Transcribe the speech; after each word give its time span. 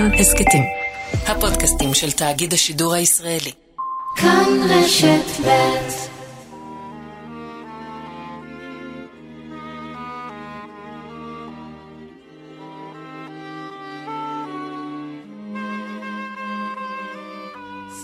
כאן 0.00 0.14
הסכתים. 0.14 0.62
הפודקאסטים 1.26 1.94
של 1.94 2.12
תאגיד 2.12 2.52
השידור 2.52 2.94
הישראלי. 2.94 3.52
כאן 4.16 4.44
רשת 4.68 5.46
ב' 5.46 5.90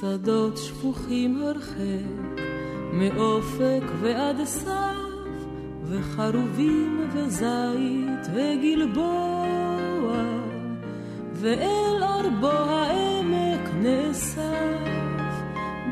שדות 0.00 0.56
שפוכים 0.56 1.42
הרחק, 1.42 2.42
מאופק 2.92 3.84
ועד 4.00 4.44
סף, 4.44 4.70
וחרובים 5.84 7.10
וזית 7.14 8.26
וגלבוע, 8.34 9.35
ואל 11.40 12.02
ארבו 12.02 12.50
העמק 12.50 13.70
נאסף, 13.74 14.42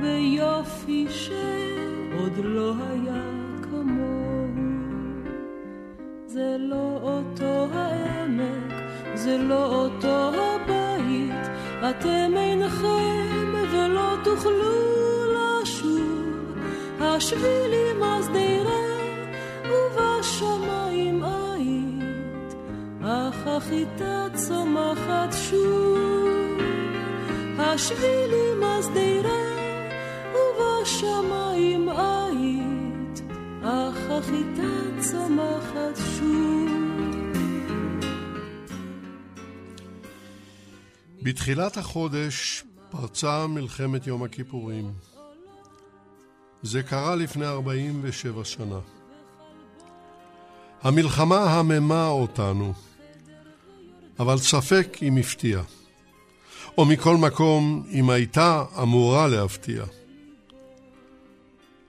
ביופי 0.01 1.07
שעוד 1.09 2.33
לא 2.45 2.73
היה 2.91 3.23
כמוהו. 3.63 4.49
זה 6.27 6.57
לא 6.59 6.99
אותו 7.03 7.67
העמק, 7.73 8.75
זה 9.15 9.39
לא 9.39 9.67
אותו 9.75 10.31
הבית, 10.35 11.49
אתם 11.91 12.33
אינכם 12.37 13.55
ולא 13.73 14.17
תוכלו 14.25 14.75
לשוב. 15.35 16.59
השבילים 17.01 18.03
השדרה 18.03 18.15
ובשמיים 18.35 18.54
החיטה 23.65 24.27
צומחת 24.35 25.35
שוב. 25.49 26.59
השבילים 27.59 28.63
השדרה 28.63 29.45
ובשמיים 30.35 31.89
היית, 31.89 33.23
אך 33.63 33.97
החיטה 34.11 35.01
צומחת 35.11 35.97
שוב. 35.97 36.69
בתחילת 41.23 41.77
החודש 41.77 42.65
פרצה 42.91 43.47
מלחמת 43.47 44.07
יום 44.07 44.23
הכיפורים. 44.23 44.93
זה 46.63 46.83
קרה 46.83 47.17
לפני 47.17 47.47
47 47.47 48.45
שנה. 48.45 48.79
המלחמה 50.83 51.39
הממה 51.39 52.07
אותנו, 52.09 52.73
אבל 54.19 54.39
ספק 54.39 54.99
אם 55.03 55.17
הפתיעה. 55.17 55.63
או 56.79 56.85
מכל 56.85 57.17
מקום, 57.17 57.87
אם 57.91 58.11
הייתה 58.11 58.65
אמורה 58.83 59.29
להפתיע. 59.29 59.85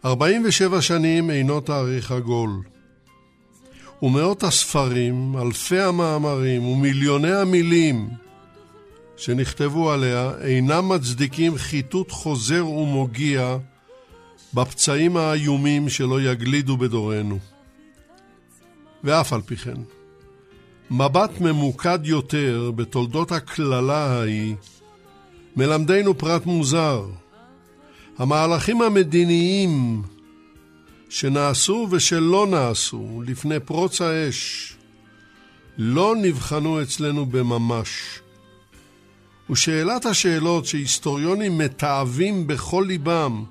47 0.06 0.82
שנים 0.82 1.30
אינו 1.30 1.62
תאריך 1.62 2.12
עגול. 2.12 2.62
ומאות 4.02 4.44
הספרים, 4.44 5.38
אלפי 5.38 5.80
המאמרים 5.80 6.66
ומיליוני 6.66 7.34
המילים 7.34 8.10
שנכתבו 9.18 9.92
עליה 9.92 10.32
אינם 10.42 10.90
מצדיקים 10.90 11.58
חיטוט 11.58 12.12
חוזר 12.12 12.68
ומוגיע 12.68 13.58
בפצעים 14.54 15.18
האיומים 15.18 15.90
שלא 15.90 16.22
יגלידו 16.22 16.78
בדורנו. 16.78 17.40
ואף 19.04 19.34
על 19.34 19.42
פי 19.42 19.56
כן, 19.56 19.82
מבט 20.92 21.42
ממוקד 21.42 22.00
יותר 22.04 22.72
בתולדות 22.76 23.32
הקללה 23.32 24.06
ההיא 24.06 24.56
מלמדנו 25.56 26.18
פרט 26.18 26.46
מוזר. 26.46 27.06
המהלכים 28.18 28.82
המדיניים 28.82 30.02
שנעשו 31.10 31.88
ושלא 31.92 32.48
נעשו 32.48 33.22
לפני 33.26 33.60
פרוץ 33.60 34.02
האש 34.02 34.74
לא 35.78 36.16
נבחנו 36.16 36.82
אצלנו 36.82 37.26
בממש. 37.26 38.20
ושאלת 39.50 40.06
השאלות 40.06 40.66
שהיסטוריונים 40.66 41.58
מתעבים 41.58 42.48
בכל 42.48 42.86
ליבם, 42.88 43.44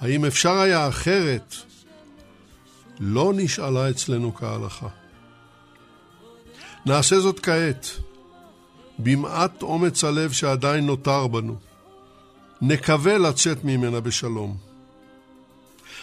האם 0.00 0.24
אפשר 0.24 0.58
היה 0.58 0.88
אחרת, 0.88 1.54
לא 3.00 3.32
נשאלה 3.36 3.90
אצלנו 3.90 4.34
כהלכה. 4.34 4.88
נעשה 6.88 7.20
זאת 7.20 7.40
כעת, 7.40 7.86
במעט 8.98 9.62
אומץ 9.62 10.04
הלב 10.04 10.32
שעדיין 10.32 10.86
נותר 10.86 11.26
בנו. 11.26 11.56
נקווה 12.62 13.18
לצאת 13.18 13.64
ממנה 13.64 14.00
בשלום. 14.00 14.56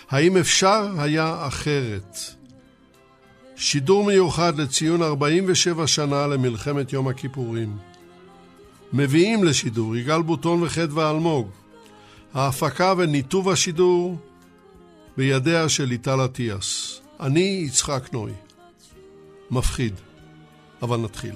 האם 0.09 0.37
אפשר 0.37 0.89
היה 0.97 1.47
אחרת? 1.47 2.17
שידור 3.55 4.03
מיוחד 4.03 4.59
לציון 4.59 5.01
47 5.01 5.87
שנה 5.87 6.27
למלחמת 6.27 6.93
יום 6.93 7.07
הכיפורים. 7.07 7.77
מביאים 8.93 9.43
לשידור 9.43 9.95
יגאל 9.95 10.21
בוטון 10.21 10.63
וחדווה 10.63 11.11
אלמוג. 11.11 11.49
ההפקה 12.33 12.93
וניתוב 12.97 13.49
השידור 13.49 14.17
בידיה 15.17 15.69
של 15.69 15.85
ליטל 15.85 16.25
אטיאס. 16.25 17.01
אני 17.19 17.63
יצחק 17.67 18.13
נוי. 18.13 18.31
מפחיד, 19.51 19.93
אבל 20.81 20.97
נתחיל. 20.97 21.35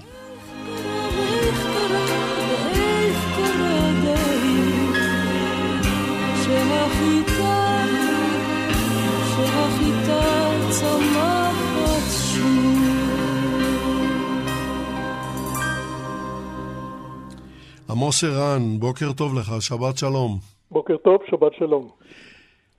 עמוס 17.89 18.23
ערן, 18.23 18.79
בוקר 18.79 19.13
טוב 19.13 19.35
לך, 19.39 19.61
שבת 19.61 19.97
שלום. 19.97 20.37
בוקר 20.71 20.97
טוב, 20.97 21.17
שבת 21.31 21.51
שלום. 21.59 21.89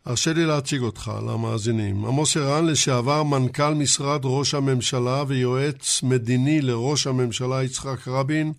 הרשה 0.05 0.33
לי 0.33 0.47
להציג 0.47 0.83
אותך 0.83 1.13
למאזינים. 1.27 2.05
עמוס 2.05 2.37
ערן, 2.37 2.67
לשעבר 2.67 3.23
מנכ"ל 3.23 3.75
משרד 3.75 4.21
ראש 4.25 4.55
הממשלה 4.55 5.25
ויועץ 5.27 6.03
מדיני 6.03 6.61
לראש 6.61 7.07
הממשלה 7.07 7.63
יצחק 7.65 8.09
רבין 8.09 8.53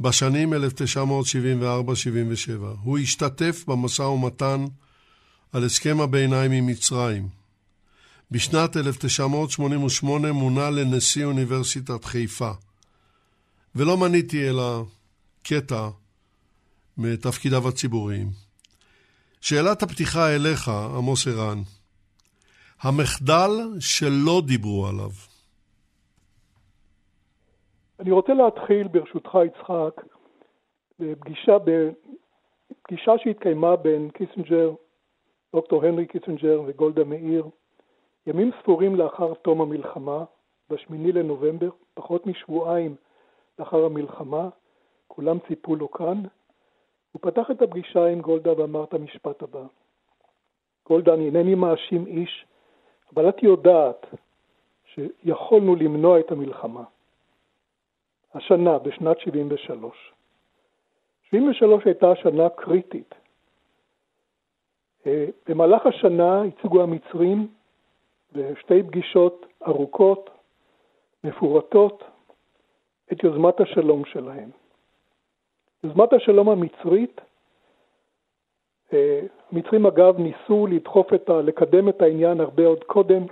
בשנים 0.00 0.52
1974-77. 0.52 0.56
הוא 2.82 2.98
השתתף 2.98 3.64
במשא 3.66 4.02
ומתן 4.02 4.64
על 5.52 5.64
הסכם 5.64 6.00
הביניים 6.00 6.52
עם 6.52 6.66
מצרים. 6.66 7.28
בשנת 8.30 8.76
1988 8.76 10.32
מונה 10.32 10.70
לנשיא 10.70 11.24
אוניברסיטת 11.24 12.04
חיפה. 12.04 12.50
ולא 13.74 13.96
מניתי 13.96 14.48
אלא 14.48 14.84
קטע 15.42 15.88
מתפקידיו 16.98 17.68
הציבוריים. 17.68 18.43
שאלת 19.46 19.82
הפתיחה 19.82 20.34
אליך, 20.34 20.68
עמוס 20.98 21.26
ערן, 21.26 21.58
המחדל 22.82 23.50
שלא 23.80 24.42
דיברו 24.46 24.86
עליו. 24.86 25.10
אני 28.00 28.10
רוצה 28.10 28.34
להתחיל, 28.34 28.88
ברשותך, 28.88 29.38
יצחק, 29.46 30.04
בפגישה, 30.98 31.56
בפגישה 31.58 33.12
שהתקיימה 33.18 33.76
בין 33.76 34.10
קיסינג'ר, 34.10 34.74
דוקטור 35.54 35.84
הנרי 35.84 36.06
קיסינג'ר 36.06 36.62
וגולדה 36.66 37.04
מאיר, 37.04 37.48
ימים 38.26 38.50
ספורים 38.62 38.96
לאחר 38.96 39.34
תום 39.34 39.60
המלחמה, 39.60 40.24
ב-8 40.70 40.92
לנובמבר, 41.14 41.70
פחות 41.94 42.26
משבועיים 42.26 42.96
לאחר 43.58 43.84
המלחמה, 43.84 44.48
כולם 45.08 45.38
ציפו 45.48 45.76
לו 45.76 45.90
כאן. 45.90 46.22
הוא 47.14 47.22
פתח 47.22 47.50
את 47.50 47.62
הפגישה 47.62 48.06
עם 48.06 48.20
גולדה 48.20 48.60
ואמר 48.60 48.84
את 48.84 48.94
המשפט 48.94 49.42
הבא: 49.42 49.62
גולדה, 50.86 51.14
אני 51.14 51.26
אינני 51.26 51.54
מאשים 51.54 52.06
איש, 52.06 52.46
אבל 53.14 53.28
את 53.28 53.42
יודעת 53.42 54.06
שיכולנו 54.84 55.76
למנוע 55.76 56.20
את 56.20 56.30
המלחמה. 56.32 56.84
השנה, 58.34 58.78
בשנת 58.78 59.20
73. 59.20 60.12
73 61.30 61.84
הייתה 61.84 62.16
שנה 62.16 62.48
קריטית. 62.48 63.14
אה, 65.06 65.26
במהלך 65.48 65.86
השנה 65.86 66.42
הציגו 66.42 66.82
המצרים 66.82 67.48
בשתי 68.32 68.82
פגישות 68.82 69.46
ארוכות, 69.66 70.30
מפורטות, 71.24 72.04
את 73.12 73.24
יוזמת 73.24 73.60
השלום 73.60 74.04
שלהם. 74.04 74.50
יוזמת 75.84 76.12
השלום 76.12 76.48
המצרית, 76.48 77.20
אה, 78.92 79.20
המצרים 79.52 79.86
אגב 79.86 80.18
ניסו 80.18 80.66
לדחוף 80.66 81.14
את 81.14 81.30
ה... 81.30 81.42
לקדם 81.42 81.88
את 81.88 82.02
העניין 82.02 82.40
הרבה 82.40 82.66
עוד 82.66 82.84
קודם, 82.84 83.22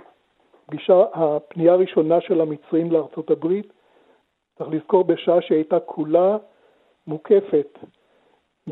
פגישה, 0.65 1.03
הפנייה 1.13 1.73
הראשונה 1.73 2.21
של 2.21 2.41
המצרים 2.41 2.91
לארצות 2.91 3.31
הברית, 3.31 3.73
צריך 4.57 4.69
לזכור 4.69 5.03
בשעה 5.03 5.41
שהייתה 5.41 5.79
כולה 5.79 6.37
מוקפת 7.07 7.79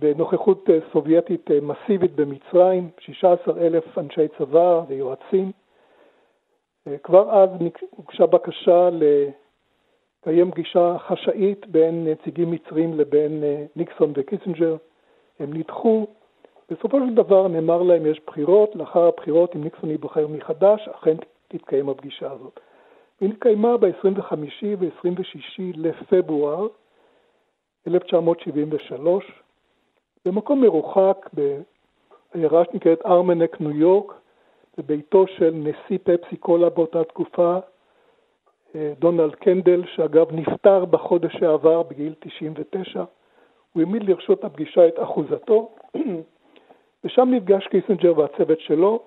בנוכחות 0.00 0.68
סובייטית 0.92 1.50
מסיבית 1.62 2.14
במצרים, 2.14 2.90
16 2.98 3.60
אלף 3.60 3.98
אנשי 3.98 4.28
צבא 4.38 4.82
ויועצים. 4.88 5.52
כבר 7.02 7.42
אז 7.42 7.50
הוגשה 7.90 8.26
בקשה 8.26 8.90
לקיים 10.22 10.50
פגישה 10.50 10.96
חשאית 10.98 11.66
בין 11.66 12.08
נציגים 12.08 12.50
מצרים 12.50 12.94
לבין 12.98 13.44
ניקסון 13.76 14.12
וקיסינג'ר. 14.16 14.76
הם 15.38 15.52
נדחו. 15.52 16.06
בסופו 16.70 16.98
של 17.00 17.14
דבר 17.14 17.48
נאמר 17.48 17.82
להם 17.82 18.06
יש 18.06 18.20
בחירות, 18.26 18.76
לאחר 18.76 19.06
הבחירות 19.06 19.56
אם 19.56 19.64
ניקסון 19.64 19.90
ייבחר 19.90 20.26
מחדש, 20.26 20.88
אכן 20.88 21.16
תתקיים 21.48 21.88
הפגישה 21.88 22.30
הזאת. 22.32 22.60
היא 23.20 23.28
נתקיימה 23.28 23.76
ב-25 23.76 24.34
ו-26 24.78 25.62
לפברואר 25.74 26.66
1973, 27.86 29.24
במקום 30.24 30.60
מרוחק 30.60 31.30
בעיירה 31.32 32.62
שנקראת 32.64 33.06
ארמונק, 33.06 33.60
ניו 33.60 33.70
יורק, 33.70 34.12
בביתו 34.78 35.26
של 35.26 35.50
נשיא 35.54 35.98
פפסי 36.02 36.36
קולה 36.36 36.70
באותה 36.70 37.04
תקופה, 37.04 37.54
אה, 37.54 37.60
דונלד 38.98 39.34
קנדל, 39.34 39.82
שאגב 39.94 40.32
נפטר 40.32 40.84
בחודש 40.84 41.32
שעבר 41.32 41.82
בגיל 41.82 42.14
99. 42.20 43.04
הוא 43.72 43.82
העמיד 43.82 44.02
לרשות 44.02 44.44
הפגישה 44.44 44.88
את 44.88 44.94
אחוזתו, 45.02 45.74
ושם 47.04 47.28
נפגש 47.30 47.66
קיסינג'ר 47.66 48.18
והצוות 48.18 48.60
שלו 48.60 49.02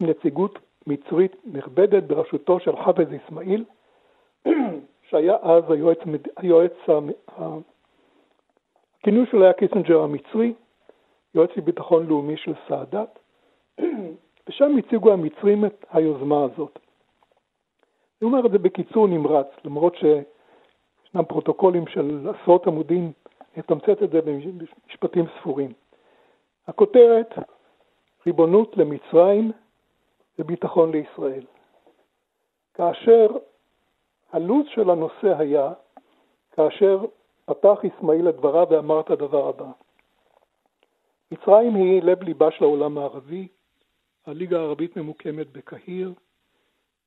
נציגות 0.00 0.58
מצרית 0.86 1.36
נכבדת 1.44 2.02
בראשותו 2.02 2.60
של 2.60 2.76
חאפז 2.76 3.06
אסמאעיל, 3.16 3.64
שהיה 5.08 5.36
אז 5.42 5.64
היועץ, 5.70 5.98
היועץ 6.36 6.72
הכינוי 9.00 9.26
שלו 9.30 9.42
היה 9.42 9.52
קיסינג'ר 9.52 10.00
המצרי, 10.00 10.52
יועץ 11.34 11.50
לביטחון 11.56 12.06
לאומי 12.06 12.36
של 12.36 12.52
סאדאת, 12.68 13.18
ושם 14.48 14.76
הציגו 14.78 15.12
המצרים 15.12 15.64
את 15.64 15.86
היוזמה 15.92 16.44
הזאת. 16.44 16.78
אני 18.22 18.30
אומר 18.30 18.46
את 18.46 18.52
זה 18.52 18.58
בקיצור 18.58 19.08
נמרץ, 19.08 19.46
למרות 19.64 19.94
שישנם 19.94 21.24
פרוטוקולים 21.24 21.86
של 21.86 22.28
עשרות 22.30 22.66
עמודים, 22.66 23.12
נתמצת 23.56 24.02
את 24.02 24.10
זה 24.10 24.20
במשפטים 24.20 25.24
ספורים. 25.38 25.72
הכותרת, 26.66 27.34
ריבונות 28.26 28.76
למצרים 28.76 29.52
וביטחון 30.38 30.92
לישראל. 30.92 31.44
כאשר 32.74 33.26
הלו"ז 34.32 34.66
של 34.74 34.90
הנושא 34.90 35.38
היה, 35.38 35.72
כאשר 36.52 37.04
פתח 37.44 37.78
אסמאעיל 37.84 38.28
את 38.28 38.36
דבריו 38.36 38.66
ואמר 38.70 39.00
את 39.00 39.10
הדבר 39.10 39.48
הבא: 39.48 39.70
מצרים 41.32 41.74
היא 41.74 42.02
לב 42.02 42.22
ליבה 42.22 42.50
של 42.50 42.64
העולם 42.64 42.98
הערבי, 42.98 43.48
הליגה 44.26 44.58
הערבית 44.58 44.96
ממוקמת 44.96 45.52
בקהיר, 45.52 46.12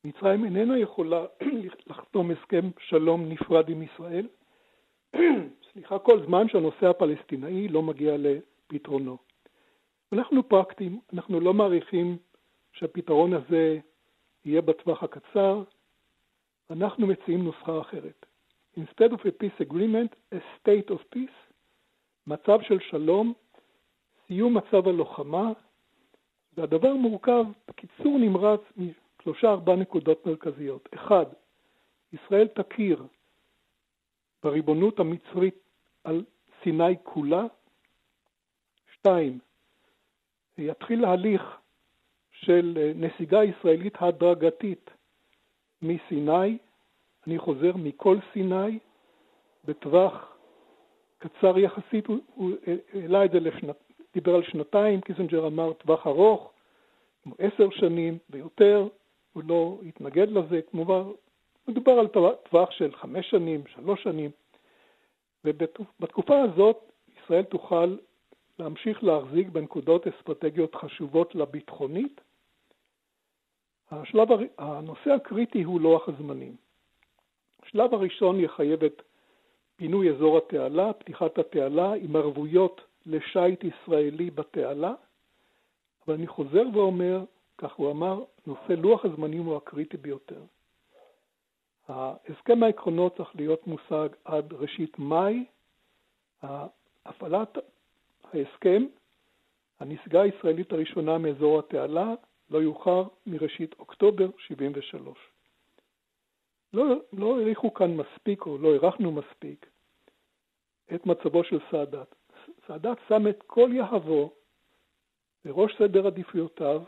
מצרים 0.06 0.46
איננה 0.46 0.78
יכולה 0.78 1.25
לחתום 1.88 2.31
הסכם 2.31 2.69
שלום 2.80 3.30
נפרד 3.30 3.69
עם 3.69 3.81
ישראל, 3.81 4.28
סליחה, 5.72 6.00
כל 6.00 6.25
זמן 6.25 6.50
שהנושא 6.50 6.88
הפלסטינאי 6.88 7.68
לא 7.68 7.81
מגיע 7.81 8.16
לפתרונו. 8.18 9.18
אנחנו 10.13 10.50
פרקטיים, 10.50 11.00
אנחנו 11.13 11.40
לא 11.40 11.54
מעריכים 11.54 12.18
שהפתרון 12.74 13.34
הזה 13.34 13.80
יהיה 14.46 14.62
בטווח 14.62 15.04
הקצר, 15.04 15.63
אנחנו 16.69 17.07
מציעים 17.07 17.44
נוסחה 17.44 17.81
אחרת. 17.81 18.25
Instead 18.78 19.12
of 19.12 19.19
a 19.19 19.44
peace 19.44 19.68
agreement, 19.68 20.36
a 20.36 20.38
state 20.60 20.92
of 20.92 21.16
peace, 21.16 21.54
מצב 22.28 22.62
של 22.62 22.80
שלום, 22.80 23.34
סיום 24.28 24.57
מצב 24.57 24.88
הלוחמה, 24.88 25.52
והדבר 26.57 26.94
מורכב 26.94 27.46
בקיצור 27.68 28.18
נמרץ 28.19 28.62
משלושה 29.25 29.48
ארבע 29.48 29.75
נקודות 29.75 30.25
מרכזיות. 30.25 30.89
אחד, 30.94 31.25
ישראל 32.13 32.48
תכיר 32.48 33.04
בריבונות 34.44 35.00
המצרית 35.00 35.56
על 36.04 36.24
סיני 36.63 36.95
כולה. 37.04 37.44
שתיים, 38.94 39.39
יתחיל 40.57 41.06
ההליך 41.06 41.42
של 42.31 42.92
נסיגה 42.95 43.44
ישראלית 43.44 43.94
הדרגתית 44.00 44.89
מסיני, 45.81 46.57
אני 47.28 47.39
חוזר, 47.39 47.71
מכל 47.75 48.18
סיני, 48.33 48.80
בטווח 49.66 50.38
קצר 51.18 51.60
יחסית, 51.60 52.07
הוא 52.07 52.51
העלה 52.94 53.25
את 53.25 53.31
זה, 53.31 53.39
לשנת, 53.39 53.75
דיבר 54.13 54.36
על 54.36 54.44
שנתיים, 54.44 55.01
קיסינג'ר 55.01 55.47
אמר 55.48 55.74
טווח 55.74 56.07
ארוך, 56.07 56.51
עשר 57.39 57.69
שנים 57.69 58.18
ויותר, 58.30 58.88
הוא 59.35 59.43
לא 59.47 59.77
התנגד 59.87 60.29
לזה, 60.29 60.61
כמובן, 60.71 61.01
מדובר 61.67 61.91
על 61.91 62.07
טווח 62.49 62.71
של 62.71 62.95
חמש 62.95 63.29
שנים, 63.29 63.63
שלוש 63.67 64.03
שנים, 64.03 64.31
ובתקופה 65.45 66.41
הזאת 66.41 66.91
ישראל 67.17 67.43
תוכל 67.43 67.95
להמשיך 68.59 69.03
להחזיק 69.03 69.47
בנקודות 69.47 70.07
אסטרטגיות 70.07 70.75
חשובות 70.75 71.35
לביטחונית. 71.35 72.21
השלב, 73.91 74.27
הנושא 74.57 75.11
הקריטי 75.11 75.63
הוא 75.63 75.81
לוח 75.81 76.09
הזמנים. 76.09 76.55
השלב 77.63 77.93
הראשון 77.93 78.39
יחייב 78.39 78.83
את 78.83 79.01
פינוי 79.75 80.09
אזור 80.09 80.37
התעלה, 80.37 80.93
פתיחת 80.93 81.37
התעלה 81.37 81.93
עם 81.93 82.15
ערבויות 82.15 82.81
לשיט 83.05 83.63
ישראלי 83.63 84.29
בתעלה, 84.31 84.93
אבל 86.07 86.13
אני 86.13 86.27
חוזר 86.27 86.63
ואומר, 86.73 87.23
כך 87.57 87.74
הוא 87.74 87.92
אמר, 87.92 88.24
נושא 88.48 88.72
לוח 88.72 89.06
הזמנים 89.06 89.44
הוא 89.44 89.57
הקריטי 89.57 89.98
ביותר. 89.98 90.42
הסכם 91.90 92.63
העקרונות 92.63 93.18
צריך 93.18 93.36
להיות 93.36 93.68
מושג 93.68 94.10
עד 94.25 94.54
ראשית 94.54 95.00
מאי, 95.00 95.46
הפעלת 97.06 97.57
ההסכם, 98.24 98.86
הנסיגה 99.80 100.22
הישראלית 100.22 100.72
הראשונה 100.72 101.18
מאזור 101.18 101.60
התעלה, 101.60 102.13
לא 102.50 102.63
יאוחר 102.63 103.04
מראשית 103.25 103.75
אוקטובר 103.80 104.30
73. 104.38 105.18
לא, 106.74 106.86
לא 107.13 107.38
כאן 107.75 107.98
מספיק, 107.98 108.46
או 108.46 108.57
לא 108.57 108.74
הערכנו 108.74 109.12
מספיק, 109.12 109.66
את 110.95 111.06
מצבו 111.06 111.44
של 111.44 111.59
סאדאת. 111.71 112.16
סאדאת 112.68 112.97
שם 113.07 113.28
את 113.28 113.44
כל 113.47 113.69
יהבו 113.74 114.31
בראש 115.45 115.76
סדר 115.78 116.07
עדיפויותיו 116.07 116.83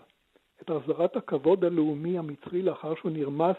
את 0.62 0.70
החזרת 0.70 1.16
הכבוד 1.16 1.66
הלאומי 1.66 2.18
המצרי 2.18 2.62
לאחר 2.62 2.96
שהוא 2.96 3.12
נרמס 3.12 3.58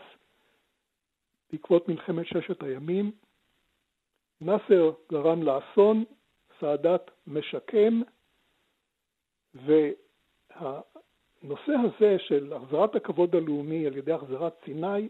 בעקבות 1.53 1.89
מלחמת 1.89 2.27
ששת 2.27 2.63
הימים. 2.63 3.13
נאסר 4.41 4.93
גרם 5.13 5.43
לאסון, 5.43 6.05
סאדאת 6.61 7.11
משקם, 7.27 8.01
והנושא 9.55 10.93
הזה 11.85 12.17
של 12.19 12.53
החזרת 12.53 12.95
הכבוד 12.95 13.37
הלאומי 13.37 13.87
על 13.87 13.97
ידי 13.97 14.13
החזרת 14.13 14.55
סיני, 14.65 15.09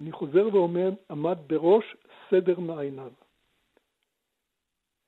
אני 0.00 0.12
חוזר 0.12 0.48
ואומר, 0.52 0.90
עמד 1.10 1.38
בראש 1.46 1.96
סדר 2.30 2.60
מעייניו. 2.60 3.12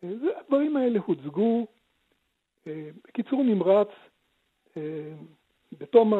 הדברים 0.02 0.76
האלה 0.76 0.98
הוצגו 0.98 1.66
אה, 2.66 2.90
בקיצור 3.04 3.42
נמרץ, 3.42 3.88
אה, 4.76 5.12
בתום 5.78 6.12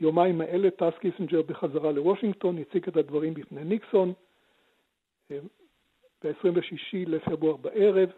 היומיים 0.00 0.40
האלה 0.40 0.70
טס 0.70 0.98
קיסינג'ר 1.00 1.42
בחזרה 1.42 1.92
לוושינגטון, 1.92 2.58
הציג 2.58 2.88
את 2.88 2.96
הדברים 2.96 3.34
בפני 3.34 3.64
ניקסון 3.64 4.12
אה, 5.30 5.38
ב-26 6.24 6.96
לפברואר 7.06 7.56
בערב. 7.56 8.10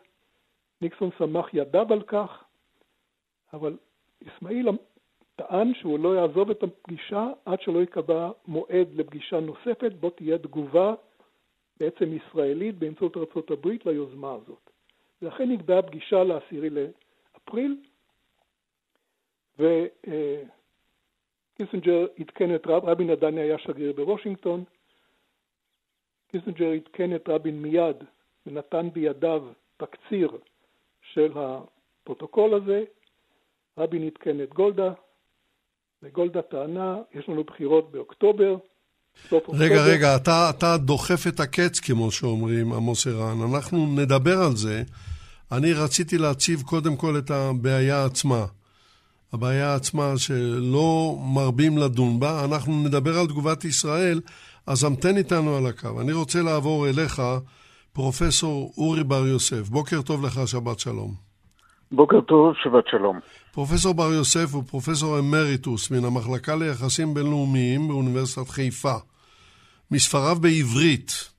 ניקסון 0.81 1.11
סמך 1.19 1.47
ידיו 1.53 1.93
על 1.93 2.03
כך, 2.03 2.45
אבל 3.53 3.77
אסמאעיל 4.29 4.69
טען 5.37 5.75
שהוא 5.75 5.99
לא 5.99 6.17
יעזוב 6.17 6.51
את 6.51 6.63
הפגישה 6.63 7.27
עד 7.45 7.61
שלא 7.61 7.79
ייקבע 7.79 8.31
מועד 8.47 8.89
לפגישה 8.95 9.41
נוספת, 9.41 9.93
בו 10.01 10.11
תהיה 10.11 10.39
תגובה 10.39 10.95
בעצם 11.81 12.13
ישראלית 12.13 12.79
באמצעות 12.79 13.17
ארה"ב 13.17 13.69
ליוזמה 13.85 14.33
הזאת. 14.33 14.71
ולכן 15.23 15.51
נקבעה 15.51 15.83
פגישה 15.83 16.25
לעשירי 16.25 16.71
לאפריל, 16.71 17.77
וקיסינג'ר 21.61 22.07
עדכן 22.19 22.55
את 22.55 22.67
רב, 22.67 22.85
רבין 22.85 23.11
עדיין 23.11 23.39
היה 23.39 23.59
שגריר 23.59 23.93
בוושינגטון, 23.93 24.65
קיסינג'ר 26.31 26.73
עדכן 26.73 27.17
את 27.17 27.29
רבין 27.29 27.63
מיד 27.63 27.97
ונתן 28.47 28.89
בידיו 28.93 29.43
תקציר 29.77 30.31
של 31.13 31.33
הפרוטוקול 31.37 32.55
הזה, 32.55 32.85
רבין 33.79 34.07
עדכן 34.07 34.43
את 34.43 34.55
גולדה, 34.55 34.93
וגולדה 36.03 36.43
טענה, 36.43 36.97
יש 37.15 37.29
לנו 37.29 37.45
בחירות 37.45 37.91
באוקטובר, 37.91 38.57
רגע, 39.25 39.37
אוקטובר. 39.37 39.93
רגע, 39.93 40.17
אתה, 40.17 40.51
אתה 40.51 40.77
דוחף 40.77 41.27
את 41.29 41.41
הקץ, 41.41 41.81
כמו 41.81 42.11
שאומרים, 42.11 42.73
עמוס 42.73 43.07
ערן. 43.07 43.55
אנחנו 43.55 43.87
נדבר 43.97 44.39
על 44.47 44.57
זה. 44.57 44.83
אני 45.53 45.73
רציתי 45.73 46.19
להציב 46.19 46.63
קודם 46.63 46.97
כל 46.97 47.19
את 47.19 47.31
הבעיה 47.31 48.05
עצמה. 48.05 48.47
הבעיה 49.33 49.75
עצמה 49.75 50.13
שלא 50.17 51.19
מרבים 51.35 51.79
לדון 51.79 52.21
בה, 52.21 52.45
אנחנו 52.45 52.83
נדבר 52.83 53.19
על 53.19 53.27
תגובת 53.27 53.65
ישראל, 53.65 54.21
אז 54.67 54.85
המתן 54.85 55.17
איתנו 55.17 55.57
על 55.57 55.67
הקו. 55.67 56.01
אני 56.01 56.13
רוצה 56.13 56.43
לעבור 56.43 56.89
אליך, 56.89 57.23
פרופסור 57.93 58.73
אורי 58.79 59.05
בר 59.05 59.27
יוסף. 59.27 59.69
בוקר 59.69 60.03
טוב 60.03 60.27
לך, 60.27 60.41
שבת 60.47 60.79
שלום. 60.79 61.15
בוקר 61.93 62.21
טוב, 62.21 62.55
שבת 62.63 62.85
שלום. 62.91 63.21
פרופסור 63.53 63.95
בר 63.95 64.13
יוסף 64.13 64.55
הוא 64.55 64.63
פרופסור 64.67 65.19
אמריטוס 65.19 65.91
מן 65.91 66.05
המחלקה 66.05 66.57
ליחסים 66.57 67.15
בינלאומיים 67.15 67.89
באוניברסיטת 67.89 68.49
חיפה. 68.49 68.95
מספריו 69.91 70.37
בעברית, 70.41 71.31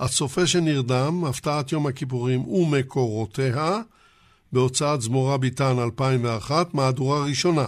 הצופה 0.00 0.46
שנרדם, 0.46 1.24
הפתעת 1.24 1.72
יום 1.72 1.86
הכיפורים 1.86 2.48
ומקורותיה, 2.48 3.80
בהוצאת 4.52 5.00
זמורה 5.00 5.38
ביטן 5.38 5.78
2001, 5.78 6.74
מהדורה 6.74 7.24
ראשונה. 7.24 7.66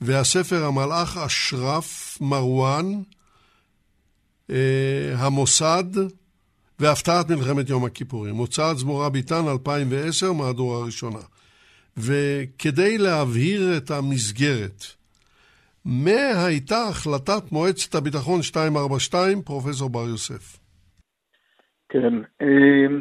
והספר 0.00 0.64
המלאך 0.64 1.16
אשרף 1.16 2.18
מרואן, 2.20 2.84
אה, 4.50 5.14
המוסד 5.16 5.84
והפתעת 6.78 7.30
מלחמת 7.30 7.68
יום 7.68 7.84
הכיפורים. 7.84 8.36
הוצאת 8.36 8.78
זמורה 8.78 9.10
ביטן 9.10 9.48
2010, 9.48 10.32
מהדורה 10.32 10.84
ראשונה. 10.84 11.20
וכדי 11.96 12.98
להבהיר 12.98 13.76
את 13.76 13.90
המסגרת, 13.90 14.84
מה 15.84 16.44
הייתה 16.46 16.82
החלטת 16.82 17.52
מועצת 17.52 17.94
הביטחון 17.94 18.40
242, 18.40 19.42
פרופסור 19.42 19.90
בר 19.90 20.08
יוסף? 20.08 20.58
כן, 21.88 22.14
אה, 22.42 22.98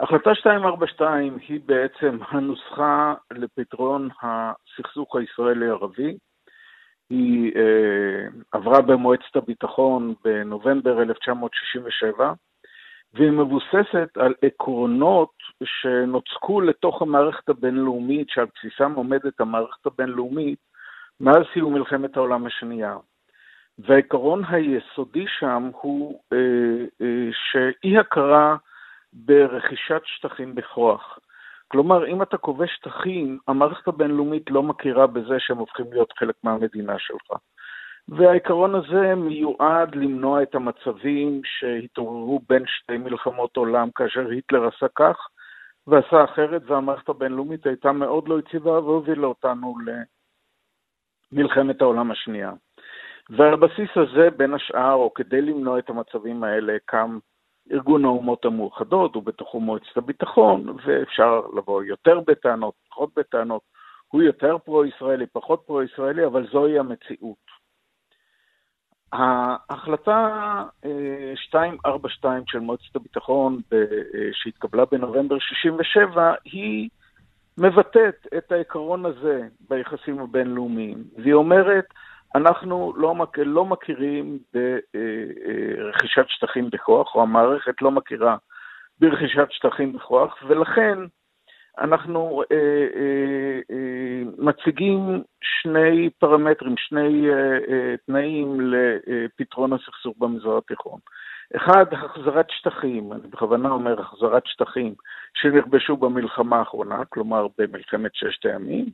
החלטה 0.00 0.30
242 0.30 1.38
היא 1.48 1.60
בעצם 1.66 2.18
הנוסחה 2.28 3.14
לפתרון 3.32 4.08
הסכסוך 4.22 5.16
הישראלי-ערבי. 5.16 6.16
היא 7.10 7.52
אה, 7.56 8.28
עברה 8.52 8.80
במועצת 8.82 9.36
הביטחון 9.36 10.14
בנובמבר 10.24 11.02
1967, 11.02 12.32
והיא 13.14 13.30
מבוססת 13.30 14.16
על 14.16 14.34
עקרונות 14.42 15.32
שנוצקו 15.64 16.60
לתוך 16.60 17.02
המערכת 17.02 17.48
הבינלאומית, 17.48 18.28
שעל 18.30 18.46
בסיסם 18.54 18.92
עומדת 18.92 19.40
המערכת 19.40 19.86
הבינלאומית, 19.86 20.58
מאז 21.20 21.42
סיום 21.52 21.74
מלחמת 21.74 22.16
העולם 22.16 22.46
השנייה. 22.46 22.96
והעיקרון 23.78 24.42
היסודי 24.48 25.24
שם 25.38 25.70
הוא 25.80 26.20
אה, 26.32 26.38
אה, 27.02 27.28
שאי 27.32 27.98
הכרה 27.98 28.56
ברכישת 29.12 30.02
שטחים 30.04 30.54
בכוח. 30.54 31.18
כלומר, 31.68 32.06
אם 32.06 32.22
אתה 32.22 32.36
כובש 32.36 32.70
שטחים, 32.74 33.38
המערכת 33.48 33.88
הבינלאומית 33.88 34.50
לא 34.50 34.62
מכירה 34.62 35.06
בזה 35.06 35.34
שהם 35.38 35.58
הופכים 35.58 35.92
להיות 35.92 36.12
חלק 36.18 36.34
מהמדינה 36.42 36.98
שלך. 36.98 37.32
והעיקרון 38.08 38.74
הזה 38.74 39.14
מיועד 39.14 39.94
למנוע 39.94 40.42
את 40.42 40.54
המצבים 40.54 41.40
שהתעוררו 41.44 42.40
בין 42.48 42.62
שתי 42.66 42.98
מלחמות 42.98 43.56
עולם, 43.56 43.90
כאשר 43.94 44.28
היטלר 44.28 44.68
עשה 44.68 44.86
כך 44.94 45.28
ועשה 45.86 46.24
אחרת, 46.24 46.62
והמערכת 46.66 47.08
הבינלאומית 47.08 47.66
הייתה 47.66 47.92
מאוד 47.92 48.28
לא 48.28 48.38
יציבה 48.38 48.70
והובילה 48.70 49.26
אותנו 49.26 49.74
למלחמת 51.32 51.82
העולם 51.82 52.10
השנייה. 52.10 52.52
ועל 53.30 53.54
הבסיס 53.54 53.90
הזה, 53.96 54.30
בין 54.36 54.54
השאר, 54.54 54.94
או 54.94 55.14
כדי 55.14 55.42
למנוע 55.42 55.78
את 55.78 55.90
המצבים 55.90 56.44
האלה, 56.44 56.76
קם 56.84 57.18
ארגון 57.72 58.04
האומות 58.04 58.44
המאוחדות, 58.44 59.16
ובתוכו 59.16 59.60
מועצת 59.60 59.96
הביטחון, 59.96 60.76
ואפשר 60.84 61.42
לבוא 61.56 61.82
יותר 61.82 62.20
בטענות, 62.26 62.74
פחות 62.90 63.10
בטענות. 63.16 63.62
הוא 64.08 64.22
יותר 64.22 64.58
פרו-ישראלי, 64.58 65.26
פחות 65.26 65.62
פרו-ישראלי, 65.66 66.26
אבל 66.26 66.46
זוהי 66.52 66.78
המציאות. 66.78 67.60
ההחלטה 69.12 70.28
242 70.84 72.42
של 72.46 72.58
מועצת 72.58 72.96
הביטחון 72.96 73.60
שהתקבלה 74.32 74.84
בנובמבר 74.84 75.38
67 75.38 76.34
היא 76.44 76.88
מבטאת 77.58 78.26
את 78.38 78.52
העיקרון 78.52 79.06
הזה 79.06 79.48
ביחסים 79.70 80.18
הבינלאומיים, 80.18 81.04
והיא 81.16 81.34
אומרת, 81.34 81.84
אנחנו 82.34 82.92
לא, 82.96 83.14
מכ... 83.14 83.38
לא 83.38 83.64
מכירים 83.64 84.38
ברכישת 84.54 86.24
שטחים 86.28 86.70
בכוח, 86.70 87.14
או 87.14 87.22
המערכת 87.22 87.82
לא 87.82 87.90
מכירה 87.90 88.36
ברכישת 89.00 89.46
שטחים 89.50 89.92
בכוח, 89.92 90.38
ולכן 90.48 90.98
אנחנו 91.78 92.42
אה, 92.52 92.56
אה, 92.96 93.60
אה, 93.70 94.22
מציגים 94.38 95.22
שני 95.42 96.10
פרמטרים, 96.18 96.74
שני 96.76 97.30
אה, 97.30 97.58
אה, 97.68 97.94
תנאים 98.06 98.60
לפתרון 98.60 99.72
הסכסוך 99.72 100.14
במזרח 100.18 100.62
התיכון. 100.64 101.00
אחד, 101.56 101.84
החזרת 101.92 102.46
שטחים, 102.50 103.12
אני 103.12 103.28
בכוונה 103.30 103.70
אומר 103.70 104.00
החזרת 104.00 104.46
שטחים 104.46 104.94
שנכבשו 105.34 105.96
במלחמה 105.96 106.58
האחרונה, 106.58 107.04
כלומר 107.04 107.46
במלחמת 107.58 108.10
ששת 108.14 108.46
הימים, 108.46 108.86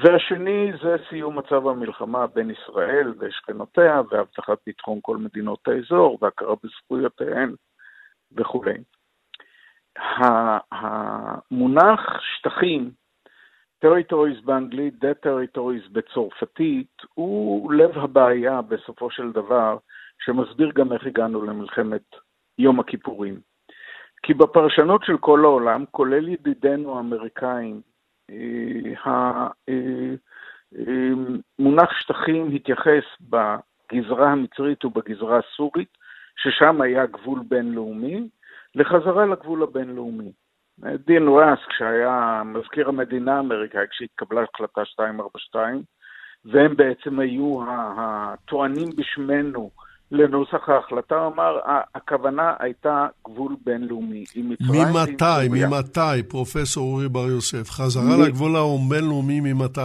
והשני 0.00 0.72
זה 0.82 0.96
סיום 1.08 1.38
מצב 1.38 1.66
המלחמה 1.66 2.26
בין 2.26 2.50
ישראל 2.50 3.14
ושכנותיה 3.18 4.00
והבטחת 4.10 4.58
ביטחון 4.66 4.98
כל 5.02 5.16
מדינות 5.16 5.68
האזור 5.68 6.18
והכרה 6.22 6.54
בזכויותיהן 6.64 7.54
וכולי. 8.36 8.78
המונח 10.72 12.00
שטחים, 12.20 12.90
territories 13.84 14.44
באנגלית, 14.44 14.94
dead 14.94 15.26
territories 15.26 15.92
בצרפתית, 15.92 17.02
הוא 17.14 17.72
לב 17.72 17.98
הבעיה 17.98 18.62
בסופו 18.62 19.10
של 19.10 19.32
דבר, 19.32 19.76
שמסביר 20.24 20.70
גם 20.74 20.92
איך 20.92 21.06
הגענו 21.06 21.42
למלחמת 21.42 22.16
יום 22.58 22.80
הכיפורים. 22.80 23.40
כי 24.22 24.34
בפרשנות 24.34 25.04
של 25.04 25.18
כל 25.18 25.44
העולם, 25.44 25.84
כולל 25.90 26.28
ידידינו 26.28 26.96
האמריקאים, 26.96 27.80
המונח 31.58 31.90
שטחים 32.00 32.50
התייחס 32.54 33.04
בגזרה 33.20 34.32
המצרית 34.32 34.84
ובגזרה 34.84 35.38
הסורית, 35.38 35.88
ששם 36.36 36.80
היה 36.80 37.06
גבול 37.06 37.40
בינלאומי, 37.48 38.28
לחזרה 38.74 39.26
לגבול 39.26 39.62
הבינלאומי. 39.62 40.32
דין 40.78 41.28
ראסק, 41.28 41.72
שהיה 41.72 42.42
מזכיר 42.44 42.88
המדינה 42.88 43.36
האמריקאי 43.36 43.86
כשהתקבלה 43.90 44.42
החלטה 44.54 44.80
242, 44.80 45.82
והם 46.44 46.76
בעצם 46.76 47.20
היו 47.20 47.60
הטוענים 47.70 48.88
בשמנו 48.96 49.70
לנוסח 50.12 50.68
ההחלטה, 50.68 51.26
אמר, 51.26 51.58
הכוונה 51.94 52.54
הייתה 52.58 53.06
גבול 53.24 53.56
בינלאומי. 53.64 54.24
ממתי, 54.60 55.48
ממתי, 55.50 56.22
פרופסור 56.28 56.92
אורי 56.92 57.08
בר 57.08 57.28
יוסף? 57.28 57.70
חזרה 57.70 58.16
מ... 58.16 58.22
לגבול 58.22 58.56
הבינלאומי 58.56 59.40
ממתי? 59.40 59.80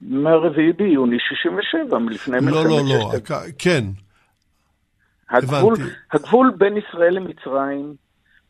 מ-4 0.00 0.76
ביוני 0.76 1.16
67, 1.18 1.98
מלפני 1.98 2.40
מלחמת 2.40 2.52
לא, 2.52 2.64
לא, 2.64 2.80
לא, 2.88 3.12
הק... 3.16 3.30
כן. 3.58 3.84
הגבול, 5.30 5.74
הגבול 6.12 6.52
בין 6.58 6.76
ישראל 6.76 7.14
למצרים 7.14 7.94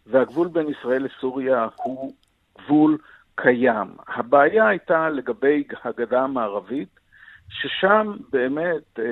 והגבול 0.06 0.48
בין 0.48 0.66
ישראל 0.68 1.04
לסוריה 1.04 1.66
הוא 1.76 2.12
גבול 2.58 2.98
קיים. 3.34 3.88
הבעיה 4.08 4.68
הייתה 4.68 5.08
לגבי 5.08 5.64
הגדה 5.84 6.20
המערבית, 6.20 7.00
ששם 7.60 8.12
באמת 8.32 8.98
אה, 8.98 9.04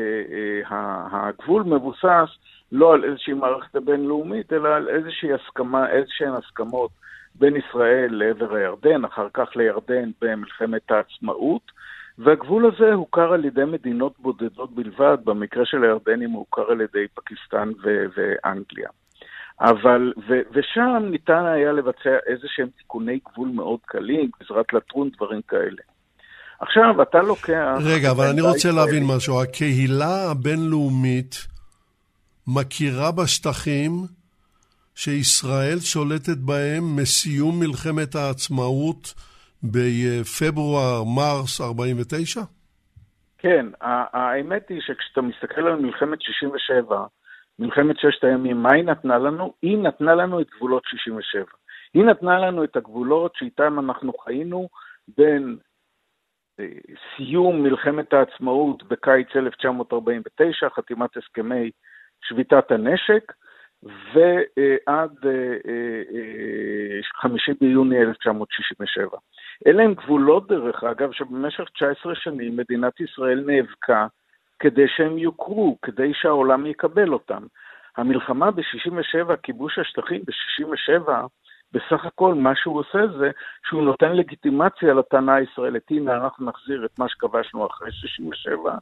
אה, 0.73 1.29
הגבול 1.29 1.63
מבוסס 1.63 2.29
לא 2.73 2.95
על 2.95 3.05
איזושהי 3.05 3.33
מערכת 3.33 3.75
הבינלאומית, 3.75 4.53
אלא 4.53 4.69
על 4.69 4.89
איזושהי 4.89 5.33
הסכמה, 5.33 5.91
איזשהן 5.91 6.33
הסכמות 6.33 6.91
בין 7.35 7.57
ישראל 7.57 8.09
לעבר 8.11 8.55
הירדן, 8.55 9.05
אחר 9.05 9.29
כך 9.35 9.57
לירדן 9.57 10.11
במלחמת 10.21 10.91
העצמאות, 10.91 11.63
והגבול 12.19 12.67
הזה 12.67 12.93
הוכר 12.93 13.33
על 13.33 13.45
ידי 13.45 13.65
מדינות 13.65 14.13
בודדות 14.19 14.75
בלבד, 14.75 15.19
במקרה 15.25 15.67
של 15.67 15.85
הירדנים 15.85 16.31
הוא 16.31 16.39
הוכר 16.39 16.71
על 16.71 16.81
ידי 16.81 17.09
פקיסטן 17.15 17.71
ו- 17.83 18.05
ואנגליה. 18.17 18.89
אבל, 19.61 20.13
ו- 20.29 20.41
ושם 20.53 21.03
ניתן 21.11 21.45
היה 21.47 21.73
לבצע 21.73 22.17
איזה 22.27 22.49
שהם 22.49 22.69
תיקוני 22.79 23.19
גבול 23.29 23.49
מאוד 23.49 23.81
קלים, 23.87 24.31
גזרת 24.41 24.73
לטרון, 24.73 25.11
דברים 25.17 25.43
כאלה. 25.43 25.83
עכשיו, 26.61 27.03
אתה 27.03 27.23
לוקח... 27.23 27.67
רגע, 27.85 28.11
אבל 28.11 28.25
אני 28.33 28.41
רוצה 28.41 28.69
להבין 28.73 29.03
משהו. 29.17 29.43
הקהילה 29.43 30.31
הבינלאומית 30.31 31.35
מכירה 32.47 33.13
בשטחים 33.13 33.91
שישראל 34.95 35.79
שולטת 35.79 36.37
בהם 36.37 36.97
מסיום 36.97 37.61
מלחמת 37.61 38.15
העצמאות 38.15 39.15
בפברואר-מרס 39.63 41.61
49? 41.61 42.41
כן, 43.39 43.67
האמת 44.13 44.69
היא 44.69 44.81
שכשאתה 44.81 45.21
מסתכל 45.21 45.61
על 45.61 45.77
מלחמת 45.77 46.23
67', 46.23 47.05
מלחמת 47.59 47.97
ששת 47.97 48.25
הימים, 48.25 48.63
מה 48.63 48.69
היא 48.75 48.85
נתנה 48.85 49.19
לנו? 49.19 49.55
היא 49.63 49.79
נתנה 49.79 50.15
לנו 50.15 50.41
את 50.41 50.47
גבולות 50.57 50.83
67'. 50.87 51.45
היא 51.95 52.05
נתנה 52.05 52.39
לנו 52.39 52.65
את 52.65 52.77
הגבולות 52.77 53.33
שאיתם 53.37 53.79
אנחנו 53.79 54.13
חיינו 54.25 54.69
בין 55.19 55.57
סיום 57.17 57.63
מלחמת 57.63 58.13
העצמאות 58.13 58.83
בקיץ 58.83 59.29
1949, 59.37 60.69
חתימת 60.69 61.17
הסכמי 61.17 61.71
שביתת 62.23 62.71
הנשק, 62.71 63.33
ועד 63.83 65.17
5 67.15 67.49
אה, 67.49 67.55
אה, 67.55 67.59
ביוני 67.61 68.01
1967. 68.01 69.19
אלה 69.67 69.83
הם 69.83 69.95
גבולות, 69.95 70.49
דרך 70.49 70.85
אגב, 70.85 71.13
שבמשך 71.13 71.65
19 71.75 72.15
שנים 72.15 72.57
מדינת 72.57 73.01
ישראל 73.01 73.45
נאבקה 73.47 74.07
כדי 74.59 74.89
שהם 74.89 75.19
יוכרו, 75.19 75.79
כדי 75.83 76.11
שהעולם 76.15 76.67
יקבל 76.67 77.13
אותם. 77.13 77.43
המלחמה 77.97 78.51
ב-67, 78.51 79.37
כיבוש 79.43 79.79
השטחים 79.79 80.23
ב-67, 80.25 81.11
בסך 81.73 82.05
הכל 82.05 82.35
מה 82.35 82.53
שהוא 82.57 82.79
עושה 82.79 82.99
זה 83.19 83.31
שהוא 83.69 83.83
נותן 83.83 84.13
לגיטימציה 84.13 84.95
לטענה 84.95 85.35
הישראלית, 85.35 85.83
הנה 85.91 86.17
אנחנו 86.17 86.47
נחזיר 86.47 86.85
את 86.85 86.99
מה 86.99 87.09
שכבשנו 87.09 87.67
אחרי 87.67 87.93
67, 87.93 88.75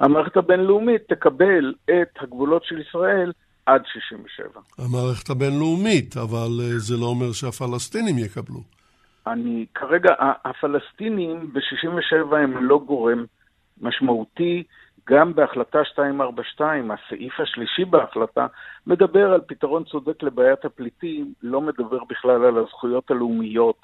המערכת 0.00 0.36
הבינלאומית 0.36 1.02
תקבל 1.08 1.74
את 1.84 2.22
הגבולות 2.22 2.64
של 2.64 2.80
ישראל 2.80 3.32
עד 3.66 3.82
67. 3.86 4.48
המערכת 4.78 5.30
הבינלאומית, 5.30 6.16
אבל 6.16 6.48
אה, 6.60 6.78
זה 6.78 6.96
לא 6.96 7.06
אומר 7.06 7.32
שהפלסטינים 7.32 8.18
יקבלו. 8.18 8.60
אני, 9.26 9.66
כרגע, 9.74 10.14
הפלסטינים 10.44 11.52
ב-67 11.52 12.36
הם 12.36 12.64
לא 12.64 12.78
גורם 12.86 13.24
משמעותי. 13.80 14.62
גם 15.10 15.34
בהחלטה 15.34 15.78
242, 15.96 16.90
הסעיף 16.90 17.40
השלישי 17.40 17.84
בהחלטה, 17.84 18.46
מדבר 18.86 19.32
על 19.32 19.40
פתרון 19.46 19.84
צודק 19.84 20.22
לבעיית 20.22 20.64
הפליטים, 20.64 21.32
לא 21.42 21.60
מדבר 21.60 22.04
בכלל 22.08 22.44
על 22.44 22.58
הזכויות 22.58 23.10
הלאומיות 23.10 23.76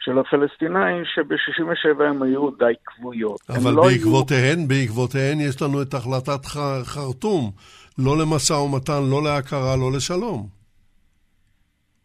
של 0.00 0.18
הפלסטינאים, 0.18 1.02
שב-67 1.04 2.02
הם 2.02 2.22
היו 2.22 2.50
די 2.50 2.72
כבויות. 2.86 3.40
אבל 3.48 3.72
לא 3.72 3.82
בעקבותיהן, 3.82 4.58
היו... 4.58 4.68
בעקבותיהן 4.68 5.40
יש 5.40 5.62
לנו 5.62 5.82
את 5.82 5.94
החלטת 5.94 6.46
חרטום, 6.84 7.50
לא 7.98 8.12
למשא 8.18 8.52
ומתן, 8.52 9.02
לא 9.10 9.22
להכרה, 9.24 9.76
לא 9.76 9.96
לשלום. 9.96 10.46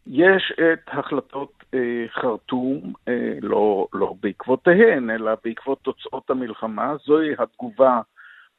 יש 0.06 0.52
את 0.58 0.88
החלטות 0.88 1.64
אה, 1.74 2.04
חרטום, 2.20 2.92
אה, 3.08 3.34
לא, 3.42 3.86
לא 3.92 4.14
בעקבותיהן, 4.22 5.10
אלא 5.10 5.32
בעקבות 5.44 5.78
תוצאות 5.82 6.30
המלחמה. 6.30 6.94
זוהי 7.06 7.30
התגובה 7.38 8.00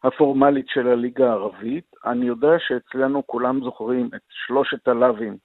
הפורמלית 0.04 0.68
של 0.68 0.88
הליגה 0.88 1.30
הערבית. 1.30 1.86
אני 2.06 2.26
יודע 2.26 2.60
שאצלנו 2.60 3.28
כולם 3.28 3.64
זוכרים 3.64 4.10
את 4.16 4.22
שלושת 4.30 4.88
הלאווים 4.88 5.38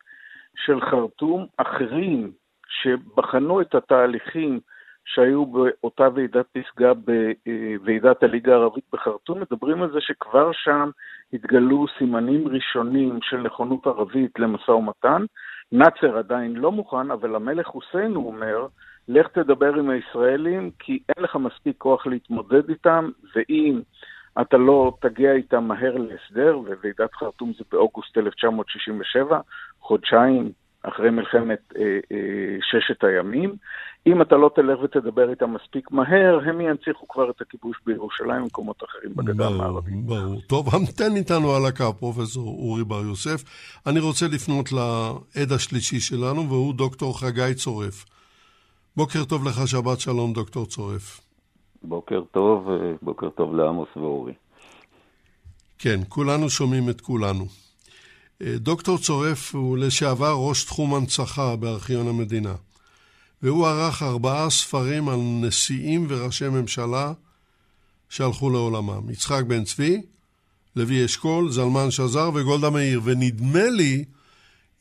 של 0.57 0.81
חרטום, 0.81 1.47
אחרים 1.57 2.33
שבחנו 2.69 3.61
את 3.61 3.75
התהליכים 3.75 4.61
שהיו 5.05 5.47
באותה 5.47 6.09
ועידת 6.15 6.47
פסגה 6.53 6.93
בוועידת 6.95 8.23
הליגה 8.23 8.53
הערבית 8.53 8.85
בחרטום, 8.93 9.41
מדברים 9.41 9.83
על 9.83 9.93
זה 9.93 10.01
שכבר 10.01 10.51
שם 10.53 10.91
התגלו 11.33 11.87
סימנים 11.99 12.49
ראשונים 12.49 13.19
של 13.23 13.37
נכונות 13.37 13.87
ערבית 13.87 14.39
למשא 14.39 14.71
ומתן. 14.71 15.25
נאצר 15.73 16.19
עדיין 16.19 16.57
לא 16.57 16.73
מוכן, 16.73 17.11
אבל 17.11 17.35
המלך 17.35 17.67
חוסיין, 17.67 18.15
הוא 18.15 18.27
אומר, 18.27 18.67
לך 19.09 19.29
תדבר 19.29 19.75
עם 19.75 19.91
הישראלים, 19.91 20.71
כי 20.79 20.99
אין 21.09 21.25
לך 21.25 21.37
מספיק 21.37 21.77
כוח 21.79 22.07
להתמודד 22.07 22.69
איתם, 22.69 23.11
ואם 23.35 23.81
אתה 24.41 24.57
לא 24.57 24.93
תגיע 25.01 25.33
איתם 25.33 25.65
מהר 25.65 25.97
להסדר, 25.97 26.59
וועידת 26.59 27.15
חרטום 27.15 27.53
זה 27.59 27.65
באוגוסט 27.73 28.19
1967, 28.19 29.41
חודשיים 29.81 30.53
אחרי 30.83 31.11
מלחמת 31.11 31.59
אה, 31.77 31.83
אה, 32.13 32.57
ששת 32.63 33.05
הימים. 33.05 33.55
אם 34.07 34.23
אתה 34.23 34.37
לא 34.37 34.51
תלך 34.55 34.79
ותדבר 34.83 35.31
איתם 35.31 35.55
מספיק 35.55 35.91
מהר, 35.91 36.41
הם 36.47 36.61
ינציחו 36.61 37.09
כבר 37.09 37.31
את 37.31 37.41
הכיבוש 37.41 37.77
בירושלים 37.87 38.43
ומקומות 38.43 38.83
אחרים 38.85 39.15
בגדה 39.17 39.47
המערבית. 39.47 39.95
ברור. 40.07 40.41
טוב, 40.47 40.75
המתן 40.75 41.17
איתנו 41.17 41.53
על 41.53 41.67
הקו, 41.67 41.95
פרופסור 41.99 42.49
אורי 42.59 42.85
בר 42.85 43.03
יוסף. 43.03 43.45
אני 43.87 44.01
רוצה 44.01 44.27
לפנות 44.33 44.73
לעד 44.73 45.53
השלישי 45.53 46.01
שלנו, 46.01 46.49
והוא 46.49 46.75
דוקטור 46.75 47.21
חגי 47.21 47.55
צורף. 47.55 48.05
בוקר 48.97 49.25
טוב 49.25 49.49
לך, 49.49 49.69
שבת 49.69 50.01
שלום, 50.01 50.33
דוקטור 50.33 50.67
צורף. 50.67 51.28
בוקר 51.83 52.21
טוב, 52.31 52.69
בוקר 53.03 53.29
טוב 53.29 53.55
לעמוס 53.55 53.89
ואורי. 53.97 54.33
כן, 55.79 56.01
כולנו 56.09 56.51
שומעים 56.51 56.91
את 56.91 57.01
כולנו. 57.01 57.47
אה, 58.43 58.59
דוקטור 58.59 58.99
צורף 58.99 59.55
הוא 59.55 59.79
לשעבר 59.79 60.35
ראש 60.49 60.65
תחום 60.65 60.95
הנצחה 60.95 61.57
בארכיון 61.57 62.09
המדינה, 62.09 62.55
והוא 63.43 63.67
ערך 63.67 64.03
ארבעה 64.03 64.51
ספרים 64.51 65.09
על 65.09 65.19
נשיאים 65.41 66.07
וראשי 66.09 66.49
ממשלה 66.49 67.13
שהלכו 68.09 68.51
לעולמם. 68.51 69.11
יצחק 69.11 69.43
בן 69.47 69.65
צבי, 69.65 70.03
לוי 70.77 71.05
אשכול, 71.05 71.51
זלמן 71.51 71.91
שזר 71.91 72.31
וגולדה 72.35 72.71
מאיר. 72.71 73.01
ונדמה 73.05 73.71
לי, 73.71 74.05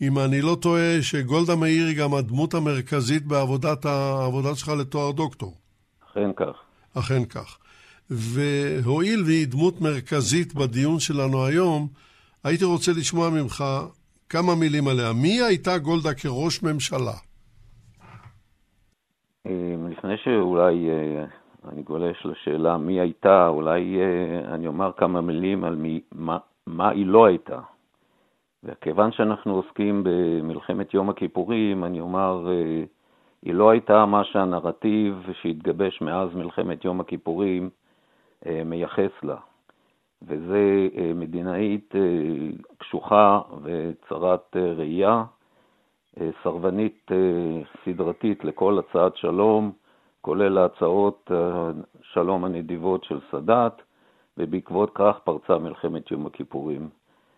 אם 0.01 0.19
אני 0.19 0.41
לא 0.41 0.57
טועה, 0.61 1.01
שגולדה 1.01 1.55
מאיר 1.55 1.87
היא 1.87 1.97
גם 1.97 2.13
הדמות 2.13 2.53
המרכזית 2.53 3.25
בעבודת 3.25 3.85
העבודה 3.85 4.55
שלך 4.55 4.69
לתואר 4.69 5.11
דוקטור. 5.11 5.57
אכן 6.11 6.29
כך. 6.35 6.66
אכן 6.99 7.25
כך. 7.25 7.57
והואיל 8.09 9.23
והיא 9.25 9.47
דמות 9.47 9.81
מרכזית 9.81 10.53
בדיון 10.55 10.99
שלנו 10.99 11.45
היום, 11.45 11.87
הייתי 12.43 12.65
רוצה 12.65 12.91
לשמוע 12.91 13.29
ממך 13.29 13.63
כמה 14.29 14.55
מילים 14.55 14.87
עליה. 14.87 15.13
מי 15.13 15.41
הייתה 15.41 15.77
גולדה 15.77 16.13
כראש 16.13 16.63
ממשלה? 16.63 17.17
אה, 19.47 19.75
לפני 19.89 20.17
שאולי 20.23 20.89
אה, 20.89 21.25
אני 21.71 21.81
גולש 21.81 22.25
לשאלה 22.25 22.77
מי 22.77 22.99
הייתה, 22.99 23.47
אולי 23.47 23.97
אה, 23.99 24.53
אני 24.55 24.67
אומר 24.67 24.91
כמה 24.97 25.21
מילים 25.21 25.63
על 25.63 25.75
מי, 25.75 26.01
מה, 26.11 26.37
מה 26.67 26.89
היא 26.89 27.05
לא 27.05 27.25
הייתה. 27.25 27.59
וכיוון 28.63 29.11
שאנחנו 29.11 29.55
עוסקים 29.55 30.03
במלחמת 30.03 30.93
יום 30.93 31.09
הכיפורים, 31.09 31.83
אני 31.83 31.99
אומר, 31.99 32.47
היא 33.43 33.53
לא 33.53 33.69
הייתה 33.69 34.05
מה 34.05 34.23
שהנרטיב 34.23 35.27
שהתגבש 35.41 36.01
מאז 36.01 36.35
מלחמת 36.35 36.85
יום 36.85 36.99
הכיפורים 36.99 37.69
מייחס 38.65 39.11
לה. 39.23 39.37
וזה 40.21 40.87
אה, 40.97 41.11
מדינאית 41.15 41.95
אה, 41.95 42.01
קשוחה 42.77 43.41
וצרת 43.63 44.55
אה, 44.55 44.73
ראייה, 44.73 45.23
סרבנית 46.43 47.11
סדרתית 47.85 48.43
לכל 48.43 48.79
הצעת 48.79 49.17
שלום, 49.17 49.71
כולל 50.21 50.57
הצעות 50.57 51.31
שלום 52.01 52.45
הנדיבות 52.45 53.03
של 53.03 53.19
סאדאת, 53.31 53.81
ובעקבות 54.37 54.91
כך 54.93 55.19
פרצה 55.23 55.57
מלחמת 55.57 56.11
יום 56.11 56.25
הכיפורים. 56.25 56.89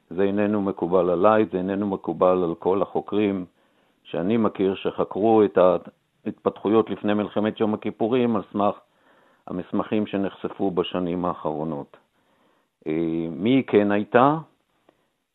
זה 0.09 0.23
איננו 0.23 0.62
מקובל 0.62 1.09
עליי, 1.09 1.45
זה 1.51 1.57
איננו 1.57 1.88
מקובל 1.88 2.43
על 2.43 2.55
כל 2.55 2.81
החוקרים 2.81 3.45
שאני 4.12 4.38
מכיר 4.38 4.76
שחקרו 4.76 5.43
את 5.43 5.58
ההתפתחויות 6.26 6.89
לפני 6.89 7.13
מלחמת 7.13 7.60
יום 7.60 7.74
הכיפורים 7.74 8.36
על 8.36 8.41
סמך 8.52 8.76
המסמכים 9.48 10.08
שנחשפו 10.08 10.72
בשנים 10.72 11.26
האחרונות. 11.26 11.98
אה, 12.88 13.28
מי 13.32 13.63
כן 13.67 13.91
הייתה? 13.91 14.38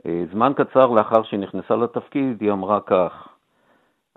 אה, 0.07 0.25
זמן 0.33 0.53
קצר 0.57 0.87
לאחר 0.87 1.23
שהיא 1.23 1.41
נכנסה 1.41 1.77
לתפקיד, 1.77 2.41
היא 2.41 2.53
אמרה 2.53 2.81
כך: 2.81 3.29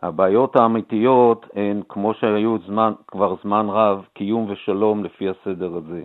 הבעיות 0.01 0.55
האמיתיות 0.55 1.45
הן, 1.55 1.81
כמו 1.89 2.13
שהיו 2.13 2.57
זמן, 2.67 2.93
כבר 3.07 3.35
זמן 3.43 3.65
רב, 3.69 4.05
קיום 4.13 4.49
ושלום 4.49 5.03
לפי 5.03 5.29
הסדר 5.29 5.75
הזה. 5.75 6.03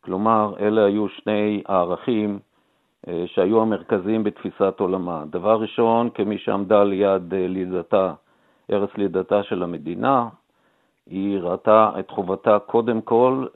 כלומר, 0.00 0.54
אלה 0.60 0.84
היו 0.84 1.08
שני 1.08 1.62
הערכים 1.68 2.38
שהיו 3.26 3.62
המרכזיים 3.62 4.24
בתפיסת 4.24 4.74
עולמה. 4.78 5.24
דבר 5.30 5.60
ראשון, 5.60 6.10
כמי 6.10 6.38
שעמדה 6.38 6.84
ליד 6.84 7.34
לידתה, 7.34 8.12
ערש 8.68 8.90
לידתה 8.96 9.42
של 9.42 9.62
המדינה, 9.62 10.28
היא 11.06 11.38
ראתה 11.38 11.90
את 11.98 12.10
חובתה 12.10 12.58
קודם 12.58 13.00
כל 13.00 13.46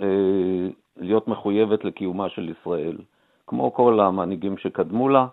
להיות 0.96 1.28
מחויבת 1.28 1.84
לקיומה 1.84 2.28
של 2.28 2.48
ישראל, 2.48 2.96
כמו 3.46 3.74
כל 3.74 4.00
המנהיגים 4.00 4.58
שקדמו 4.58 5.08
לה. 5.08 5.26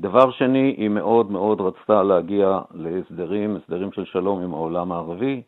דבר 0.00 0.30
שני, 0.30 0.74
היא 0.78 0.88
מאוד 0.88 1.30
מאוד 1.30 1.60
רצתה 1.60 2.02
להגיע 2.02 2.60
להסדרים, 2.74 3.56
הסדרים 3.56 3.92
של 3.92 4.04
שלום 4.04 4.42
עם 4.42 4.54
העולם 4.54 4.92
הערבי. 4.92 5.42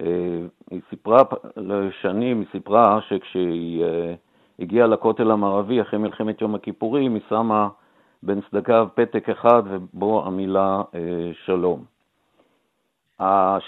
אה, 0.00 0.06
היא 0.70 0.80
סיפרה 0.90 1.22
לשנים, 1.56 2.40
היא 2.40 2.46
סיפרה 2.52 3.00
שכשהיא 3.08 3.84
הגיעה 4.62 4.86
לכותל 4.86 5.30
המערבי 5.30 5.80
אחרי 5.80 5.98
מלחמת 5.98 6.40
יום 6.40 6.54
הכיפורים, 6.54 7.14
היא 7.14 7.22
שמה 7.28 7.68
בין 8.22 8.40
צדדיו 8.50 8.88
פתק 8.94 9.28
אחד 9.28 9.62
ובו 9.70 10.24
המילה 10.26 10.82
אה, 10.94 11.30
שלום. 11.44 11.84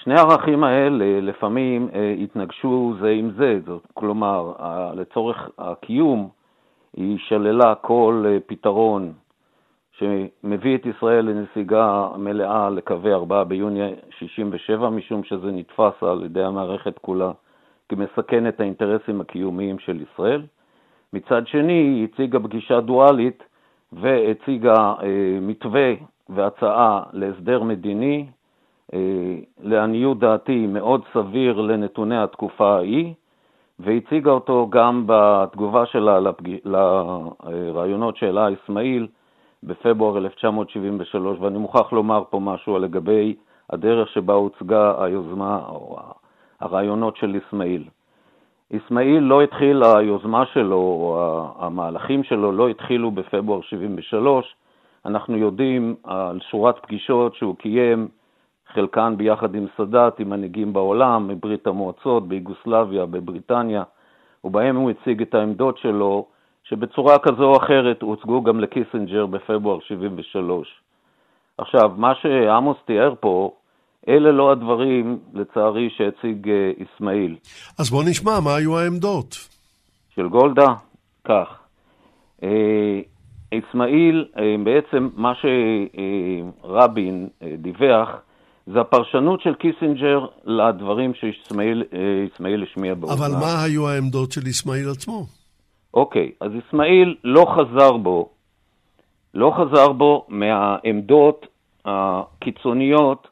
שני 0.02 0.14
הערכים 0.14 0.64
האלה 0.64 1.20
לפעמים 1.20 1.88
אה, 1.94 2.14
התנגשו 2.22 2.94
זה 3.00 3.08
עם 3.08 3.30
זה, 3.30 3.60
זאת, 3.66 3.86
כלומר, 3.94 4.52
לצורך 4.94 5.50
הקיום 5.58 6.28
היא 6.96 7.18
שללה 7.18 7.74
כל 7.74 8.24
אה, 8.26 8.38
פתרון 8.46 9.12
שמביא 9.92 10.76
את 10.76 10.86
ישראל 10.86 11.24
לנסיגה 11.24 12.08
מלאה 12.16 12.70
לקווי 12.70 13.14
4 13.14 13.44
ביוני 13.44 13.94
67, 14.18 14.90
משום 14.90 15.24
שזה 15.24 15.52
נתפס 15.52 16.02
על 16.02 16.24
ידי 16.24 16.42
המערכת 16.42 16.98
כולה 16.98 17.32
כמסכן 17.88 18.48
את 18.48 18.60
האינטרסים 18.60 19.20
הקיומיים 19.20 19.78
של 19.78 20.00
ישראל. 20.02 20.42
מצד 21.14 21.46
שני, 21.46 21.72
היא 21.72 22.04
הציגה 22.12 22.38
פגישה 22.40 22.80
דואלית 22.80 23.42
והציגה 23.92 24.74
אה, 24.74 25.38
מתווה 25.40 25.92
והצעה 26.28 27.02
להסדר 27.12 27.62
מדיני, 27.62 28.26
אה, 28.94 28.98
לעניות 29.62 30.18
דעתי 30.18 30.66
מאוד 30.66 31.02
סביר 31.12 31.60
לנתוני 31.60 32.22
התקופה 32.22 32.74
ההיא, 32.76 33.14
והציגה 33.78 34.30
אותו 34.30 34.66
גם 34.70 35.04
בתגובה 35.06 35.86
שלה 35.86 36.20
לפג... 36.20 36.56
לרעיונות 36.64 38.16
שהעלה 38.16 38.48
אסמאעיל 38.54 39.06
בפברואר 39.62 40.18
1973, 40.18 41.38
ואני 41.40 41.58
מוכרח 41.58 41.92
לומר 41.92 42.22
פה 42.30 42.40
משהו 42.40 42.78
לגבי 42.78 43.34
הדרך 43.70 44.08
שבה 44.08 44.34
הוצגה 44.34 45.04
היוזמה 45.04 45.60
או 45.68 45.96
הרעיונות 46.60 47.16
של 47.16 47.36
אסמאעיל. 47.48 47.84
אסמאעיל 48.72 49.22
לא 49.22 49.42
התחיל, 49.42 49.82
היוזמה 49.82 50.46
שלו, 50.46 50.76
או 50.76 51.48
המהלכים 51.58 52.24
שלו 52.24 52.52
לא 52.52 52.68
התחילו 52.68 53.10
בפברואר 53.10 53.60
73. 53.62 54.54
אנחנו 55.06 55.36
יודעים 55.36 55.94
על 56.04 56.40
שורת 56.50 56.78
פגישות 56.82 57.34
שהוא 57.34 57.56
קיים, 57.56 58.08
חלקן 58.72 59.14
ביחד 59.16 59.54
עם 59.54 59.66
סאדאת, 59.76 60.20
עם 60.20 60.30
מנהיגים 60.30 60.72
בעולם, 60.72 61.28
מברית 61.28 61.66
המועצות, 61.66 62.28
ביוגוסלביה, 62.28 63.06
בבריטניה, 63.06 63.82
ובהם 64.44 64.76
הוא 64.76 64.90
הציג 64.90 65.22
את 65.22 65.34
העמדות 65.34 65.78
שלו, 65.78 66.26
שבצורה 66.64 67.18
כזו 67.18 67.44
או 67.44 67.56
אחרת 67.56 68.02
הוצגו 68.02 68.42
גם 68.42 68.60
לקיסינג'ר 68.60 69.26
בפברואר 69.26 69.80
73. 69.80 70.80
עכשיו, 71.58 71.92
מה 71.96 72.14
שעמוס 72.14 72.76
תיאר 72.84 73.14
פה, 73.20 73.50
אלה 74.08 74.32
לא 74.32 74.52
הדברים, 74.52 75.18
לצערי, 75.34 75.88
שהציג 75.96 76.50
אסמאעיל. 76.82 77.36
אז 77.78 77.90
בוא 77.90 78.04
נשמע, 78.04 78.40
מה 78.40 78.54
היו 78.54 78.78
העמדות? 78.78 79.48
של 80.14 80.28
גולדה? 80.28 80.74
כך. 81.24 81.48
אסמאעיל, 83.54 84.24
בעצם 84.64 85.08
מה 85.16 85.32
שרבין 86.62 87.28
דיווח, 87.58 88.08
זה 88.66 88.80
הפרשנות 88.80 89.40
של 89.40 89.54
קיסינג'ר 89.54 90.26
לדברים 90.44 91.12
שאסמאעיל 91.14 92.62
השמיע 92.62 92.94
באוזניו. 92.94 93.32
אבל 93.32 93.40
מה 93.40 93.62
היו 93.62 93.88
העמדות 93.88 94.32
של 94.32 94.40
אסמאעיל 94.50 94.90
עצמו? 94.90 95.26
אוקיי, 95.94 96.30
אז 96.40 96.50
אסמאעיל 96.68 97.16
לא 97.24 97.46
חזר 97.56 97.96
בו, 97.96 98.28
לא 99.34 99.52
חזר 99.56 99.92
בו 99.92 100.26
מהעמדות 100.28 101.46
הקיצוניות 101.84 103.28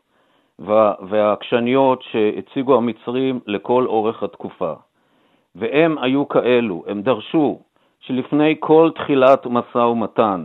והעקשניות 1.09 2.03
שהציגו 2.03 2.77
המצרים 2.77 3.41
לכל 3.47 3.87
אורך 3.87 4.23
התקופה. 4.23 4.73
והם 5.55 5.99
היו 5.99 6.29
כאלו, 6.29 6.85
הם 6.87 7.03
דרשו 7.03 7.59
שלפני 8.01 8.57
כל 8.61 8.91
תחילת 8.95 9.47
משא 9.47 9.79
ומתן, 9.79 10.45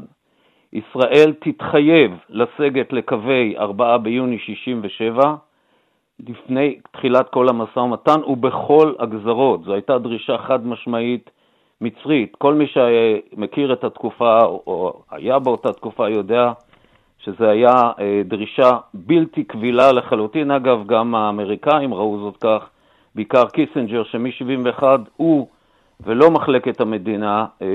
ישראל 0.73 1.33
תתחייב 1.39 2.11
לסגת 2.29 2.93
לקווי 2.93 3.57
4 3.57 3.97
ביוני 3.97 4.39
67 4.39 5.35
לפני 6.29 6.79
תחילת 6.91 7.29
כל 7.29 7.49
המשא 7.49 7.79
ומתן 7.79 8.23
ובכל 8.27 8.93
הגזרות. 8.99 9.63
זו 9.63 9.73
הייתה 9.73 9.97
דרישה 9.97 10.37
חד 10.37 10.67
משמעית 10.67 11.29
מצרית. 11.81 12.35
כל 12.35 12.53
מי 12.53 12.65
שמכיר 12.67 13.73
את 13.73 13.83
התקופה 13.83 14.43
או 14.43 15.01
היה 15.11 15.39
באותה 15.39 15.73
תקופה 15.73 16.09
יודע 16.09 16.51
שזו 17.27 17.45
היה 17.45 17.91
אה, 17.99 18.21
דרישה 18.25 18.77
בלתי 18.93 19.43
קבילה 19.43 19.91
לחלוטין. 19.91 20.51
אגב, 20.51 20.87
גם 20.87 21.15
האמריקאים 21.15 21.93
ראו 21.93 22.19
זאת 22.19 22.37
כך, 22.41 22.69
בעיקר 23.15 23.45
קיסינג'ר, 23.45 24.03
שמ-71 24.03 24.83
הוא 25.17 25.47
ולא 26.05 26.31
מחלקת 26.31 26.81
המדינה 26.81 27.45
אה, 27.61 27.67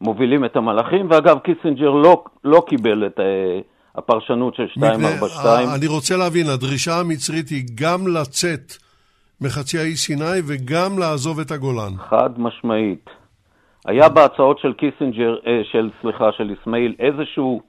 מובילים 0.00 0.44
את 0.44 0.56
המהלכים, 0.56 1.06
ואגב, 1.10 1.38
קיסינג'ר 1.38 1.90
לא, 1.90 2.24
לא 2.44 2.64
קיבל 2.68 3.06
את 3.06 3.20
אה, 3.20 3.60
הפרשנות 3.94 4.54
של 4.54 4.66
242. 4.76 5.68
אני 5.78 5.86
רוצה 5.86 6.16
להבין, 6.16 6.46
הדרישה 6.46 7.00
המצרית 7.00 7.48
היא 7.48 7.64
גם 7.74 8.08
לצאת 8.08 8.72
מחצי 9.40 9.78
האי 9.78 9.96
סיני 9.96 10.40
וגם 10.46 10.98
לעזוב 10.98 11.40
את 11.40 11.50
הגולן. 11.50 11.96
חד 11.98 12.30
משמעית. 12.40 13.10
היה 13.86 14.08
בהצעות 14.08 14.58
של 14.58 14.72
קיסינג'ר, 14.72 15.36
של, 15.72 15.90
סליחה, 16.00 16.32
של 16.32 16.54
אסמאעיל, 16.60 16.94
איזשהו 16.98 17.62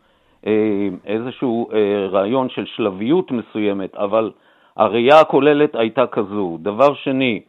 איזשהו 1.05 1.69
אה, 1.73 2.07
רעיון 2.11 2.49
של 2.49 2.65
שלביות 2.65 3.31
מסוימת, 3.31 3.95
אבל 3.95 4.31
הראייה 4.77 5.19
הכוללת 5.19 5.75
הייתה 5.75 6.07
כזו. 6.07 6.57
דבר 6.61 6.93
שני, 6.93 7.41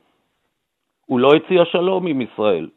הוא 1.07 1.21
לא 1.21 1.35
הציע 1.35 1.65
שלום 1.65 2.07
עם 2.07 2.21
ישראל, 2.21 2.69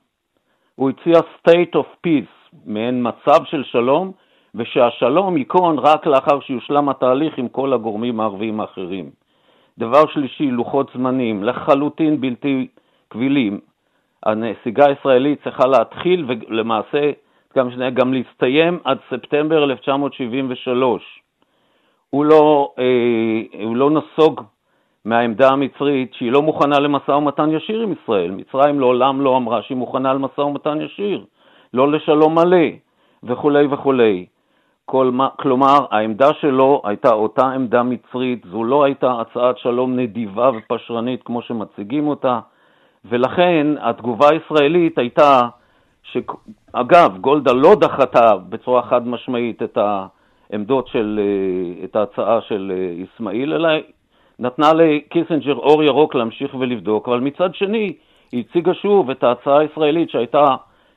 הוא 0.76 0.90
הציע 0.90 1.20
state 1.20 1.76
of 1.76 2.08
peace, 2.08 2.56
מעין 2.66 3.08
מצב 3.08 3.44
של 3.46 3.64
שלום, 3.64 4.12
ושהשלום 4.56 5.38
ייכון 5.38 5.80
רק 5.80 6.08
לאחר 6.08 6.40
שיושלם 6.40 6.90
התהליך 6.90 7.38
עם 7.38 7.48
כל 7.48 7.74
הגורמים 7.74 8.20
הערביים 8.20 8.60
האחרים. 8.60 9.10
דבר 9.78 10.08
שלישי, 10.08 10.52
לוחות 10.52 10.92
זמנים 10.94 11.44
לחלוטין 11.44 12.22
בלתי 12.22 12.68
קבילים. 13.08 13.60
הנסיגה 14.26 14.86
הישראלית 14.88 15.44
צריכה 15.44 15.68
להתחיל 15.68 16.26
ולמעשה 16.28 17.12
גם, 17.60 17.70
גם 17.94 18.14
להסתיים 18.14 18.80
עד 18.84 18.98
ספטמבר 19.10 19.64
1973. 19.64 21.22
הוא 22.10 22.26
לא, 22.26 22.74
אה, 22.80 23.64
הוא 23.66 23.76
לא 23.76 23.90
נסוג 23.92 24.42
מהעמדה 25.06 25.50
המצרית 25.50 26.14
שהיא 26.14 26.32
לא 26.32 26.42
מוכנה 26.42 26.80
למשא 26.80 27.12
ומתן 27.12 27.50
ישיר 27.52 27.82
עם 27.82 27.94
ישראל. 28.04 28.32
מצרים 28.32 28.80
לעולם 28.80 29.22
לא 29.22 29.38
אמרה 29.38 29.62
שהיא 29.62 29.78
מוכנה 29.78 30.14
למשא 30.14 30.42
ומתן 30.42 30.82
ישיר, 30.82 31.26
לא 31.74 31.92
לשלום 31.92 32.36
מלא 32.36 32.68
וכולי 33.24 33.66
וכולי. 33.72 34.26
כל, 34.86 35.12
כלומר, 35.40 35.86
העמדה 35.92 36.34
שלו 36.34 36.82
הייתה 36.86 37.14
אותה 37.14 37.48
עמדה 37.48 37.84
מצרית, 37.84 38.46
זו 38.52 38.64
לא 38.64 38.84
הייתה 38.84 39.22
הצעת 39.22 39.58
שלום 39.58 39.96
נדיבה 39.96 40.52
ופשרנית 40.58 41.24
כמו 41.24 41.42
שמציגים 41.42 42.08
אותה, 42.08 42.40
ולכן 43.06 43.68
התגובה 43.82 44.30
הישראלית 44.30 44.98
הייתה 44.98 45.42
שאגב, 46.72 47.18
גולדה 47.22 47.54
לא 47.54 47.76
דחתה 47.76 48.38
בצורה 48.50 48.82
חד 48.82 49.08
משמעית 49.08 49.64
את 49.64 49.78
העמדות 49.78 50.88
של, 50.88 51.20
אה, 51.22 51.84
את 51.84 51.96
ההצעה 51.96 52.42
של 52.42 52.72
אה, 52.76 53.04
אסמאעיל, 53.04 53.54
אלא 53.54 53.70
נתנה 54.40 54.74
לקיסינג'ר 54.74 55.56
אור 55.56 55.84
ירוק 55.84 56.16
להמשיך 56.16 56.56
ולבדוק, 56.60 57.08
אבל 57.08 57.20
מצד 57.20 57.56
שני 57.56 57.94
היא 58.32 58.44
הציגה 58.50 58.74
שוב 58.74 59.10
את 59.10 59.24
ההצעה 59.24 59.60
הישראלית 59.60 60.10
שהייתה 60.10 60.46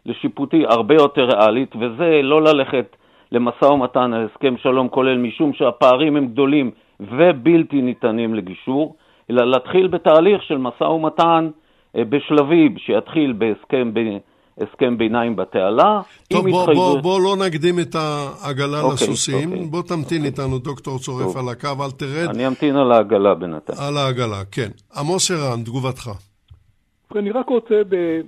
לשיפוטי 0.06 0.64
הרבה 0.68 0.94
יותר 0.94 1.24
ריאלית, 1.24 1.76
וזה 1.76 2.20
לא 2.22 2.42
ללכת 2.42 2.96
למשא 3.32 3.64
ומתן 3.64 4.12
על 4.12 4.26
הסכם 4.30 4.56
שלום 4.56 4.88
כולל 4.88 5.18
משום 5.18 5.52
שהפערים 5.52 6.16
הם 6.16 6.26
גדולים 6.26 6.70
ובלתי 7.00 7.82
ניתנים 7.82 8.35
לגישור, 8.35 8.96
אלא 9.30 9.44
להתחיל 9.44 9.87
בתהליך 9.87 10.42
של 10.42 10.58
משא 10.58 10.85
ומתן 10.85 11.50
אה, 11.96 12.04
בשלבים, 12.04 12.78
שיתחיל 12.78 13.32
בהסכם 13.32 13.94
בין 13.94 14.18
הסכם 14.59 14.99
ביניים 14.99 15.37
בתעלה. 15.37 16.01
טוב, 16.33 16.51
בוא, 16.51 16.61
התחייב... 16.61 16.79
בוא, 16.79 17.01
בוא 17.01 17.21
לא 17.21 17.47
נקדים 17.47 17.81
את 17.81 17.95
העגלה 17.95 18.81
אוקיי, 18.81 19.09
לסוסים. 19.09 19.53
אוקיי, 19.53 19.67
בוא 19.67 19.83
תמתין 19.83 20.03
אוקיי. 20.03 20.27
איתנו, 20.27 20.59
דוקטור 20.59 20.99
צורף, 20.99 21.23
טוב. 21.23 21.37
על 21.37 21.49
הקו, 21.49 21.85
אל 21.85 21.91
תרד. 21.91 22.29
אני 22.35 22.47
אמתין 22.47 22.77
על 22.77 22.93
העגלה 22.93 23.35
בינתיים. 23.35 23.79
על 23.88 23.97
העגלה, 23.97 24.45
כן. 24.53 24.69
עמוס 24.97 25.31
ערן, 25.31 25.65
תגובתך. 25.65 26.11
אני 27.17 27.31
רק 27.31 27.49
רוצה, 27.49 27.83
ב... 27.88 28.21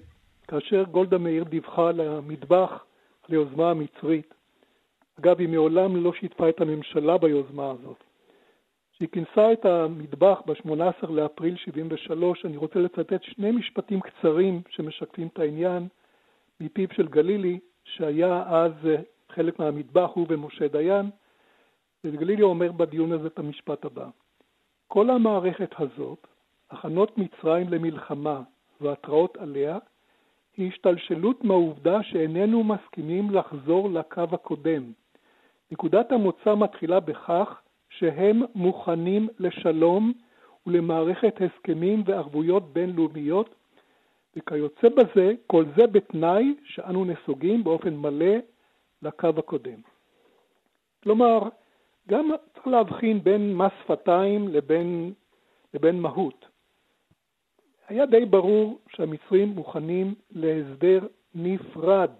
כאשר 0.48 0.82
גולדה 0.90 1.18
מאיר 1.18 1.44
דיווחה 1.44 1.92
למטבח, 1.92 2.70
ליוזמה 3.28 3.70
המצרית, 3.70 4.34
אגב, 5.20 5.40
היא 5.40 5.48
מעולם 5.48 5.96
לא 5.96 6.12
שיתפה 6.20 6.48
את 6.48 6.60
הממשלה 6.60 7.18
ביוזמה 7.18 7.70
הזאת. 7.70 8.04
כשהיא 8.94 9.08
כינסה 9.12 9.52
את 9.52 9.64
המטבח 9.64 10.38
ב-18 10.46 11.10
לאפריל 11.10 11.56
73, 11.56 12.44
אני 12.44 12.56
רוצה 12.56 12.78
לצטט 12.78 13.22
שני 13.22 13.50
משפטים 13.50 14.00
קצרים 14.00 14.62
שמשקפים 14.70 15.28
את 15.32 15.38
העניין, 15.38 15.88
מפיו 16.60 16.88
של 16.92 17.08
גלילי, 17.08 17.58
שהיה 17.84 18.44
אז 18.46 18.72
אה, 18.86 18.96
חלק 19.30 19.58
מהמטבח, 19.58 20.10
הוא 20.14 20.26
ומשה 20.28 20.68
דיין, 20.68 21.10
וגלילי 22.04 22.42
אומר 22.42 22.72
בדיון 22.72 23.12
הזה 23.12 23.26
את 23.26 23.38
המשפט 23.38 23.84
הבא: 23.84 24.08
כל 24.88 25.10
המערכת 25.10 25.70
הזאת, 25.78 26.26
הכנות 26.70 27.18
מצרים 27.18 27.68
למלחמה 27.68 28.42
והתראות 28.80 29.36
עליה, 29.36 29.78
היא 30.56 30.68
השתלשלות 30.68 31.44
מהעובדה 31.44 32.02
שאיננו 32.02 32.64
מסכימים 32.64 33.30
לחזור 33.30 33.90
לקו 33.90 34.22
הקודם. 34.32 34.92
נקודת 35.72 36.12
המוצא 36.12 36.54
מתחילה 36.54 37.00
בכך 37.00 37.60
שהם 37.90 38.42
מוכנים 38.54 39.28
לשלום 39.38 40.12
ולמערכת 40.66 41.40
הסכמים 41.40 42.02
וערבויות 42.06 42.72
בינלאומיות, 42.72 43.54
וכיוצא 44.36 44.88
בזה, 44.88 45.32
כל 45.46 45.64
זה 45.76 45.86
בתנאי 45.86 46.54
שאנו 46.64 47.04
נסוגים 47.04 47.64
באופן 47.64 47.96
מלא 47.96 48.34
לקו 49.02 49.28
הקודם. 49.38 49.80
כלומר, 51.02 51.38
גם 52.08 52.30
צריך 52.54 52.66
להבחין 52.66 53.24
בין 53.24 53.56
מס 53.56 53.72
שפתיים 53.82 54.48
לבין, 54.48 55.12
לבין 55.74 56.00
מהות. 56.00 56.46
היה 57.88 58.06
די 58.06 58.24
ברור 58.24 58.78
שהמצרים 58.88 59.48
מוכנים 59.48 60.14
להסדר 60.30 61.06
נפרד. 61.34 62.10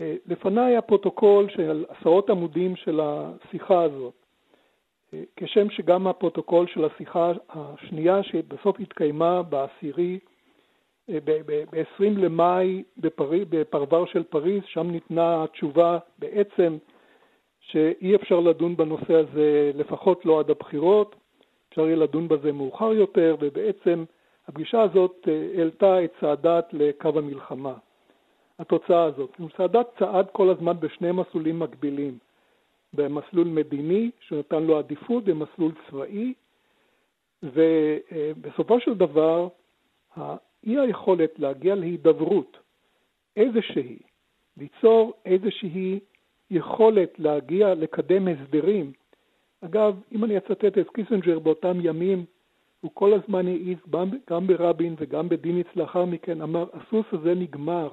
אה, 0.00 0.14
לפניי 0.26 0.76
הפרוטוקול 0.76 1.48
של 1.50 1.84
עשרות 1.88 2.30
עמודים 2.30 2.76
של 2.76 3.00
השיחה 3.02 3.82
הזאת, 3.82 4.14
אה, 5.14 5.22
כשם 5.36 5.70
שגם 5.70 6.06
הפרוטוקול 6.06 6.66
של 6.66 6.84
השיחה 6.84 7.32
השנייה 7.48 8.22
שבסוף 8.22 8.80
התקיימה 8.80 9.42
בעשירי, 9.42 10.18
ב-20 11.08 12.18
למאי 12.18 12.82
בפרבר 13.48 14.06
של 14.06 14.22
פריז, 14.22 14.62
שם 14.66 14.90
ניתנה 14.90 15.44
התשובה 15.44 15.98
בעצם 16.18 16.76
שאי 17.60 18.14
אפשר 18.14 18.40
לדון 18.40 18.76
בנושא 18.76 19.14
הזה 19.14 19.70
לפחות 19.74 20.26
לא 20.26 20.40
עד 20.40 20.50
הבחירות, 20.50 21.16
אפשר 21.68 21.86
יהיה 21.86 21.96
לדון 21.96 22.28
בזה 22.28 22.52
מאוחר 22.52 22.92
יותר, 22.92 23.36
ובעצם 23.40 24.04
הפגישה 24.48 24.82
הזאת 24.82 25.28
אה, 25.28 25.48
העלתה 25.58 26.04
את 26.04 26.12
סאדאת 26.20 26.64
לקו 26.72 27.08
המלחמה. 27.08 27.74
התוצאה 28.58 29.04
הזאת. 29.04 29.30
סאדאת 29.56 29.86
צעד 29.98 30.26
כל 30.32 30.50
הזמן 30.50 30.80
בשני 30.80 31.12
מסלולים 31.12 31.58
מקבילים, 31.58 32.18
במסלול 32.92 33.46
מדיני 33.46 34.10
שנתן 34.20 34.62
לו 34.62 34.78
עדיפות, 34.78 35.24
במסלול 35.24 35.72
צבאי, 35.88 36.34
ובסופו 37.42 38.80
של 38.80 38.94
דבר 38.94 39.48
האי 40.66 40.78
יכולת 40.78 41.38
להגיע 41.38 41.74
להידברות 41.74 42.56
איזושהי, 43.36 43.98
ליצור 44.56 45.12
איזושהי 45.24 46.00
יכולת 46.50 47.18
להגיע, 47.18 47.74
לקדם 47.74 48.28
הסדרים. 48.28 48.92
אגב, 49.60 50.00
אם 50.12 50.24
אני 50.24 50.38
אצטט 50.38 50.78
את 50.78 50.90
קיסינג'ר 50.94 51.38
באותם 51.38 51.78
ימים, 51.82 52.24
הוא 52.80 52.90
כל 52.94 53.12
הזמן 53.14 53.46
האיץ, 53.46 53.78
גם 54.30 54.46
ברבין 54.46 54.94
וגם 54.98 55.28
בדיניץ 55.28 55.66
לאחר 55.76 56.04
מכן, 56.04 56.42
אמר, 56.42 56.66
הסוס 56.72 57.06
הזה 57.12 57.34
נגמר, 57.34 57.88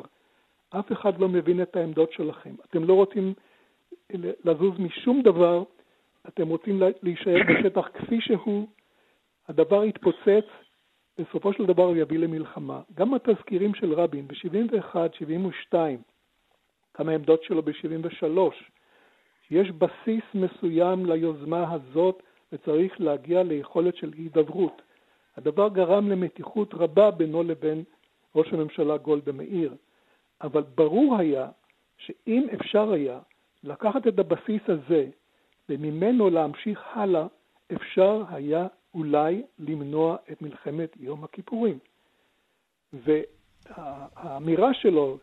אף 0.69 0.91
אחד 0.91 1.19
לא 1.19 1.29
מבין 1.29 1.61
את 1.61 1.75
העמדות 1.75 2.11
שלכם. 2.11 2.55
אתם 2.69 2.83
לא 2.83 2.93
רוצים 2.93 3.33
לזוז 4.45 4.79
משום 4.79 5.21
דבר, 5.21 5.63
אתם 6.27 6.47
רוצים 6.47 6.81
להישאר 7.03 7.37
בשטח 7.49 7.87
כפי 7.93 8.21
שהוא, 8.21 8.67
הדבר 9.47 9.83
יתפוצץ, 9.85 10.45
בסופו 11.17 11.53
של 11.53 11.65
דבר 11.65 11.83
הוא 11.83 11.95
יביא 11.95 12.19
למלחמה. 12.19 12.81
גם 12.93 13.13
התזכירים 13.13 13.75
של 13.75 13.93
רבין 13.93 14.27
ב-71, 14.27 14.95
72, 15.13 16.01
גם 16.99 17.09
העמדות 17.09 17.43
שלו 17.43 17.61
ב-73, 17.61 18.37
יש 19.51 19.71
בסיס 19.71 20.23
מסוים 20.33 21.05
ליוזמה 21.05 21.73
הזאת 21.73 22.23
וצריך 22.51 23.01
להגיע 23.01 23.43
ליכולת 23.43 23.95
של 23.95 24.11
הידברות. 24.17 24.81
הדבר 25.37 25.69
גרם 25.69 26.09
למתיחות 26.09 26.73
רבה 26.73 27.11
בינו 27.11 27.43
לבין 27.43 27.83
ראש 28.35 28.53
הממשלה 28.53 28.97
גולדה 28.97 29.31
מאיר, 29.31 29.75
אבל 30.41 30.63
ברור 30.75 31.17
היה 31.17 31.49
שאם 31.97 32.47
אפשר 32.53 32.91
היה 32.91 33.19
לקחת 33.63 34.07
את 34.07 34.19
הבסיס 34.19 34.61
הזה 34.67 35.05
וממנו 35.69 36.29
להמשיך 36.29 36.79
הלאה, 36.93 37.27
אפשר 37.73 38.23
היה 38.29 38.67
אולי 38.93 39.43
למנוע 39.59 40.15
את 40.31 40.41
מלחמת 40.41 40.97
יום 40.99 41.23
הכיפורים. 41.23 41.79
והאמירה 42.93 44.73
שלו, 44.73 45.17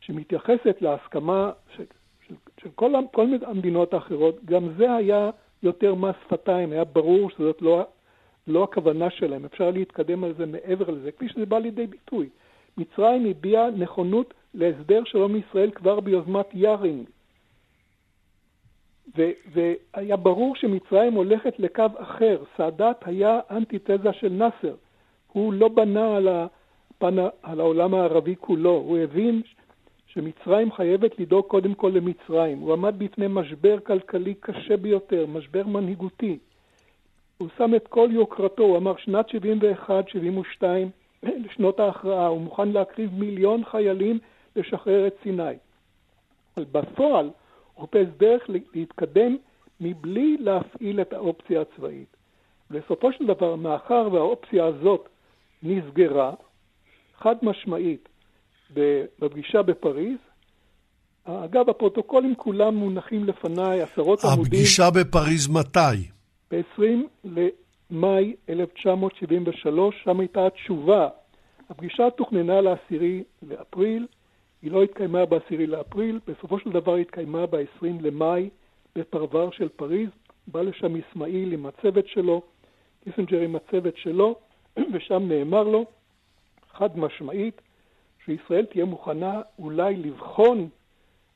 שמתייחסת 0.00 0.76
להסכמה 0.80 1.52
של, 1.76 1.84
של, 2.28 2.34
של 2.60 2.70
כל, 2.74 2.92
כל 3.12 3.26
המדינות 3.46 3.94
האחרות, 3.94 4.44
גם 4.44 4.68
זה 4.76 4.94
היה 4.94 5.30
יותר 5.62 5.94
מס 5.94 6.14
שפתיים, 6.24 6.72
היה 6.72 6.84
ברור 6.84 7.30
שזאת 7.30 7.62
לא, 7.62 7.86
לא 8.46 8.64
הכוונה 8.64 9.10
שלהם, 9.10 9.44
אפשר 9.44 9.70
להתקדם 9.70 10.24
על 10.24 10.34
זה 10.34 10.46
מעבר 10.46 10.90
לזה, 10.90 11.12
כפי 11.12 11.28
שזה 11.28 11.46
בא 11.46 11.58
לידי 11.58 11.86
ביטוי. 11.86 12.28
מצרים 12.76 13.26
הביעה 13.26 13.70
נכונות 13.70 14.34
להסדר 14.54 15.04
שלום 15.04 15.32
מישראל 15.32 15.70
כבר 15.70 16.00
ביוזמת 16.00 16.46
יארינג. 16.52 17.08
ו- 19.16 19.30
והיה 19.52 20.16
ברור 20.16 20.56
שמצרים 20.56 21.12
הולכת 21.12 21.58
לקו 21.58 21.84
אחר. 21.96 22.42
סאדאת 22.56 22.96
היה 23.02 23.40
אנטיתזה 23.50 24.12
של 24.12 24.28
נאסר. 24.28 24.74
הוא 25.32 25.52
לא 25.52 25.68
בנה 25.68 26.16
על, 26.16 26.28
הפן, 26.28 27.16
על 27.42 27.60
העולם 27.60 27.94
הערבי 27.94 28.34
כולו, 28.40 28.70
הוא 28.70 28.98
הבין 28.98 29.42
שמצרים 30.06 30.72
חייבת 30.72 31.18
לדאוג 31.18 31.44
קודם 31.46 31.74
כל 31.74 31.92
למצרים. 31.94 32.58
הוא 32.58 32.72
עמד 32.72 32.94
בפני 32.98 33.26
משבר 33.28 33.80
כלכלי 33.80 34.34
קשה 34.34 34.76
ביותר, 34.76 35.26
משבר 35.26 35.66
מנהיגותי. 35.66 36.38
הוא 37.38 37.48
שם 37.58 37.74
את 37.74 37.88
כל 37.88 38.08
יוקרתו, 38.12 38.62
הוא 38.62 38.76
אמר 38.76 38.96
שנת 38.96 39.26
71-72 39.28 40.62
לשנות 41.22 41.80
ההכרעה, 41.80 42.26
הוא 42.26 42.40
מוכן 42.40 42.68
להקריב 42.68 43.10
מיליון 43.14 43.64
חיילים 43.64 44.18
לשחרר 44.56 45.06
את 45.06 45.14
סיני. 45.22 45.54
אבל 46.56 46.64
בפועל 46.72 47.30
חופש 47.76 48.06
דרך 48.16 48.42
להתקדם 48.74 49.36
מבלי 49.80 50.36
להפעיל 50.40 51.00
את 51.00 51.12
האופציה 51.12 51.60
הצבאית. 51.60 52.16
בסופו 52.70 53.12
של 53.12 53.26
דבר, 53.26 53.56
מאחר 53.56 54.08
והאופציה 54.12 54.66
הזאת 54.66 55.08
נסגרה, 55.62 56.32
חד 57.18 57.34
משמעית, 57.42 58.08
בפגישה 58.74 59.62
בפריז. 59.62 60.18
אגב, 61.24 61.70
הפרוטוקולים 61.70 62.34
כולם 62.34 62.74
מונחים 62.74 63.24
לפניי, 63.24 63.82
עשרות 63.82 64.24
עמודים. 64.24 64.42
הפגישה 64.42 64.90
בפריז 64.90 65.48
מתי? 65.48 66.08
ב-20 66.50 67.28
למאי 67.90 68.34
1973, 68.48 69.94
שם 70.04 70.20
הייתה 70.20 70.46
התשובה. 70.46 71.08
הפגישה 71.70 72.10
תוכננה 72.16 72.60
לעשירי 72.60 73.22
לאפריל, 73.42 74.06
היא 74.64 74.72
לא 74.72 74.82
התקיימה 74.82 75.26
ב-10 75.26 75.56
לאפריל, 75.58 76.20
בסופו 76.26 76.58
של 76.58 76.70
דבר 76.70 76.96
התקיימה 76.96 77.46
ב-20 77.46 77.86
למאי 78.00 78.50
בפרבר 78.96 79.50
של 79.50 79.68
פריז, 79.68 80.08
בא 80.46 80.62
לשם 80.62 80.96
אסמאעיל 80.96 81.52
עם 81.52 81.66
הצוות 81.66 82.08
שלו, 82.08 82.42
קיסינג'ר 83.04 83.40
עם 83.40 83.56
הצוות 83.56 83.96
שלו, 83.96 84.34
ושם 84.92 85.28
נאמר 85.28 85.62
לו, 85.62 85.84
חד 86.72 86.98
משמעית, 86.98 87.60
שישראל 88.24 88.64
תהיה 88.64 88.84
מוכנה 88.84 89.42
אולי 89.58 89.96
לבחון 89.96 90.68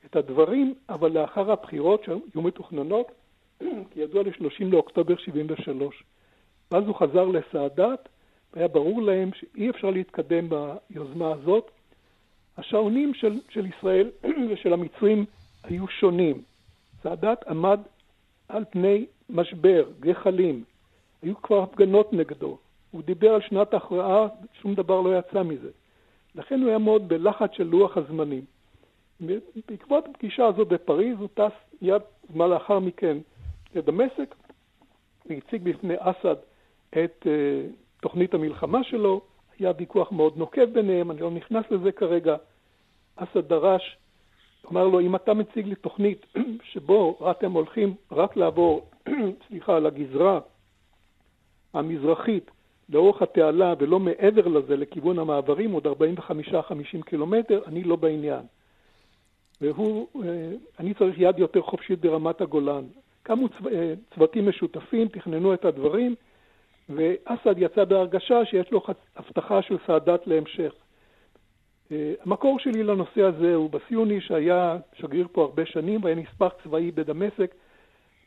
את 0.07 0.17
הדברים, 0.17 0.75
אבל 0.89 1.13
לאחר 1.13 1.53
הבחירות 1.53 2.05
שהיו 2.05 2.43
מתוכננות, 2.43 3.13
כידוע 3.91 4.23
ל-30 4.23 4.65
לאוקטובר 4.65 5.17
73. 5.17 6.05
ואז 6.71 6.85
הוא 6.85 6.95
חזר 6.95 7.25
לסאדאת, 7.25 8.09
והיה 8.55 8.69
ברור 8.69 9.03
להם 9.03 9.31
שאי 9.35 9.71
אפשר 9.71 9.91
להתקדם 9.91 10.49
ביוזמה 10.49 11.33
הזאת. 11.33 11.71
השעונים 12.59 13.15
של, 13.15 13.41
של 13.49 13.67
ישראל 13.67 14.11
ושל 14.51 14.73
המצרים 14.73 15.25
היו 15.65 15.89
שונים. 15.89 16.43
סאדאת 17.03 17.47
עמד 17.49 17.81
על 18.49 18.65
פני 18.71 19.07
משבר, 19.31 19.85
גחלים. 20.01 20.65
היו 21.23 21.43
כבר 21.43 21.63
הפגנות 21.63 22.13
נגדו. 22.13 22.59
הוא 22.91 23.03
דיבר 23.03 23.35
על 23.35 23.41
שנת 23.41 23.75
הכרעה, 23.75 24.29
שום 24.63 24.75
דבר 24.75 25.01
לא 25.01 25.19
יצא 25.19 25.43
מזה. 25.43 25.71
לכן 26.35 26.61
הוא 26.61 26.69
היה 26.69 26.79
מאוד 26.79 27.09
בלחץ 27.09 27.51
של 27.53 27.65
לוח 27.65 27.97
הזמנים. 27.97 28.45
בעקבות 29.69 30.09
הפגישה 30.09 30.47
הזו 30.47 30.65
בפריז 30.65 31.19
הוא 31.19 31.29
טס 31.35 31.53
מיד 31.83 32.03
זמן 32.33 32.51
לאחר 32.51 32.79
מכן 32.79 33.19
לדמשק 33.75 34.35
והציג 35.27 35.63
בפני 35.63 35.95
אסד 35.99 36.37
את 36.91 37.27
uh, 37.27 37.73
תוכנית 38.01 38.35
המלחמה 38.35 38.85
שלו. 38.85 39.21
היה 39.59 39.73
ויכוח 39.79 40.13
מאוד 40.13 40.37
נוקב 40.37 40.65
ביניהם, 40.65 41.11
אני 41.11 41.21
לא 41.21 41.31
נכנס 41.31 41.65
לזה 41.71 41.93
כרגע. 41.93 42.37
אסד 43.17 43.49
דרש, 43.49 43.97
אמר 44.73 44.89
לו, 44.89 45.01
אם 45.01 45.17
אתה 45.17 45.35
מציג 45.35 45.67
לי 45.67 45.75
תוכנית 45.75 46.27
שבו 46.73 47.31
אתם 47.31 47.53
הולכים 47.53 47.95
רק 48.13 48.37
לעבור, 48.37 48.91
סליחה, 49.49 49.79
לגזרה 49.79 50.41
המזרחית 51.75 52.51
לאורך 52.89 53.23
התעלה 53.23 53.75
ולא 53.79 54.01
מעבר 54.01 54.49
לזה 54.49 54.77
לכיוון 54.77 55.19
המעברים, 55.19 55.73
עוד 55.73 55.87
45-50 55.87 55.91
קילומטר, 57.05 57.61
אני 57.67 57.85
לא 57.85 57.97
בעניין. 57.97 58.43
והוא, 59.61 60.09
אה, 60.25 60.53
אני 60.79 60.95
צריך 60.95 61.15
יד 61.19 61.39
יותר 61.39 61.63
חופשית 61.63 62.01
ברמת 62.01 62.41
הגולן. 62.41 62.85
קמו 63.23 63.49
צו, 63.49 63.69
אה, 63.69 63.95
צוותים 64.15 64.49
משותפים, 64.49 65.09
תכננו 65.09 65.55
את 65.55 65.65
הדברים, 65.65 66.15
ואסד 66.89 67.55
יצא 67.57 67.85
בהרגשה 67.85 68.45
שיש 68.45 68.71
לו 68.73 68.83
הבטחה 69.17 69.63
של 69.63 69.77
סאדאת 69.87 70.27
להמשך. 70.27 70.73
אה, 71.93 72.15
המקור 72.25 72.59
שלי 72.59 72.83
לנושא 72.83 73.23
הזה 73.23 73.55
הוא 73.55 73.71
בסיוני 73.71 74.21
שהיה 74.21 74.77
שגריר 74.95 75.29
פה 75.33 75.43
הרבה 75.43 75.67
שנים 75.67 76.05
והיה 76.05 76.17
נספח 76.17 76.53
צבאי 76.65 76.91
בדמשק, 76.91 77.55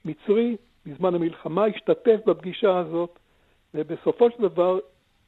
מצרי 0.05 0.57
בזמן 0.85 1.15
המלחמה, 1.15 1.65
השתתף 1.65 2.19
בפגישה 2.25 2.77
הזאת, 2.77 3.19
ובסופו 3.73 4.31
של 4.31 4.41
דבר 4.41 4.79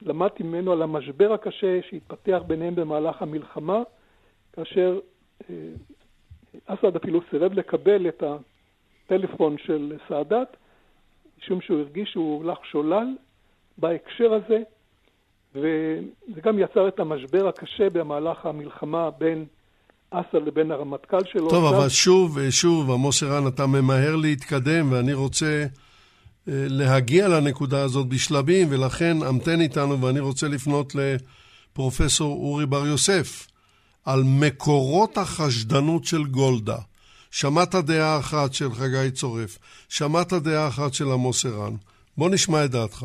למדתי 0.02 0.44
ממנו 0.44 0.72
על 0.72 0.82
המשבר 0.82 1.34
הקשה 1.34 1.80
שהתפתח 1.90 2.42
ביניהם 2.48 2.76
במהלך 2.76 3.22
המלחמה, 3.22 3.84
כאשר 4.54 5.00
אה, 5.50 5.56
אסד 6.66 6.96
אפילו 6.96 7.22
סירב 7.30 7.54
לקבל 7.54 8.08
את 8.08 8.24
הטלפון 8.24 9.58
של 9.58 9.98
סאדאת, 10.08 10.58
משום 11.44 11.62
שהוא 11.62 11.80
הרגיש 11.80 12.10
שהוא 12.12 12.44
הולך 12.44 12.58
שולל 12.72 13.08
בהקשר 13.78 14.34
הזה, 14.34 14.60
וזה 15.56 16.42
גם 16.44 16.60
יצר 16.60 16.88
את 16.88 17.00
המשבר 17.00 17.48
הקשה 17.48 17.90
במהלך 17.90 18.46
המלחמה 18.46 19.10
בין 19.12 19.46
אסד 20.10 20.48
לבין 20.48 20.72
הרמטכ"ל 20.72 21.24
שלו. 21.32 21.50
טוב, 21.50 21.66
אבל 21.66 21.90
שוב, 21.90 22.50
שוב, 22.50 22.92
עמוס 22.92 23.24
ערן, 23.24 23.48
אתה 23.48 23.68
ממהר 23.68 24.16
להתקדם, 24.16 24.92
ואני 24.92 25.14
רוצה 25.14 25.66
אה, 26.48 26.54
להגיע 26.70 27.28
לנקודה 27.28 27.82
הזאת 27.82 28.08
בשלבים, 28.08 28.68
ולכן 28.70 29.18
המתן 29.26 29.62
איתנו, 29.62 30.02
ואני 30.02 30.20
רוצה 30.20 30.48
לפנות 30.48 30.94
לפרופסור 30.96 32.36
אורי 32.36 32.66
בר 32.66 32.88
יוסף 32.88 33.48
על 34.06 34.24
מקורות 34.26 35.18
החשדנות 35.18 36.06
של 36.06 36.24
גולדה. 36.24 36.78
שמעת 37.40 37.76
דעה 37.88 38.20
אחת 38.20 38.54
של 38.54 38.70
חגי 38.80 39.12
צורף, 39.12 39.52
שמעת 39.90 40.32
דעה 40.46 40.68
אחת 40.68 40.94
של 40.94 41.06
עמוס 41.14 41.46
ערן. 41.46 41.76
בוא 42.18 42.30
נשמע 42.34 42.66
את 42.66 42.72
דעתך. 42.72 43.02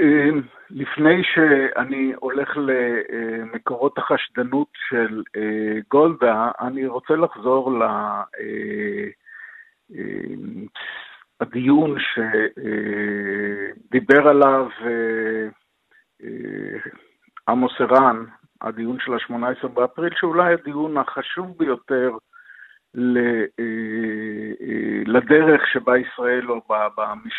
אמ, 0.00 0.42
לפני 0.70 1.22
שאני 1.24 2.12
הולך 2.16 2.48
למקורות 2.56 3.98
החשדנות 3.98 4.68
של 4.88 5.22
אה, 5.36 5.78
גולדה, 5.90 6.50
אני 6.60 6.86
רוצה 6.86 7.14
לחזור 7.16 7.72
לדיון 11.40 11.96
אה, 11.96 12.02
שדיבר 13.88 14.28
עליו 14.28 14.66
אה, 14.86 15.48
עמוס 17.48 17.72
ערן, 17.80 18.24
הדיון 18.60 18.96
של 19.00 19.12
ה-18 19.12 19.68
באפריל, 19.68 20.12
שאולי 20.16 20.54
הדיון 20.54 20.96
החשוב 20.96 21.58
ביותר 21.58 22.10
אה, 22.10 22.14
אה, 22.14 22.27
לדרך 25.06 25.60
שבה 25.72 25.98
ישראל, 25.98 26.50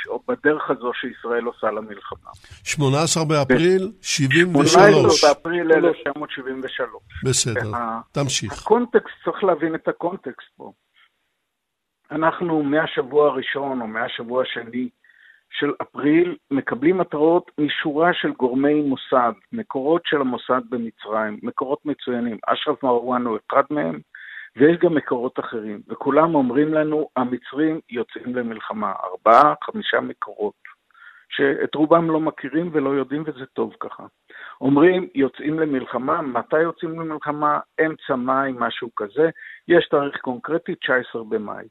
או, 0.08 0.20
בדרך 0.28 0.70
הזו 0.70 0.92
שישראל 0.94 1.44
צועדת 1.44 1.68
למלחמה. 1.72 2.30
18 2.64 3.26
באפריל 3.26 3.92
73. 4.02 4.74
18 4.74 5.30
באפריל 5.30 5.72
1973. 5.74 7.04
בסדר, 7.24 7.72
וה... 7.72 8.00
תמשיך. 8.12 8.62
הקונטקסט, 8.62 9.14
צריך 9.26 9.44
להבין 9.44 9.76
את 9.76 9.88
הקונטקסט 9.88 10.50
פה. 10.58 10.72
אנחנו 12.12 12.64
מהשבוע 12.64 13.28
הראשון 13.28 13.82
או 13.82 13.88
מהשבוע 13.88 14.44
השני 14.44 14.90
של 15.52 15.72
אפריל 15.82 16.38
מקבלים 16.52 17.02
התראות 17.02 17.52
משורה 17.58 18.14
של 18.14 18.32
גורמי 18.32 18.82
מוסד, 18.82 19.32
מקורות 19.52 20.02
של 20.06 20.22
המוסד 20.22 20.62
במצרים, 20.70 21.40
מקורות 21.44 21.86
מצוינים. 21.86 22.38
אשרף 22.48 22.84
מרואן 22.84 23.26
הוא 23.26 23.38
אחד 23.50 23.64
מהם, 23.70 24.00
ויש 24.58 24.78
גם 24.78 24.96
מקורות 24.96 25.40
אחרים, 25.40 25.82
וכולם 25.88 26.36
אומרים 26.36 26.74
לנו, 26.74 27.10
המצרים 27.16 27.80
יוצאים 27.90 28.36
למלחמה. 28.36 28.94
ארבעה, 29.04 29.54
חמישה 29.64 30.00
מקורות, 30.00 30.70
שאת 31.30 31.76
רובם 31.76 32.12
לא 32.12 32.20
מכירים 32.20 32.70
ולא 32.74 32.90
יודעים, 32.90 33.24
וזה 33.26 33.46
טוב 33.46 33.76
ככה. 33.80 34.04
אומרים, 34.62 35.08
יוצאים 35.16 35.60
למלחמה, 35.60 36.22
מתי 36.22 36.62
יוצאים 36.62 37.00
למלחמה? 37.00 37.60
אמצע 37.86 38.16
מאי, 38.16 38.52
משהו 38.60 38.90
כזה. 38.96 39.30
יש 39.68 39.88
תאריך 39.88 40.18
קונקרטי, 40.18 40.76
19 40.76 41.24
במאי. 41.24 41.66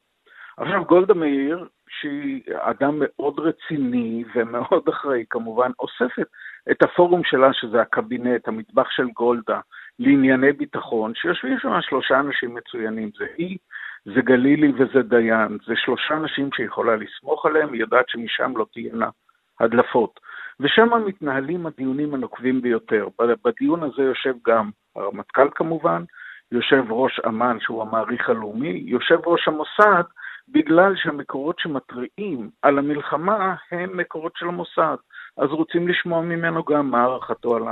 עכשיו, 0.57 0.85
גולדה 0.85 1.13
מאיר, 1.13 1.67
שהיא 1.89 2.41
אדם 2.47 2.95
מאוד 2.99 3.39
רציני 3.39 4.23
ומאוד 4.35 4.87
אחראי, 4.89 5.25
כמובן, 5.29 5.71
אוספת 5.79 6.27
את 6.71 6.83
הפורום 6.83 7.21
שלה, 7.23 7.53
שזה 7.53 7.81
הקבינט, 7.81 8.47
המטבח 8.47 8.89
של 8.89 9.07
גולדה, 9.07 9.59
לענייני 9.99 10.51
ביטחון, 10.51 11.13
שיושבים 11.15 11.59
שם 11.59 11.81
שלושה 11.81 12.19
אנשים 12.19 12.55
מצוינים, 12.55 13.09
זה 13.17 13.25
היא, 13.37 13.57
זה 14.05 14.21
גלילי 14.21 14.71
וזה 14.71 15.01
דיין, 15.01 15.57
זה 15.67 15.73
שלושה 15.75 16.13
אנשים 16.13 16.49
שהיא 16.53 16.67
יכולה 16.67 16.95
לסמוך 16.95 17.45
עליהם, 17.45 17.73
היא 17.73 17.81
יודעת 17.81 18.09
שמשם 18.09 18.57
לא 18.57 18.65
תהיינה 18.73 19.09
הדלפות. 19.59 20.19
ושם 20.59 20.89
מתנהלים 21.05 21.65
הדיונים 21.65 22.13
הנוקבים 22.13 22.61
ביותר. 22.61 23.07
בדיון 23.45 23.83
הזה 23.83 24.01
יושב 24.01 24.33
גם 24.47 24.69
הרמטכ"ל 24.95 25.49
כמובן, 25.55 26.03
יושב 26.51 26.83
ראש 26.89 27.19
אמ"ן 27.27 27.57
שהוא 27.59 27.81
המעריך 27.81 28.29
הלאומי, 28.29 28.83
יושב 28.85 29.19
ראש 29.25 29.47
המוסד, 29.47 30.03
בגלל 30.49 30.95
שהמקורות 30.95 31.59
שמתריעים 31.59 32.49
על 32.61 32.79
המלחמה 32.79 33.55
הם 33.71 33.97
מקורות 33.97 34.31
של 34.35 34.47
המוסד. 34.47 34.95
אז 35.37 35.49
רוצים 35.49 35.87
לשמוע 35.87 36.21
ממנו 36.21 36.63
גם 36.63 36.91
מה 36.91 37.01
הערכתו 37.01 37.55
על 37.55 37.63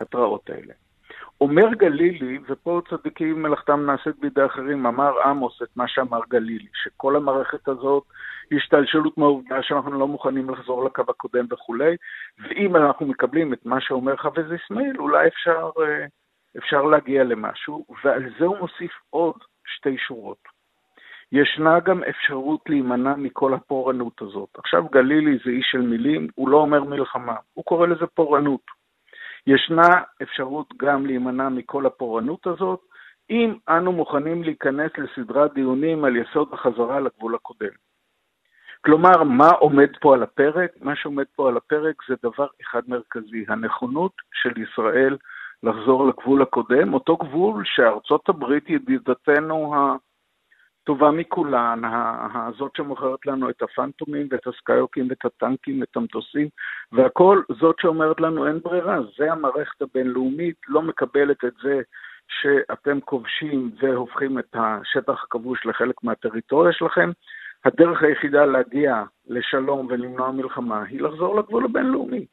ההתראות 0.00 0.50
האלה. 0.50 0.74
אומר 1.44 1.74
גלילי, 1.74 2.38
ופה 2.48 2.80
צדיקים 2.90 3.42
מלאכתם 3.42 3.86
נעשית 3.86 4.18
בידי 4.20 4.44
אחרים, 4.44 4.86
אמר 4.86 5.22
עמוס 5.24 5.62
את 5.62 5.76
מה 5.76 5.88
שאמר 5.88 6.20
גלילי, 6.28 6.68
שכל 6.74 7.16
המערכת 7.16 7.68
הזאת 7.68 8.02
היא 8.50 8.58
השתלשלות 8.58 9.18
מהעובדה 9.18 9.62
שאנחנו 9.62 9.98
לא 9.98 10.08
מוכנים 10.08 10.50
לחזור 10.50 10.84
לקו 10.84 11.02
הקודם 11.08 11.46
וכולי, 11.50 11.96
ואם 12.38 12.76
אנחנו 12.76 13.06
מקבלים 13.06 13.52
את 13.52 13.66
מה 13.66 13.80
שאומר 13.80 14.16
חפז 14.16 14.44
אסמאעיל, 14.54 14.96
אולי 14.98 15.28
אפשר, 15.28 15.70
אה, 15.80 16.06
אפשר 16.58 16.82
להגיע 16.82 17.24
למשהו, 17.24 17.86
ועל 18.04 18.22
זה 18.38 18.44
הוא 18.44 18.58
מוסיף 18.58 18.92
עוד 19.10 19.36
שתי 19.66 19.98
שורות. 19.98 20.38
ישנה 21.32 21.80
גם 21.80 22.04
אפשרות 22.04 22.60
להימנע 22.68 23.14
מכל 23.16 23.54
הפורענות 23.54 24.22
הזאת. 24.22 24.48
עכשיו 24.58 24.84
גלילי 24.92 25.38
זה 25.44 25.50
איש 25.50 25.66
של 25.70 25.80
מילים, 25.80 26.28
הוא 26.34 26.48
לא 26.48 26.56
אומר 26.56 26.84
מלחמה, 26.84 27.36
הוא 27.54 27.64
קורא 27.64 27.86
לזה 27.86 28.06
פורענות. 28.06 28.83
ישנה 29.46 29.88
אפשרות 30.22 30.74
גם 30.76 31.06
להימנע 31.06 31.48
מכל 31.48 31.86
הפורענות 31.86 32.46
הזאת, 32.46 32.80
אם 33.30 33.54
אנו 33.68 33.92
מוכנים 33.92 34.42
להיכנס 34.42 34.90
לסדרת 34.98 35.54
דיונים 35.54 36.04
על 36.04 36.16
יסוד 36.16 36.48
החזרה 36.52 37.00
לגבול 37.00 37.34
הקודם. 37.34 37.74
כלומר, 38.84 39.22
מה 39.22 39.48
עומד 39.48 39.88
פה 40.00 40.14
על 40.14 40.22
הפרק? 40.22 40.70
מה 40.80 40.96
שעומד 40.96 41.24
פה 41.36 41.48
על 41.48 41.56
הפרק 41.56 41.96
זה 42.08 42.14
דבר 42.22 42.46
אחד 42.62 42.82
מרכזי, 42.88 43.44
הנכונות 43.48 44.12
של 44.32 44.62
ישראל 44.62 45.16
לחזור 45.62 46.06
לגבול 46.06 46.42
הקודם, 46.42 46.94
אותו 46.94 47.16
גבול 47.16 47.62
שארצות 47.66 48.28
הברית 48.28 48.70
ידידתנו 48.70 49.74
הטובה 50.84 51.10
מכולן, 51.10 51.82
הזאת 52.34 52.76
שמוכרת 52.76 53.26
לנו 53.26 53.50
את 53.50 53.62
הפנטומים 53.62 54.28
ואת 54.30 54.46
הסקיוקים 54.46 55.06
ואת 55.10 55.24
הטנקים 55.24 55.80
ואת 55.80 55.96
המטוסים, 55.96 56.48
והכל 56.92 57.42
זאת 57.48 57.76
שאומרת 57.80 58.20
לנו 58.20 58.46
אין 58.46 58.58
ברירה, 58.64 58.98
זה 59.18 59.32
המערכת 59.32 59.82
הבינלאומית, 59.82 60.56
לא 60.68 60.82
מקבלת 60.82 61.44
את 61.44 61.52
זה 61.62 61.80
שאתם 62.28 63.00
כובשים 63.00 63.70
והופכים 63.82 64.38
את 64.38 64.54
השטח 64.54 65.24
הכבוש 65.24 65.66
לחלק 65.66 66.04
מהטריטוריה 66.04 66.72
שלכם. 66.72 67.10
הדרך 67.64 68.02
היחידה 68.02 68.44
להגיע 68.44 69.02
לשלום 69.26 69.86
ולמנוע 69.90 70.30
מלחמה 70.30 70.82
היא 70.82 71.02
לחזור 71.02 71.36
לגבול 71.36 71.64
הבינלאומי. 71.64 72.26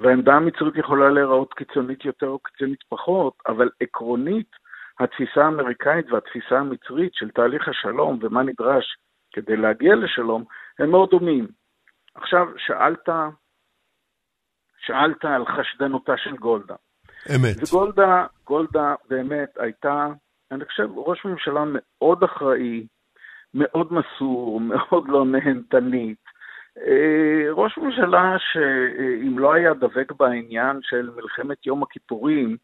והעמדה 0.00 0.34
המצרית 0.34 0.76
יכולה 0.76 1.10
להיראות 1.10 1.54
קיצונית 1.54 2.04
יותר 2.04 2.28
או 2.28 2.38
קיצונית 2.38 2.82
פחות, 2.88 3.34
אבל 3.46 3.68
עקרונית 3.80 4.61
התפיסה 5.02 5.44
האמריקאית 5.44 6.12
והתפיסה 6.12 6.58
המצרית 6.58 7.14
של 7.14 7.30
תהליך 7.30 7.68
השלום 7.68 8.18
ומה 8.22 8.42
נדרש 8.42 8.96
כדי 9.32 9.56
להגיע 9.56 9.94
לשלום, 9.94 10.44
הם 10.78 10.90
מאוד 10.90 11.10
דומים. 11.10 11.48
עכשיו, 12.14 12.46
שאלת, 12.56 13.08
שאלת 14.86 15.24
על 15.24 15.44
חשדנותה 15.46 16.16
של 16.16 16.36
גולדה. 16.36 16.74
אמת. 17.36 17.56
וגולדה, 17.62 18.26
גולדה 18.44 18.94
באמת 19.08 19.50
הייתה, 19.56 20.08
אני 20.50 20.64
חושב, 20.64 20.88
ראש 20.96 21.24
ממשלה 21.24 21.62
מאוד 21.66 22.22
אחראי, 22.22 22.86
מאוד 23.54 23.92
מסור, 23.92 24.60
מאוד 24.70 25.08
לא 25.08 25.24
נהנתנית. 25.24 26.18
אה, 26.78 27.52
ראש 27.52 27.78
ממשלה 27.78 28.36
שאם 28.38 29.38
לא 29.38 29.52
היה 29.54 29.74
דבק 29.74 30.12
בעניין 30.12 30.78
של 30.82 31.10
מלחמת 31.16 31.66
יום 31.66 31.82
הכיפורים, 31.82 32.56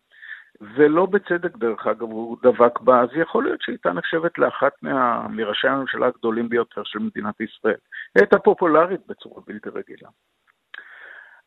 ולא 0.61 1.07
בצדק 1.07 1.57
דרך 1.57 1.87
אגב, 1.87 2.03
הוא 2.03 2.37
דבק 2.43 2.81
בה, 2.81 3.01
אז 3.01 3.09
יכול 3.15 3.45
להיות 3.45 3.61
שהיא 3.63 3.73
הייתה 3.73 3.93
נחשבת 3.93 4.39
לאחת 4.39 4.73
מה, 4.83 5.29
מראשי 5.29 5.69
הממשלה 5.69 6.07
הגדולים 6.07 6.49
ביותר 6.49 6.83
של 6.85 6.99
מדינת 6.99 7.41
ישראל. 7.41 7.79
היא 8.15 8.23
הייתה 8.23 8.39
פופולרית 8.39 9.01
בצורה 9.07 9.43
בלתי 9.47 9.69
רגילה. 9.69 10.09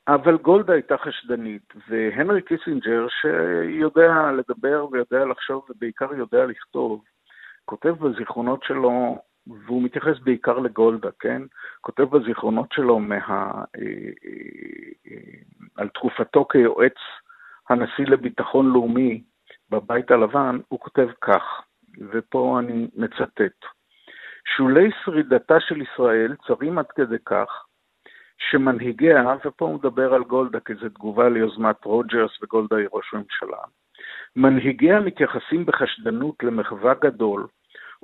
אבל 0.07 0.37
גולדה 0.37 0.73
הייתה 0.73 0.97
חשדנית, 0.97 1.73
והנרי 1.87 2.41
קיסינג'ר, 2.41 3.07
שיודע 3.09 4.31
לדבר 4.31 4.85
ויודע 4.91 5.25
לחשוב 5.25 5.65
ובעיקר 5.69 6.13
יודע 6.13 6.45
לכתוב, 6.45 7.03
כותב 7.65 7.89
בזיכרונות 7.89 8.63
שלו, 8.63 9.17
והוא 9.47 9.83
מתייחס 9.83 10.19
בעיקר 10.23 10.59
לגולדה, 10.59 11.09
כן? 11.19 11.41
כותב 11.81 12.03
בזיכרונות 12.03 12.71
שלו 12.71 12.99
מה, 12.99 13.15
אה, 13.15 13.51
אה, 13.75 14.41
אה, 15.07 15.17
על 15.77 15.89
תקופתו 15.89 16.45
כיועץ 16.47 16.97
הנשיא 17.71 18.05
לביטחון 18.07 18.73
לאומי 18.73 19.23
בבית 19.69 20.11
הלבן, 20.11 20.59
הוא 20.67 20.79
כותב 20.79 21.07
כך, 21.21 21.43
ופה 22.11 22.59
אני 22.59 22.87
מצטט: 22.95 23.65
שולי 24.55 24.89
שרידתה 25.05 25.59
של 25.59 25.81
ישראל 25.81 26.35
צרים 26.47 26.77
עד 26.77 26.85
כדי 26.95 27.15
כך 27.25 27.65
שמנהיגיה, 28.37 29.35
ופה 29.45 29.65
הוא 29.65 29.75
מדבר 29.75 30.13
על 30.13 30.23
גולדה 30.23 30.59
כי 30.59 30.73
זו 30.75 30.89
תגובה 30.89 31.29
ליוזמת 31.29 31.85
רוג'רס 31.85 32.43
וגולדה 32.43 32.77
היא 32.77 32.87
ראש 32.93 33.13
ממשלה, 33.13 33.63
מנהיגיה 34.35 34.99
מתייחסים 34.99 35.65
בחשדנות 35.65 36.43
למחווה 36.43 36.93
גדול 36.93 37.47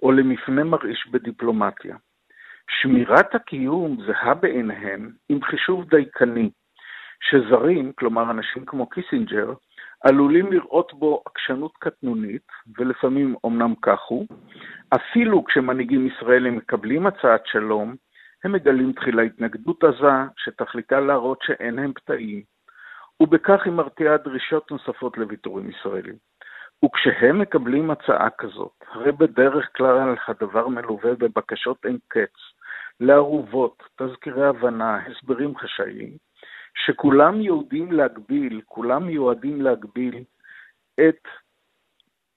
או 0.01 0.11
למפנה 0.11 0.63
מרעיש 0.63 1.07
בדיפלומטיה. 1.11 1.95
שמירת 2.69 3.35
הקיום 3.35 3.97
זהה 4.05 4.33
בעיניהם 4.33 5.11
עם 5.29 5.43
חישוב 5.43 5.89
דייקני, 5.89 6.49
שזרים, 7.21 7.91
כלומר 7.93 8.31
אנשים 8.31 8.65
כמו 8.65 8.89
קיסינג'ר, 8.89 9.53
עלולים 10.03 10.51
לראות 10.51 10.93
בו 10.93 11.23
עקשנות 11.25 11.71
קטנונית, 11.79 12.47
ולפעמים 12.77 13.35
אמנם 13.45 13.73
כך 13.81 13.99
הוא, 14.07 14.27
אפילו 14.95 15.45
כשמנהיגים 15.45 16.07
ישראלים 16.07 16.57
מקבלים 16.57 17.07
הצעת 17.07 17.41
שלום, 17.45 17.95
הם 18.43 18.51
מגלים 18.51 18.93
תחילה 18.93 19.21
התנגדות 19.21 19.83
עזה, 19.83 20.13
שתכליתה 20.37 20.99
להראות 20.99 21.39
שאין 21.41 21.79
הם 21.79 21.93
פתאים, 21.93 22.41
ובכך 23.19 23.65
היא 23.65 23.73
מרתיעה 23.73 24.17
דרישות 24.17 24.71
נוספות 24.71 25.17
לוויתורים 25.17 25.69
ישראלים. 25.69 26.15
וכשהם 26.85 27.39
מקבלים 27.39 27.91
הצעה 27.91 28.29
כזאת, 28.37 28.83
הרי 28.91 29.11
בדרך 29.11 29.69
כלל 29.77 30.15
הדבר 30.27 30.67
מלווה 30.67 31.15
בבקשות 31.15 31.85
אין 31.85 31.97
קץ, 32.07 32.33
לערובות, 32.99 33.83
תזכירי 33.95 34.47
הבנה, 34.47 34.99
הסברים 35.05 35.57
חשאיים, 35.57 36.26
שכולם 36.85 37.41
יהודים 37.41 37.91
להגביל, 37.91 38.61
כולם 38.65 39.07
מיועדים 39.07 39.61
להגביל 39.61 40.23
את 40.99 41.27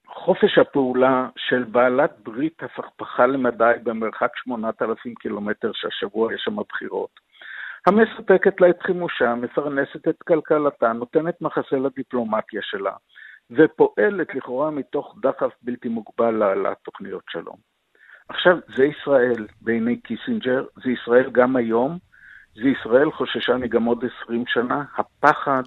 חופש 0.07 0.59
הפעולה 0.59 1.29
של 1.37 1.65
בעלת 1.65 2.11
ברית 2.23 2.63
הפכפכה 2.63 3.27
למדי 3.27 3.73
במרחק 3.83 4.31
8,000 4.37 5.15
קילומטר 5.15 5.71
שהשבוע 5.75 6.35
יש 6.35 6.41
שם 6.45 6.57
בחירות, 6.69 7.11
המספקת 7.87 8.61
לה 8.61 8.71
את 8.71 8.83
חימושה, 8.83 9.35
מפרנסת 9.35 10.09
את 10.09 10.23
כלכלתה, 10.23 10.93
נותנת 10.93 11.41
מחסה 11.41 11.77
לדיפלומטיה 11.77 12.61
שלה, 12.63 12.93
ופועלת 13.51 14.35
לכאורה 14.35 14.71
מתוך 14.71 15.17
דחף 15.23 15.53
בלתי 15.63 15.89
מוגבל 15.89 16.31
להעלאת 16.31 16.77
תוכניות 16.83 17.23
שלום. 17.31 17.57
עכשיו, 18.29 18.59
זה 18.77 18.85
ישראל 18.85 19.47
בעיני 19.61 20.01
קיסינג'ר, 20.01 20.65
זה 20.85 20.91
ישראל 20.91 21.31
גם 21.31 21.57
היום, 21.57 21.99
זה 22.55 22.69
ישראל 22.69 23.11
חוששני 23.11 23.69
גם 23.69 23.85
עוד 23.85 24.05
20 24.25 24.45
שנה, 24.47 24.85
הפחד, 24.99 25.63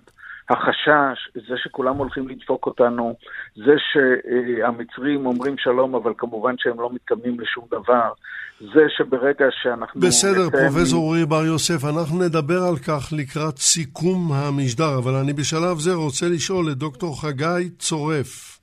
החשש, 0.49 1.29
זה 1.47 1.53
שכולם 1.57 1.97
הולכים 1.97 2.27
לדפוק 2.27 2.65
אותנו, 2.65 3.15
זה 3.55 3.75
שהמצרים 3.91 5.25
אומרים 5.25 5.57
שלום, 5.57 5.95
אבל 5.95 6.13
כמובן 6.17 6.55
שהם 6.57 6.79
לא 6.79 6.89
מתכוונים 6.93 7.39
לשום 7.39 7.65
דבר, 7.71 8.11
זה 8.59 8.81
שברגע 8.97 9.45
שאנחנו... 9.51 10.01
בסדר, 10.01 10.47
נתן... 10.47 10.57
פרופסור 10.57 11.03
אורי 11.03 11.25
בר 11.25 11.45
יוסף, 11.45 11.85
אנחנו 11.85 12.23
נדבר 12.23 12.63
על 12.63 12.77
כך 12.77 13.13
לקראת 13.17 13.57
סיכום 13.57 14.31
המשדר, 14.33 14.97
אבל 14.97 15.13
אני 15.13 15.33
בשלב 15.33 15.79
זה 15.79 15.93
רוצה 15.93 16.25
לשאול 16.29 16.71
את 16.71 16.77
דוקטור 16.77 17.21
חגי 17.21 17.69
צורף. 17.79 18.59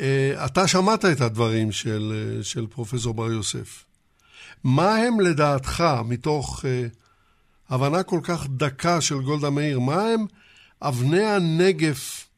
אה, 0.00 0.32
אתה 0.46 0.68
שמעת 0.68 1.04
את 1.04 1.20
הדברים 1.20 1.72
של, 1.72 2.12
אה, 2.14 2.42
של 2.42 2.66
פרופסור 2.66 3.14
בר 3.14 3.32
יוסף. 3.32 3.84
מה 4.64 4.96
הם 4.96 5.20
לדעתך, 5.20 5.84
מתוך 6.08 6.64
uh, 6.64 7.03
הבנה 7.70 8.02
כל 8.02 8.20
כך 8.28 8.46
דקה 8.48 9.00
של 9.00 9.14
גולדה 9.14 9.50
מאיר, 9.50 9.80
מה 9.80 10.02
הם 10.02 10.20
אבני 10.82 11.24
הנגף 11.24 12.28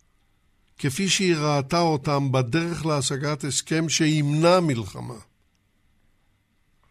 כפי 0.78 1.08
שהיא 1.08 1.34
ראתה 1.36 1.80
אותם 1.80 2.32
בדרך 2.32 2.86
להשגת 2.86 3.44
הסכם 3.44 3.88
שימנע 3.88 4.60
מלחמה? 4.68 5.20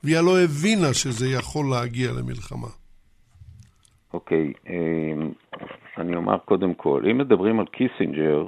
והיא 0.03 0.17
הלא 0.17 0.39
הבינה 0.43 0.93
שזה 0.93 1.27
יכול 1.27 1.65
להגיע 1.71 2.11
למלחמה. 2.11 2.67
אוקיי, 4.13 4.53
okay, 4.55 4.69
אני 5.97 6.15
אומר 6.15 6.37
קודם 6.37 6.73
כל, 6.73 7.03
אם 7.11 7.17
מדברים 7.17 7.59
על 7.59 7.65
קיסינג'ר, 7.65 8.45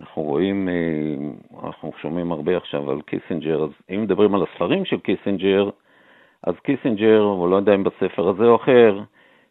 אנחנו 0.00 0.22
רואים, 0.22 0.68
אה, 0.68 1.64
אנחנו 1.64 1.92
שומעים 2.02 2.32
הרבה 2.32 2.56
עכשיו 2.56 2.90
על 2.90 3.00
קיסינג'ר, 3.02 3.64
אז 3.64 3.70
אם 3.90 4.02
מדברים 4.02 4.34
על 4.34 4.42
הספרים 4.42 4.84
של 4.84 5.00
קיסינג'ר, 5.00 5.70
אז 6.46 6.54
קיסינג'ר, 6.64 7.20
הוא 7.20 7.48
לא 7.48 7.56
יודע 7.56 7.74
אם 7.74 7.84
בספר 7.84 8.28
הזה 8.28 8.44
או 8.44 8.56
אחר, 8.56 9.00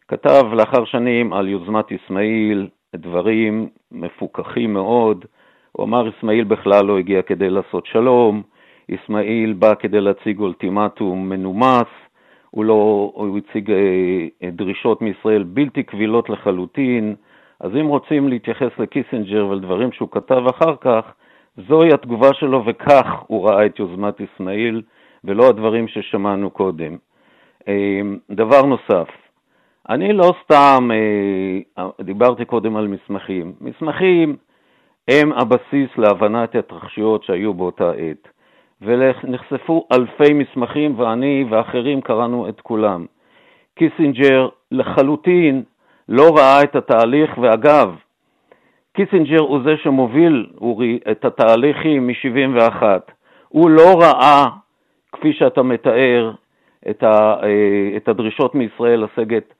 כתב 0.08 0.44
לאחר 0.52 0.84
שנים 0.84 1.32
על 1.32 1.48
יוזמת 1.48 1.84
אסמאעיל 1.92 2.68
דברים 2.96 3.68
מפוכחים 3.92 4.72
מאוד. 4.72 5.24
הוא 5.72 5.86
אמר, 5.86 6.08
אסמאעיל 6.08 6.44
בכלל 6.44 6.86
לא 6.86 6.98
הגיע 6.98 7.22
כדי 7.22 7.50
לעשות 7.50 7.86
שלום, 7.86 8.42
אסמאעיל 8.94 9.52
בא 9.52 9.74
כדי 9.74 10.00
להציג 10.00 10.40
אולטימטום 10.40 11.28
מנומס, 11.28 11.88
הוא, 12.50 12.64
לא, 12.64 13.12
הוא 13.14 13.38
הציג 13.38 13.70
אה, 13.70 14.50
דרישות 14.52 15.02
מישראל 15.02 15.42
בלתי 15.42 15.82
קבילות 15.82 16.30
לחלוטין, 16.30 17.14
אז 17.60 17.70
אם 17.80 17.86
רוצים 17.86 18.28
להתייחס 18.28 18.70
לקיסינג'ר 18.78 19.46
ולדברים 19.46 19.92
שהוא 19.92 20.08
כתב 20.10 20.42
אחר 20.50 20.76
כך, 20.80 21.12
זוהי 21.68 21.92
התגובה 21.92 22.34
שלו 22.34 22.64
וכך 22.66 23.06
הוא 23.26 23.48
ראה 23.48 23.66
את 23.66 23.78
יוזמת 23.78 24.20
אסמאעיל 24.20 24.82
ולא 25.24 25.48
הדברים 25.48 25.88
ששמענו 25.88 26.50
קודם. 26.50 26.96
אמ, 27.68 28.18
דבר 28.30 28.62
נוסף, 28.62 29.08
אני 29.88 30.12
לא 30.12 30.32
סתם 30.44 30.90
אה, 31.78 31.88
דיברתי 32.00 32.44
קודם 32.44 32.76
על 32.76 32.86
מסמכים. 32.88 33.52
מסמכים 33.60 34.36
הם 35.08 35.32
הבסיס 35.32 35.90
להבנת 35.96 36.54
ההתרחשויות 36.54 37.24
שהיו 37.24 37.54
באותה 37.54 37.90
עת, 37.90 38.28
ונחשפו 38.82 39.86
אלפי 39.92 40.32
מסמכים 40.32 41.00
ואני 41.00 41.44
ואחרים 41.50 42.00
קראנו 42.00 42.48
את 42.48 42.60
כולם. 42.60 43.06
קיסינג'ר 43.74 44.48
לחלוטין 44.72 45.62
לא 46.08 46.36
ראה 46.36 46.62
את 46.62 46.76
התהליך, 46.76 47.38
ואגב, 47.38 47.96
קיסינג'ר 48.92 49.40
הוא 49.40 49.60
זה 49.64 49.76
שמוביל, 49.82 50.46
אורי, 50.60 50.98
את 51.10 51.24
התהליכים 51.24 52.06
מ-71. 52.06 52.82
הוא 53.48 53.70
לא 53.70 53.98
ראה, 54.00 54.46
כפי 55.12 55.32
שאתה 55.32 55.62
מתאר, 55.62 56.32
את, 56.90 57.02
ה, 57.02 57.34
אה, 57.42 57.96
את 57.96 58.08
הדרישות 58.08 58.54
מישראל 58.54 59.04
לסגת 59.04 59.54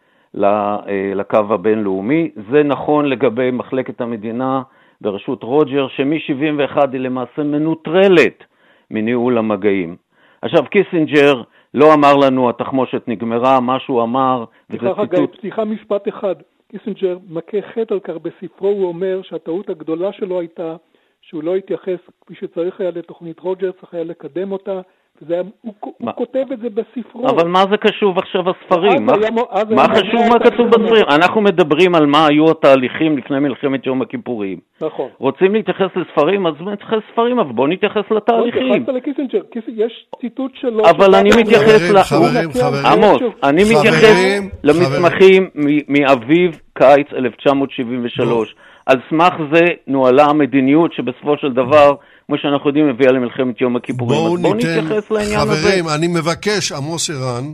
אה, 0.44 0.78
לקו 1.14 1.38
הבינלאומי. 1.50 2.30
זה 2.50 2.62
נכון 2.62 3.04
לגבי 3.06 3.50
מחלקת 3.50 4.00
המדינה 4.00 4.62
בראשות 5.00 5.42
רוג'רס, 5.42 5.88
שמ-71 5.88 6.78
היא 6.92 7.00
למעשה 7.00 7.42
מנוטרלת 7.42 8.44
מניהול 8.90 9.38
המגעים. 9.38 9.96
עכשיו, 10.42 10.64
קיסינג'ר 10.64 11.42
לא 11.74 11.94
אמר 11.94 12.16
לנו 12.16 12.50
התחמושת 12.50 13.08
נגמרה, 13.08 13.60
מה 13.60 13.80
שהוא 13.80 14.02
אמר, 14.02 14.44
וזה 14.70 14.88
ציטוט... 15.00 15.40
סליחה, 15.40 15.64
משפט 15.64 16.08
אחד. 16.08 16.34
קיסינג'ר 16.68 17.18
מכה 17.30 17.56
חטא 17.74 17.94
על 17.94 18.00
כך 18.00 18.14
בספרו, 18.22 18.68
הוא 18.68 18.88
אומר 18.88 19.20
שהטעות 19.22 19.70
הגדולה 19.70 20.12
שלו 20.12 20.40
הייתה 20.40 20.76
שהוא 21.22 21.42
לא 21.42 21.56
התייחס 21.56 21.98
כפי 22.20 22.34
שצריך 22.34 22.80
היה 22.80 22.90
לתוכנית 22.90 23.40
רוג'רס, 23.40 23.70
צריך 23.80 23.94
היה 23.94 24.04
לקדם 24.04 24.52
אותה, 24.52 24.80
וזה, 25.22 25.40
הוא, 25.60 25.74
הוא 25.98 26.12
כותב 26.14 26.44
את 26.52 26.58
זה 26.60 26.68
בספרו. 26.70 27.28
אבל 27.28 27.48
מה 27.48 27.64
זה 27.70 27.76
קשור 27.76 28.18
עכשיו 28.18 28.40
הספרים? 28.50 29.06
מה, 29.06 29.12
היה, 29.12 29.30
מה 29.76 29.84
חשוב 29.94 30.20
מה 30.28 30.38
כתוב 30.44 30.68
בספרים? 30.68 31.04
אנחנו 31.08 31.40
מדברים 31.40 31.94
על 31.94 32.06
מה 32.06 32.26
היו 32.26 32.50
התהליכים 32.50 33.18
לפני 33.18 33.38
מלחמת 33.38 33.86
יום 33.86 34.02
הכיפורים. 34.02 34.58
נכון. 34.82 35.08
רוצים 35.18 35.54
להתייחס 35.54 35.88
לספרים, 35.96 36.46
אז 36.46 36.54
נתייחס 36.60 36.98
לספרים, 37.08 37.38
אבל 37.38 37.52
בואו 37.52 37.66
נתייחס 37.66 38.10
לתהליכים. 38.10 38.62
לא, 38.62 38.74
התייחסת 38.74 38.94
לקיסינג'ר, 38.94 39.40
יש 39.68 40.06
ציטוט 40.20 40.52
שלו. 40.54 40.82
אבל 40.90 41.14
אני 41.14 41.30
מתייחס 41.40 41.90
ל... 41.90 42.02
חברים, 42.02 42.50
חברים. 42.52 42.86
עמוס, 42.86 43.22
אני 43.42 43.62
מתייחס 43.62 44.40
למסמכים 44.64 45.50
מאביב 45.88 46.60
קיץ 46.74 47.06
1973. 47.12 48.54
על 48.86 49.00
סמך 49.10 49.34
זה 49.52 49.64
נוהלה 49.86 50.24
המדיניות 50.24 50.92
שבסופו 50.92 51.36
של 51.36 51.52
דבר 51.52 51.94
כמו 52.30 52.38
שאנחנו 52.38 52.68
יודעים, 52.68 52.88
הביאה 52.88 53.12
למלחמת 53.12 53.60
יום 53.60 53.76
הכיפורים. 53.76 54.20
בואו 54.20 54.36
בוא 54.36 54.54
נתייחס 54.54 55.10
לעניין 55.10 55.40
חברים, 55.40 55.52
הזה. 55.52 55.68
חברים, 55.68 55.84
אני 55.98 56.08
מבקש, 56.08 56.72
עמוס 56.72 57.10
ערן, 57.10 57.44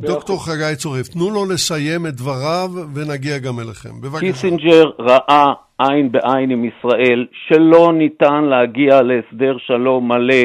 דוקטור 0.00 0.46
חגי 0.46 0.76
צורף, 0.76 1.08
תנו 1.08 1.30
לו 1.30 1.44
לסיים 1.52 2.06
את 2.06 2.14
דבריו 2.14 2.70
ונגיע 2.94 3.38
גם 3.38 3.60
אליכם. 3.60 4.00
בבקשה. 4.00 4.20
קיסינג'ר 4.20 4.90
ראה 4.98 5.52
עין 5.78 6.12
בעין 6.12 6.50
עם 6.50 6.64
ישראל 6.64 7.26
שלא 7.46 7.92
ניתן 7.92 8.44
להגיע 8.44 9.02
להסדר 9.02 9.56
שלום 9.66 10.08
מלא 10.08 10.44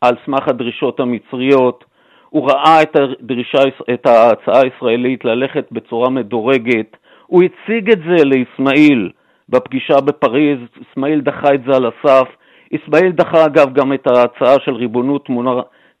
על 0.00 0.14
סמך 0.26 0.48
הדרישות 0.48 1.00
המצריות. 1.00 1.84
הוא 2.30 2.50
ראה 2.50 2.82
את, 2.82 2.96
הדרישה, 2.96 3.58
את 3.94 4.06
ההצעה 4.06 4.60
הישראלית 4.60 5.24
ללכת 5.24 5.64
בצורה 5.72 6.10
מדורגת. 6.10 6.96
הוא 7.26 7.42
הציג 7.42 7.90
את 7.90 7.98
זה 7.98 8.24
לאסמאעיל 8.24 9.10
בפגישה 9.48 10.00
בפריז, 10.00 10.58
אסמאעיל 10.82 11.20
דחה 11.20 11.54
את 11.54 11.60
זה 11.66 11.76
על 11.76 11.86
הסף. 11.86 12.28
אסמאעיל 12.76 13.12
דחה 13.12 13.46
אגב 13.46 13.72
גם 13.72 13.92
את 13.92 14.06
ההצעה 14.06 14.60
של 14.64 14.74
ריבונות 14.74 15.28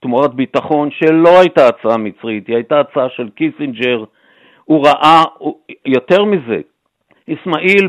תמורת 0.00 0.34
ביטחון, 0.34 0.90
שלא 0.90 1.40
הייתה 1.40 1.68
הצעה 1.68 1.96
מצרית, 1.96 2.46
היא 2.46 2.56
הייתה 2.56 2.80
הצעה 2.80 3.08
של 3.08 3.28
קיסינג'ר. 3.28 4.04
הוא 4.64 4.86
ראה, 4.86 5.22
יותר 5.86 6.24
מזה, 6.24 6.60
אסמאעיל 7.32 7.88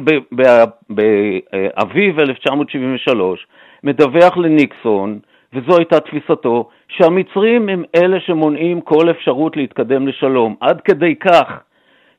באביב 0.90 2.20
1973 2.20 3.48
מדווח 3.84 4.38
לניקסון 4.38 5.20
וזו 5.54 5.78
הייתה 5.78 6.00
תפיסתו, 6.00 6.70
שהמצרים 6.88 7.70
הם 7.70 7.84
אלה 7.96 8.20
שמונעים 8.20 8.82
כל 8.82 9.10
אפשרות 9.10 9.58
להתקדם 9.58 10.08
לשלום. 10.08 10.56
עד 10.62 10.82
כדי 10.82 11.16
כך 11.16 11.60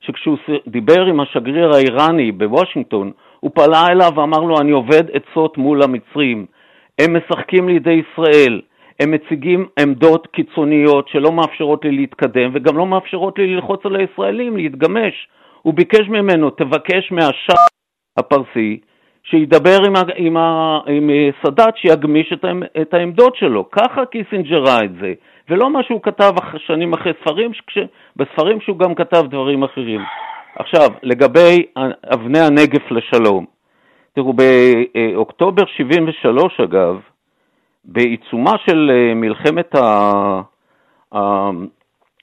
שכשהוא 0.00 0.36
דיבר 0.66 1.04
עם 1.04 1.20
השגריר 1.20 1.70
האיראני 1.74 2.32
בוושינגטון, 2.32 3.12
הוא 3.40 3.50
פנה 3.54 3.86
אליו 3.90 4.10
ואמר 4.16 4.38
לו, 4.40 4.60
אני 4.60 4.70
אובד 4.70 5.04
עצות 5.12 5.58
מול 5.58 5.82
המצרים. 5.82 6.46
הם 6.98 7.16
משחקים 7.16 7.68
לידי 7.68 8.02
ישראל, 8.02 8.60
הם 9.00 9.10
מציגים 9.10 9.66
עמדות 9.78 10.26
קיצוניות 10.26 11.08
שלא 11.08 11.32
מאפשרות 11.32 11.84
לי 11.84 11.92
להתקדם 11.92 12.50
וגם 12.54 12.76
לא 12.78 12.86
מאפשרות 12.86 13.38
לי 13.38 13.54
ללחוץ 13.54 13.80
על 13.86 13.96
הישראלים 13.96 14.56
להתגמש. 14.56 15.28
הוא 15.62 15.74
ביקש 15.74 16.08
ממנו, 16.08 16.50
תבקש 16.50 17.12
מהשאח 17.12 17.66
הפרסי 18.16 18.80
שידבר 19.22 19.78
עם, 19.86 19.96
עם, 20.16 20.36
עם 20.88 21.10
סאדאת 21.42 21.76
שיגמיש 21.76 22.32
את, 22.32 22.44
את 22.80 22.94
העמדות 22.94 23.36
שלו. 23.36 23.70
ככה 23.70 24.06
קיסינג'ר 24.06 24.62
ראה 24.62 24.84
את 24.84 24.94
זה, 25.00 25.12
ולא 25.48 25.70
מה 25.70 25.82
שהוא 25.82 26.02
כתב 26.02 26.32
שנים 26.58 26.92
אחרי 26.92 27.12
ספרים, 27.20 27.52
כש, 27.66 27.78
בספרים 28.16 28.60
שהוא 28.60 28.78
גם 28.78 28.94
כתב 28.94 29.22
דברים 29.30 29.62
אחרים. 29.62 30.00
עכשיו, 30.58 30.88
לגבי 31.02 31.66
אבני 32.14 32.38
הנגף 32.38 32.90
לשלום, 32.90 33.55
תראו, 34.16 34.32
באוקטובר 34.32 35.66
73 35.66 36.60
אגב, 36.60 37.00
בעיצומה 37.84 38.52
של 38.66 38.90
אה, 38.94 39.14
מלחמת 39.14 39.74
ה... 39.74 40.40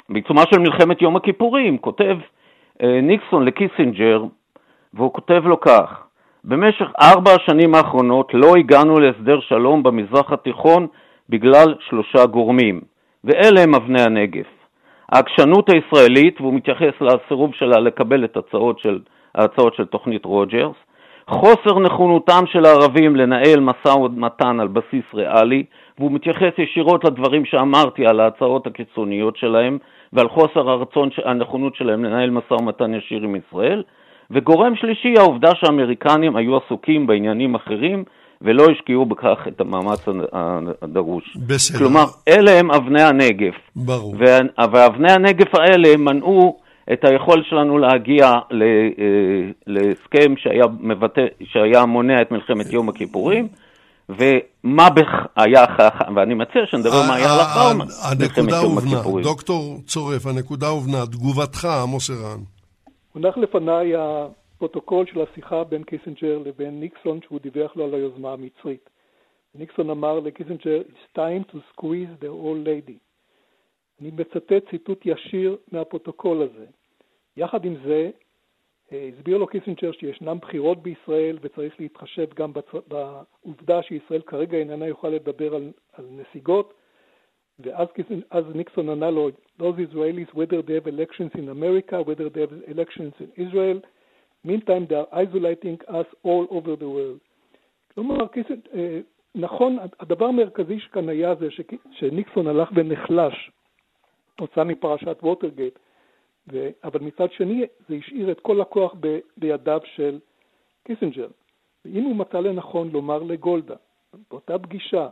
בעיצומה 0.09 0.41
של 0.53 0.59
מלחמת 0.59 1.01
יום 1.01 1.15
הכיפורים, 1.15 1.77
כותב 1.77 2.17
אה, 2.83 3.01
ניקסון 3.01 3.45
לקיסינג'ר, 3.45 4.23
והוא 4.93 5.13
כותב 5.13 5.41
לו 5.45 5.59
כך: 5.59 6.03
במשך 6.43 6.85
ארבע 7.01 7.31
השנים 7.31 7.75
האחרונות 7.75 8.33
לא 8.33 8.55
הגענו 8.55 8.99
להסדר 8.99 9.39
שלום 9.39 9.83
במזרח 9.83 10.31
התיכון 10.31 10.87
בגלל 11.29 11.75
שלושה 11.79 12.25
גורמים, 12.25 12.81
ואלה 13.23 13.61
הם 13.61 13.75
אבני 13.75 14.01
הנגף. 14.01 14.47
העקשנות 15.11 15.69
הישראלית, 15.69 16.41
והוא 16.41 16.53
מתייחס 16.53 16.93
לסירוב 17.01 17.53
שלה 17.53 17.79
לקבל 17.79 18.25
את 18.25 18.37
הצעות 18.37 18.79
של, 18.79 18.99
ההצעות 19.35 19.75
של 19.75 19.85
תוכנית 19.85 20.25
רוג'רס, 20.25 20.75
חוסר 21.29 21.79
נכונותם 21.79 22.43
של 22.51 22.65
הערבים 22.65 23.15
לנהל 23.15 23.59
משא 23.59 23.89
ומתן 23.89 24.59
על 24.59 24.67
בסיס 24.67 25.03
ריאלי, 25.13 25.63
והוא 25.99 26.11
מתייחס 26.11 26.51
ישירות 26.57 27.03
לדברים 27.03 27.45
שאמרתי 27.45 28.05
על 28.05 28.19
ההצעות 28.19 28.67
הקיצוניות 28.67 29.37
שלהם 29.37 29.77
ועל 30.13 30.29
חוסר 30.29 30.69
הרצון, 30.69 31.09
הנכונות 31.25 31.75
שלהם 31.75 32.05
לנהל 32.05 32.29
משא 32.29 32.53
ומתן 32.53 32.93
ישיר 32.93 33.23
עם 33.23 33.35
ישראל, 33.35 33.83
וגורם 34.31 34.75
שלישי, 34.75 35.13
העובדה 35.17 35.51
שהאמריקנים 35.55 36.35
היו 36.35 36.57
עסוקים 36.57 37.07
בעניינים 37.07 37.55
אחרים 37.55 38.03
ולא 38.41 38.65
השקיעו 38.71 39.05
בכך 39.05 39.37
את 39.47 39.61
המאמץ 39.61 40.05
הדרוש. 40.81 41.37
בסדר. 41.47 41.79
כלומר, 41.79 42.05
אלה 42.27 42.51
הם 42.51 42.71
אבני 42.71 43.01
הנגף. 43.01 43.55
ברור. 43.75 44.15
ואבני 44.71 45.11
הנגף 45.11 45.55
האלה 45.55 45.97
מנעו 45.97 46.62
את 46.93 47.05
היכולת 47.05 47.45
שלנו 47.45 47.77
להגיע 47.77 48.25
אה, 48.25 48.37
להסכם 49.67 50.37
שהיה, 50.37 50.65
מבטא, 50.79 51.25
שהיה 51.43 51.85
מונע 51.85 52.21
את 52.21 52.31
מלחמת 52.31 52.65
יום 52.73 52.89
הכיפורים, 52.89 53.47
ומה 54.09 54.89
בך 54.89 55.25
היה, 55.35 55.65
ואני 56.15 56.33
מציע 56.33 56.61
שנדבר 56.65 57.01
מה 57.07 57.15
היה 57.15 57.27
לאחר 57.37 57.73
מלחמת 58.19 58.53
יום 58.63 58.77
הכיפורים. 58.77 59.25
דוקטור 59.25 59.77
צורף, 59.85 60.25
הנקודה 60.25 60.67
הובנה. 60.67 61.05
תגובתך, 61.05 61.65
עמוס 61.65 62.09
ערן. 62.09 62.39
מונח 63.13 63.37
לפניי 63.37 63.93
הפרוטוקול 63.95 65.05
של 65.13 65.19
השיחה 65.21 65.63
בין 65.63 65.83
קיסינג'ר 65.83 66.37
לבין 66.45 66.79
ניקסון, 66.79 67.19
שהוא 67.27 67.39
דיווח 67.43 67.71
לו 67.75 67.83
על 67.83 67.93
היוזמה 67.93 68.33
המצרית. 68.33 68.89
ניקסון 69.55 69.89
אמר 69.89 70.19
לקיסינג'ר, 70.19 70.81
It's 70.81 71.17
time 71.17 71.43
to 71.51 71.57
squeeze 71.71 72.13
the 72.21 72.27
old 72.27 72.67
lady. 72.67 72.97
אני 74.03 74.11
מצטט 74.11 74.69
ציטוט 74.69 75.01
ישיר 75.05 75.57
מהפרוטוקול 75.71 76.41
הזה. 76.41 76.65
יחד 77.37 77.65
עם 77.65 77.75
זה, 77.85 78.09
אה, 78.91 79.09
הסביר 79.13 79.37
לו 79.37 79.47
קיסינג'ר 79.47 79.91
שישנם 79.91 80.37
בחירות 80.41 80.83
בישראל 80.83 81.37
וצריך 81.41 81.79
להתחשב 81.79 82.33
גם. 82.35 82.51
בעובדה 82.87 83.83
שישראל 83.83 84.21
כרגע 84.21 84.57
איננה 84.57 84.87
יכולה 84.87 85.15
לדבר 85.15 85.55
על, 85.55 85.71
על 85.93 86.05
נסיגות, 86.11 86.73
ואז 87.59 87.87
קיסינ... 87.93 88.21
ניקסון 88.55 88.89
ענה 88.89 89.11
לו, 89.11 89.29
those 89.59 89.77
Israelis, 89.91 90.35
whether 90.35 90.61
they 90.61 90.75
have 90.79 90.87
elections 90.87 91.31
in 91.35 91.49
America, 91.49 92.01
whether 92.01 92.29
they 92.29 92.41
have 92.41 92.53
elections 92.67 93.13
in 93.19 93.47
Israel, 93.47 93.79
meantime 94.45 94.85
they 94.89 94.95
are 94.95 95.11
isolating 95.23 95.77
us 95.87 96.07
all 96.23 96.45
over 96.49 96.75
the 96.75 96.89
world. 96.95 97.19
כלומר. 97.93 98.25
אה, 98.73 98.99
נכון, 99.35 99.77
הדבר 99.99 100.25
המרכזי 100.25 100.79
שכאן 100.79 101.09
היה 101.09 101.35
זה 101.35 101.47
שניקסון 101.91 102.47
הלך 102.47 102.69
ונחלש 102.75 103.51
כתוצאה 104.35 104.63
מפרשת 104.63 105.17
ווטרגייט, 105.23 105.79
ו... 106.51 106.69
אבל 106.83 106.99
מצד 106.99 107.31
שני 107.31 107.65
זה 107.89 107.95
השאיר 107.95 108.31
את 108.31 108.39
כל 108.39 108.61
הכוח 108.61 108.95
ב... 108.99 109.19
בידיו 109.37 109.79
של 109.95 110.19
קיסינג'ר. 110.83 111.27
ואם 111.85 112.03
הוא 112.03 112.15
מצא 112.15 112.39
לנכון 112.39 112.89
לומר 112.91 113.23
לגולדה, 113.23 113.75
באותה 114.31 114.59
פגישה, 114.59 115.07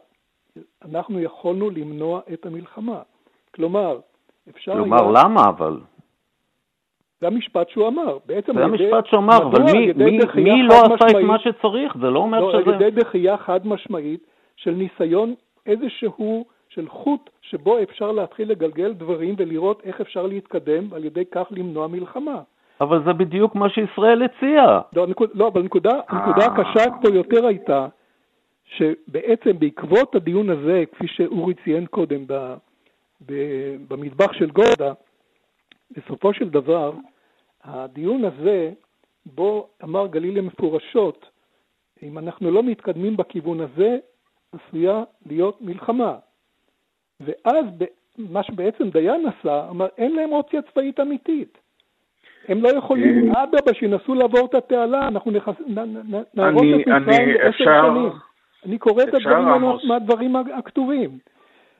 אנחנו 0.85 1.19
יכולנו 1.19 1.69
למנוע 1.69 2.21
את 2.33 2.45
המלחמה. 2.45 3.01
כלומר, 3.55 3.99
אפשר 4.49 4.73
כלומר, 4.73 5.03
היה... 5.03 5.23
למה 5.23 5.41
אבל? 5.49 5.79
זה 7.21 7.27
המשפט 7.27 7.69
שהוא 7.69 7.87
אמר. 7.87 8.17
בעצם 8.25 8.53
זה 8.53 8.63
המשפט 8.63 9.05
שהוא 9.05 9.19
אמר, 9.19 9.37
אבל 9.37 9.63
מי, 9.63 9.93
מי, 9.93 10.19
מי 10.35 10.63
לא 10.63 10.73
עשה 10.73 10.93
משמעית, 10.95 11.15
את 11.15 11.23
מה 11.23 11.39
שצריך? 11.39 11.97
זה 12.01 12.09
לא 12.09 12.19
אומר 12.19 12.39
לא, 12.39 12.51
שזה... 12.51 12.75
על 12.75 12.81
ידי 12.81 13.01
דחייה 13.01 13.37
חד 13.37 13.67
משמעית 13.67 14.27
של 14.55 14.71
ניסיון 14.71 15.33
איזשהו 15.65 16.45
של 16.73 16.89
חוט 16.89 17.29
שבו 17.41 17.83
אפשר 17.83 18.11
להתחיל 18.11 18.51
לגלגל 18.51 18.93
דברים 18.93 19.35
ולראות 19.37 19.81
איך 19.83 20.01
אפשר 20.01 20.25
להתקדם 20.27 20.87
ועל 20.89 21.05
ידי 21.05 21.25
כך 21.31 21.47
למנוע 21.51 21.87
מלחמה. 21.87 22.41
אבל 22.81 23.03
זה 23.05 23.13
בדיוק 23.13 23.55
מה 23.55 23.69
שישראל 23.69 24.23
הציעה. 24.23 24.81
לא, 24.95 25.07
נקוד, 25.07 25.29
לא 25.33 25.47
אבל 25.47 25.61
נקודה, 25.61 25.91
הנקודה 26.07 26.45
הקשה 26.45 26.83
פה 27.01 27.09
יותר 27.15 27.45
הייתה 27.45 27.87
שבעצם 28.65 29.59
בעקבות 29.59 30.15
הדיון 30.15 30.49
הזה, 30.49 30.83
כפי 30.91 31.07
שאורי 31.07 31.53
ציין 31.63 31.85
קודם 31.85 32.27
ב, 32.27 32.53
ב, 33.25 33.33
במטבח 33.87 34.33
של 34.33 34.51
גולדה, 34.51 34.93
בסופו 35.91 36.33
של 36.33 36.49
דבר, 36.49 36.91
הדיון 37.63 38.25
הזה, 38.25 38.71
בו 39.25 39.67
אמר 39.83 40.07
גלילי 40.07 40.41
מפורשות, 40.41 41.25
אם 42.03 42.17
אנחנו 42.17 42.51
לא 42.51 42.63
מתקדמים 42.63 43.17
בכיוון 43.17 43.59
הזה, 43.61 43.97
עשויה 44.51 45.03
להיות 45.25 45.61
מלחמה. 45.61 46.15
ואז 47.25 47.65
מה 48.17 48.43
שבעצם 48.43 48.89
דיין 48.89 49.25
עשה, 49.27 49.69
אמר, 49.69 49.87
אין 49.97 50.15
להם 50.15 50.31
אופציה 50.31 50.61
צבאית 50.61 50.99
אמיתית. 50.99 51.57
הם 52.47 52.63
לא 52.63 52.69
יכולים, 52.69 53.35
אה, 53.35 53.43
אדרבה, 53.43 53.73
שינסו 53.73 54.15
לעבור 54.15 54.45
את 54.45 54.55
התעלה, 54.55 55.07
אנחנו 55.07 55.31
נהרוס 55.31 56.65
את 56.81 56.87
מצרים 56.87 57.29
לעשר 57.29 57.63
שנים. 57.63 58.11
אני 58.65 58.77
קורא 58.77 59.03
את 59.03 59.13
הדברים 59.13 59.61
מהדברים 59.87 60.35
הכתובים. 60.35 61.17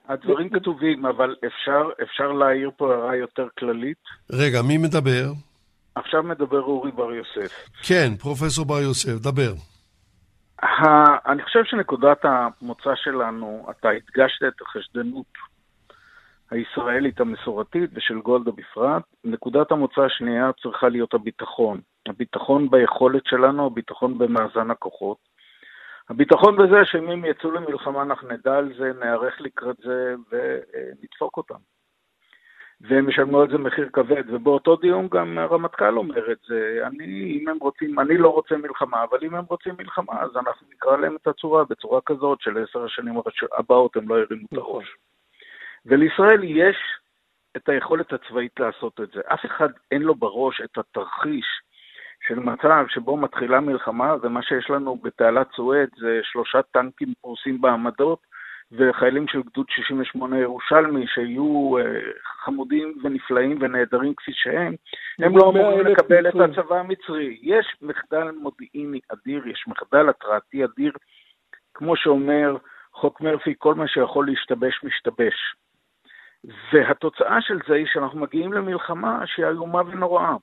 הדברים 0.08 0.50
כתובים, 0.50 1.06
אבל 1.06 1.36
אפשר, 1.46 1.90
אפשר 2.04 2.32
להעיר 2.32 2.72
פה 2.78 2.94
הערה 2.94 3.16
יותר 3.16 3.48
כללית? 3.60 3.98
רגע, 4.32 4.62
מי 4.68 4.78
מדבר? 4.78 5.32
עכשיו 5.96 6.24
מדבר 6.24 6.62
אורי 6.62 6.92
בר 6.92 7.14
יוסף. 7.14 7.68
כן, 7.88 8.16
פרופסור 8.20 8.66
בר 8.66 8.82
יוסף, 8.82 9.32
דבר. 9.32 9.71
אני 11.26 11.44
חושב 11.44 11.64
שנקודת 11.64 12.26
המוצא 12.26 12.96
שלנו, 12.96 13.68
אתה 13.70 13.90
הדגשת 13.90 14.44
את 14.48 14.62
החשדנות 14.62 15.26
הישראלית 16.52 17.20
המסורתית 17.20 17.90
ושל 17.94 18.20
גולדה 18.22 18.52
בפרט. 18.52 19.04
נקודת 19.24 19.72
המוצא 19.72 20.02
השנייה 20.02 20.52
צריכה 20.62 20.90
להיות 20.90 21.14
הביטחון. 21.14 21.82
הביטחון 22.08 22.70
ביכולת 22.70 23.26
שלנו, 23.26 23.66
הביטחון 23.66 24.18
במאזן 24.18 24.72
הכוחות. 24.72 25.18
הביטחון 26.10 26.58
בזה 26.58 26.86
שאם 26.86 27.10
הם 27.10 27.26
יצאו 27.26 27.52
למלחמה 27.52 28.02
אנחנו 28.02 28.30
נדע 28.30 28.58
על 28.58 28.74
זה, 28.78 28.92
נערך 29.00 29.42
לקראת 29.42 29.78
זה 29.84 30.16
ונדפוק 30.32 31.38
אותם. 31.38 31.71
והם 32.84 33.10
ישלמו 33.10 33.42
על 33.42 33.50
זה 33.50 33.58
מחיר 33.58 33.90
כבד, 33.94 34.24
ובאותו 34.28 34.76
דיון 34.76 35.08
גם 35.12 35.38
הרמטכ"ל 35.38 35.98
אומר 35.98 36.32
את 36.32 36.38
זה, 36.48 36.80
אני, 36.84 37.40
אם 37.42 37.50
הם 37.50 37.58
רוצים, 37.58 38.00
אני 38.00 38.18
לא 38.18 38.30
רוצה 38.30 38.58
מלחמה, 38.58 39.04
אבל 39.04 39.18
אם 39.24 39.36
הם 39.36 39.44
רוצים 39.50 39.76
מלחמה, 39.78 40.22
אז 40.22 40.38
אנחנו 40.38 40.68
נקרא 40.74 40.98
להם 40.98 41.16
את 41.16 41.28
הצורה, 41.28 41.64
בצורה 41.70 42.02
כזאת 42.06 42.42
של 42.42 42.64
עשר 42.64 42.84
השנים 42.84 43.14
הבאות 43.58 43.96
הם 43.96 44.10
לא 44.10 44.16
ירימו 44.16 44.46
את 44.54 44.58
הראש. 44.58 44.96
ולישראל 45.86 46.44
יש 46.44 46.78
את 47.58 47.70
היכולת 47.70 48.14
הצבאית 48.14 48.60
לעשות 48.60 49.00
את 49.02 49.12
זה. 49.12 49.22
אף 49.34 49.46
אחד 49.46 49.70
אין 49.92 50.02
לו 50.02 50.16
בראש 50.16 50.62
את 50.62 50.78
התרחיש 50.78 51.46
של 52.28 52.40
מצב 52.40 52.86
שבו 52.90 53.18
מתחילה 53.18 53.60
מלחמה, 53.60 54.16
ומה 54.22 54.42
שיש 54.42 54.70
לנו 54.70 54.96
בתעלת 54.96 55.48
סואץ 55.56 55.90
זה 55.98 56.20
שלושה 56.24 56.62
טנקים 56.62 57.14
פרוסים 57.22 57.62
בעמדות, 57.62 58.20
וחיילים 58.72 59.28
של 59.28 59.42
גדוד 59.42 59.66
68 59.70 60.40
ירושלמי, 60.40 61.08
שיהיו 61.08 61.78
uh, 61.80 61.84
חמודים 62.44 62.94
ונפלאים 63.04 63.58
ונהדרים 63.62 64.14
כפי 64.18 64.32
שהם, 64.34 64.76
הם 65.20 65.38
לא 65.38 65.50
אמורים 65.50 65.86
לקבל 65.86 66.30
את 66.30 66.36
הצבא 66.36 66.80
המצרי. 66.80 67.38
יש 67.42 67.76
מחדל 67.82 68.32
מודיעיני 68.42 69.00
אדיר, 69.14 69.48
יש 69.48 69.64
מחדל 69.68 70.10
התרעתי 70.10 70.66
אדיר, 70.66 70.92
כמו 71.74 71.98
שאומר 71.98 72.58
חוק 72.94 73.22
מרפי, 73.22 73.54
כל 73.58 73.76
מה 73.76 73.88
שיכול 73.88 74.26
להשתבש, 74.26 74.84
משתבש. 74.84 75.56
והתוצאה 76.74 77.42
של 77.42 77.60
זה 77.68 77.76
היא 77.76 77.86
שאנחנו 77.94 78.20
מגיעים 78.20 78.54
למלחמה 78.54 79.24
שהיא 79.26 79.46
איומה 79.46 79.82
ונוראה. 79.82 80.36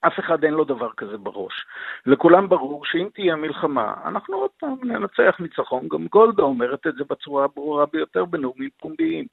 אף 0.00 0.18
אחד 0.20 0.44
אין 0.44 0.54
לו 0.54 0.64
דבר 0.64 0.90
כזה 0.96 1.18
בראש. 1.18 1.66
לכולם 2.06 2.48
ברור 2.48 2.84
שאם 2.84 3.08
תהיה 3.14 3.36
מלחמה, 3.36 3.94
אנחנו 4.04 4.36
עוד 4.36 4.50
פעם 4.58 4.76
ננצח 4.82 5.36
ניצחון. 5.40 5.88
גם 5.88 6.06
גולדה 6.06 6.42
אומרת 6.42 6.86
את 6.86 6.94
זה 6.94 7.04
בצורה 7.10 7.44
הברורה 7.44 7.86
ביותר 7.86 8.24
בנאומים 8.24 8.70
פומביים. 8.80 9.24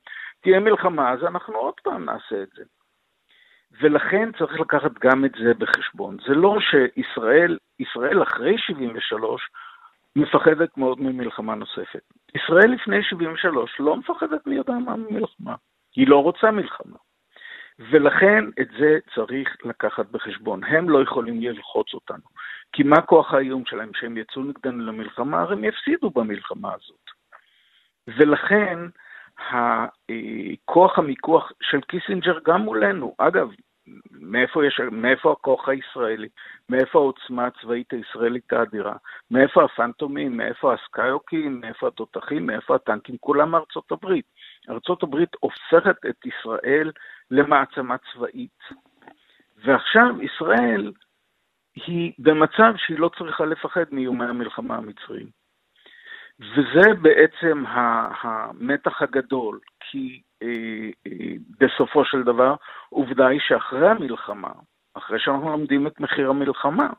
תהיה 0.42 0.60
מלחמה, 0.60 1.12
אז 1.12 1.24
אנחנו 1.24 1.56
עוד 1.56 1.74
פעם 1.84 2.06
נעשה 2.06 2.44
את 2.44 2.50
זה. 2.56 2.64
ולכן 3.82 4.32
צריך 4.38 4.60
לקחת 4.60 4.92
גם 5.00 5.26
את 5.26 5.32
זה 5.44 5.54
בחשבון. 5.54 6.18
זה 6.28 6.34
לא 6.34 6.58
שישראל, 6.60 7.58
ישראל 7.80 8.24
אחרי 8.24 8.58
73, 8.58 9.50
מפחדת 10.16 10.78
מאוד 10.78 11.02
ממלחמה 11.02 11.56
נוספת. 11.56 12.02
ישראל 12.36 12.72
לפני 12.72 13.04
73 13.04 13.80
לא 13.80 13.98
מפחדת 13.98 14.48
מי 14.48 14.56
יודע 14.56 14.74
מה 14.74 14.96
ממלחמה. 14.96 15.56
היא 15.96 16.08
לא 16.08 16.24
רוצה 16.24 16.52
מלחמה. 16.52 16.98
ולכן 17.80 18.46
את 18.62 18.68
זה 18.80 19.00
צריך 19.16 19.58
לקחת 19.64 20.06
בחשבון. 20.12 20.64
הם 20.64 20.90
לא 20.90 21.04
יכולים 21.04 21.42
ללחוץ 21.42 21.94
אותנו. 21.94 22.24
כי 22.74 22.84
מה 22.84 23.02
כוח 23.02 23.34
האיום 23.34 23.64
שלהם? 23.66 23.92
שהם 23.94 24.18
יצאו 24.18 24.42
נגדנו 24.44 24.86
למלחמה, 24.86 25.42
הרי 25.42 25.56
הם 25.56 25.64
יפסידו 25.64 26.10
במלחמה 26.10 26.74
הזאת. 26.74 27.04
ולכן 28.08 28.80
הכוח 29.50 31.00
המיקוח 31.00 31.52
של 31.62 31.82
קיסינג'ר 31.82 32.40
גם 32.46 32.62
מולנו, 32.62 33.16
אגב, 33.18 33.50
מאיפה, 34.12 34.66
יש, 34.66 34.80
מאיפה 34.92 35.32
הכוח 35.32 35.70
הישראלי? 35.70 36.30
מאיפה 36.70 37.00
העוצמה 37.00 37.46
הצבאית 37.46 37.94
הישראלית 37.94 38.54
האדירה? 38.54 38.96
מאיפה 39.32 39.64
הפנטומים? 39.64 40.38
מאיפה 40.38 40.74
הסקייהוקים? 40.74 41.62
מאיפה 41.62 41.88
התותחים? 41.88 42.46
מאיפה 42.46 42.76
הטנקים? 42.76 43.18
כולם 43.20 43.52
מארצות 43.52 43.92
הברית. 43.92 44.26
ארצות 44.70 45.04
הברית 45.04 45.30
הופכת 45.40 46.06
את 46.10 46.26
ישראל 46.26 46.92
למעצמה 47.34 47.96
צבאית. 47.98 48.60
ועכשיו 49.64 50.22
ישראל 50.22 50.92
היא 51.76 52.14
במצב 52.20 52.74
שהיא 52.78 53.00
לא 53.00 53.10
צריכה 53.18 53.46
לפחד 53.46 53.84
מאיומי 53.92 54.26
המלחמה 54.26 54.76
המצריים. 54.76 55.28
וזה 56.40 56.94
בעצם 57.02 57.64
המתח 58.22 59.02
הגדול, 59.02 59.60
כי 59.80 60.22
אה, 60.44 60.48
אה, 61.08 61.34
בסופו 61.60 62.06
של 62.06 62.24
דבר, 62.24 62.56
עובדה 62.90 63.28
היא 63.28 63.40
שאחרי 63.44 63.90
המלחמה, 63.90 64.52
אחרי 64.94 65.20
שאנחנו 65.20 65.50
לומדים 65.50 65.88
את 65.88 66.00
מחיר 66.00 66.30
המלחמה 66.30 66.90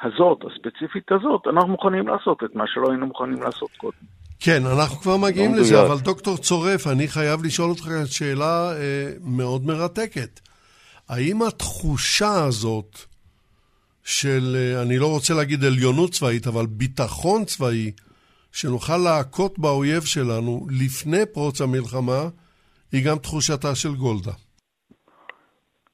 הזאת, 0.00 0.44
הספציפית 0.44 1.12
הזאת, 1.12 1.46
אנחנו 1.46 1.68
מוכנים 1.68 2.08
לעשות 2.08 2.44
את 2.44 2.54
מה 2.54 2.66
שלא 2.66 2.90
היינו 2.90 3.06
מוכנים 3.06 3.42
לעשות 3.42 3.70
קודם. 3.76 4.23
כן, 4.46 4.62
אנחנו 4.76 4.96
כבר 5.02 5.16
מגיעים 5.26 5.54
לא 5.54 5.60
לזה, 5.60 5.74
אבל 5.86 5.96
דוקטור 6.04 6.36
צורף, 6.36 6.86
אני 6.92 7.08
חייב 7.08 7.38
לשאול 7.44 7.70
אותך 7.70 7.86
שאלה 8.06 8.72
אה, 8.72 9.06
מאוד 9.38 9.62
מרתקת. 9.66 10.40
האם 11.08 11.36
התחושה 11.48 12.34
הזאת 12.46 12.92
של, 14.04 14.44
אה, 14.56 14.82
אני 14.82 14.98
לא 14.98 15.06
רוצה 15.14 15.34
להגיד 15.34 15.60
עליונות 15.64 16.10
צבאית, 16.10 16.46
אבל 16.46 16.66
ביטחון 16.66 17.44
צבאי, 17.44 17.90
שנוכל 18.52 19.00
להכות 19.06 19.58
באויב 19.58 20.02
שלנו 20.14 20.66
לפני 20.80 21.22
פרוץ 21.34 21.60
המלחמה, 21.60 22.22
היא 22.92 23.06
גם 23.08 23.16
תחושתה 23.26 23.74
של 23.74 23.94
גולדה. 24.04 24.34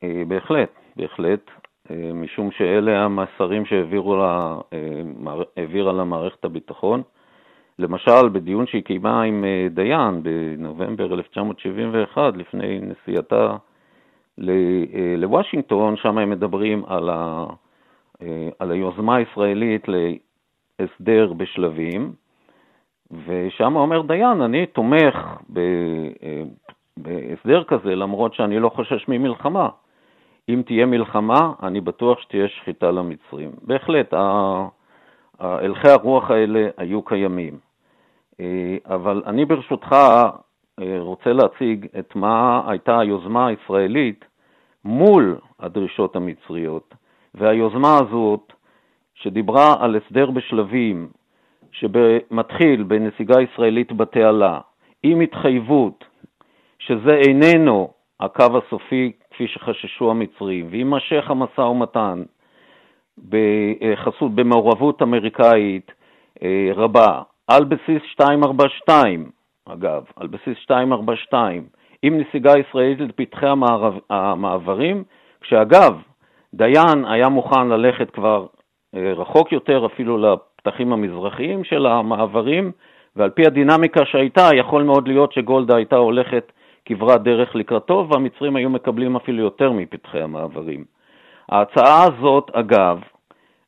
אה, 0.05 0.23
בהחלט, 0.29 0.73
בהחלט, 0.97 1.45
אה, 1.91 2.13
משום 2.15 2.51
שאלה 2.59 3.05
המסרים 3.05 3.63
שהעבירה 3.67 4.17
לה, 5.85 5.93
למערכת 5.93 6.45
הביטחון. 6.45 7.03
למשל, 7.81 8.29
בדיון 8.33 8.67
שהיא 8.67 8.83
קיימה 8.83 9.23
עם 9.23 9.45
אה, 9.45 9.67
דיין 9.71 10.23
בנובמבר 10.23 11.15
1971, 11.15 12.37
לפני 12.37 12.81
נסיעתה 12.81 13.57
לוושינגטון, 15.17 15.97
שם 15.97 16.19
הם 16.19 16.31
מדברים 16.31 16.85
על, 16.87 17.11
ה, 17.11 17.47
על 18.59 18.71
היוזמה 18.71 19.17
הישראלית 19.17 19.87
להסדר 19.89 21.33
בשלבים, 21.33 22.13
ושם 23.27 23.77
אומר 23.77 24.03
דיין, 24.03 24.41
אני 24.41 24.67
תומך 24.67 25.17
בהסדר 26.97 27.65
כזה, 27.65 27.95
למרות 27.95 28.35
שאני 28.35 28.59
לא 28.59 28.69
חושש 28.69 29.09
ממלחמה. 29.09 29.69
אם 30.49 30.63
תהיה 30.67 30.87
מלחמה, 30.87 31.53
אני 31.63 31.81
בטוח 31.81 32.21
שתהיה 32.21 32.49
שחיטה 32.49 32.91
למצרים. 32.91 33.51
בהחלט, 33.63 34.15
הלכי 35.41 35.89
הרוח 35.89 36.31
האלה 36.31 36.69
היו 36.77 37.03
קיימים. 37.03 37.70
אה, 38.41 38.77
אבל 38.95 39.23
אני 39.27 39.45
ברשותך 39.45 39.93
אה, 39.93 40.99
רוצה 40.99 41.33
להציג 41.33 41.87
את 41.99 42.17
מה 42.17 42.63
הייתה 42.67 42.99
היוזמה 42.99 43.47
הישראלית 43.47 44.25
מול 44.85 45.39
הדרישות 45.59 46.17
המצריות. 46.17 46.95
והיוזמה 47.35 47.99
הזאת, 47.99 48.53
שדיברה 49.15 49.77
על 49.81 49.97
הסדר 49.97 50.31
בשלבים, 50.31 51.09
שמתחיל 51.73 52.83
בנסיגה 52.83 53.41
ישראלית 53.41 53.93
בתעלה, 53.93 54.61
עם 55.03 55.21
התחייבות 55.21 56.05
שזה 56.79 57.15
איננו 57.15 57.91
הקו 58.21 58.59
הסופי 58.59 59.13
כפי 59.31 59.49
שחששו 59.49 60.11
המצרים, 60.11 60.67
ויימשך 60.71 61.31
המשא 61.31 61.61
ומתן 61.61 62.23
בחסות, 63.29 64.35
במעורבות 64.35 65.03
אמריקאית 65.03 65.93
אה, 66.43 66.71
רבה, 66.75 67.23
על 67.51 67.65
בסיס 67.65 68.03
242, 68.21 69.31
אגב, 69.69 70.05
על 70.17 70.27
בסיס 70.27 70.57
242, 70.71 71.67
עם 72.03 72.19
נסיגה 72.19 72.53
ישראלית 72.59 73.01
לפתחי 73.01 73.47
המערב, 73.47 73.99
המעברים, 74.11 75.05
כשאגב, 75.41 75.99
דיין 76.55 77.05
היה 77.05 77.29
מוכן 77.29 77.69
ללכת 77.69 78.11
כבר 78.11 78.47
אה, 78.95 79.13
רחוק 79.17 79.53
יותר, 79.53 79.87
אפילו 79.87 80.19
לפתחים 80.19 80.93
המזרחיים 80.93 81.65
של 81.65 81.87
המעברים, 81.87 82.73
ועל 83.17 83.31
פי 83.31 83.47
הדינמיקה 83.47 84.01
שהייתה, 84.05 84.49
יכול 84.55 84.83
מאוד 84.83 85.09
להיות 85.09 85.33
שגולדה 85.33 85.77
הייתה 85.77 85.97
הולכת 85.97 86.53
כברת 86.85 87.23
דרך 87.23 87.55
לקראתו, 87.55 88.07
והמצרים 88.11 88.57
היו 88.57 88.71
מקבלים 88.71 89.17
אפילו 89.17 89.43
יותר 89.43 89.73
מפתחי 89.73 90.21
המעברים. 90.21 90.85
ההצעה 91.49 92.05
הזאת, 92.05 92.51
אגב, 92.53 93.01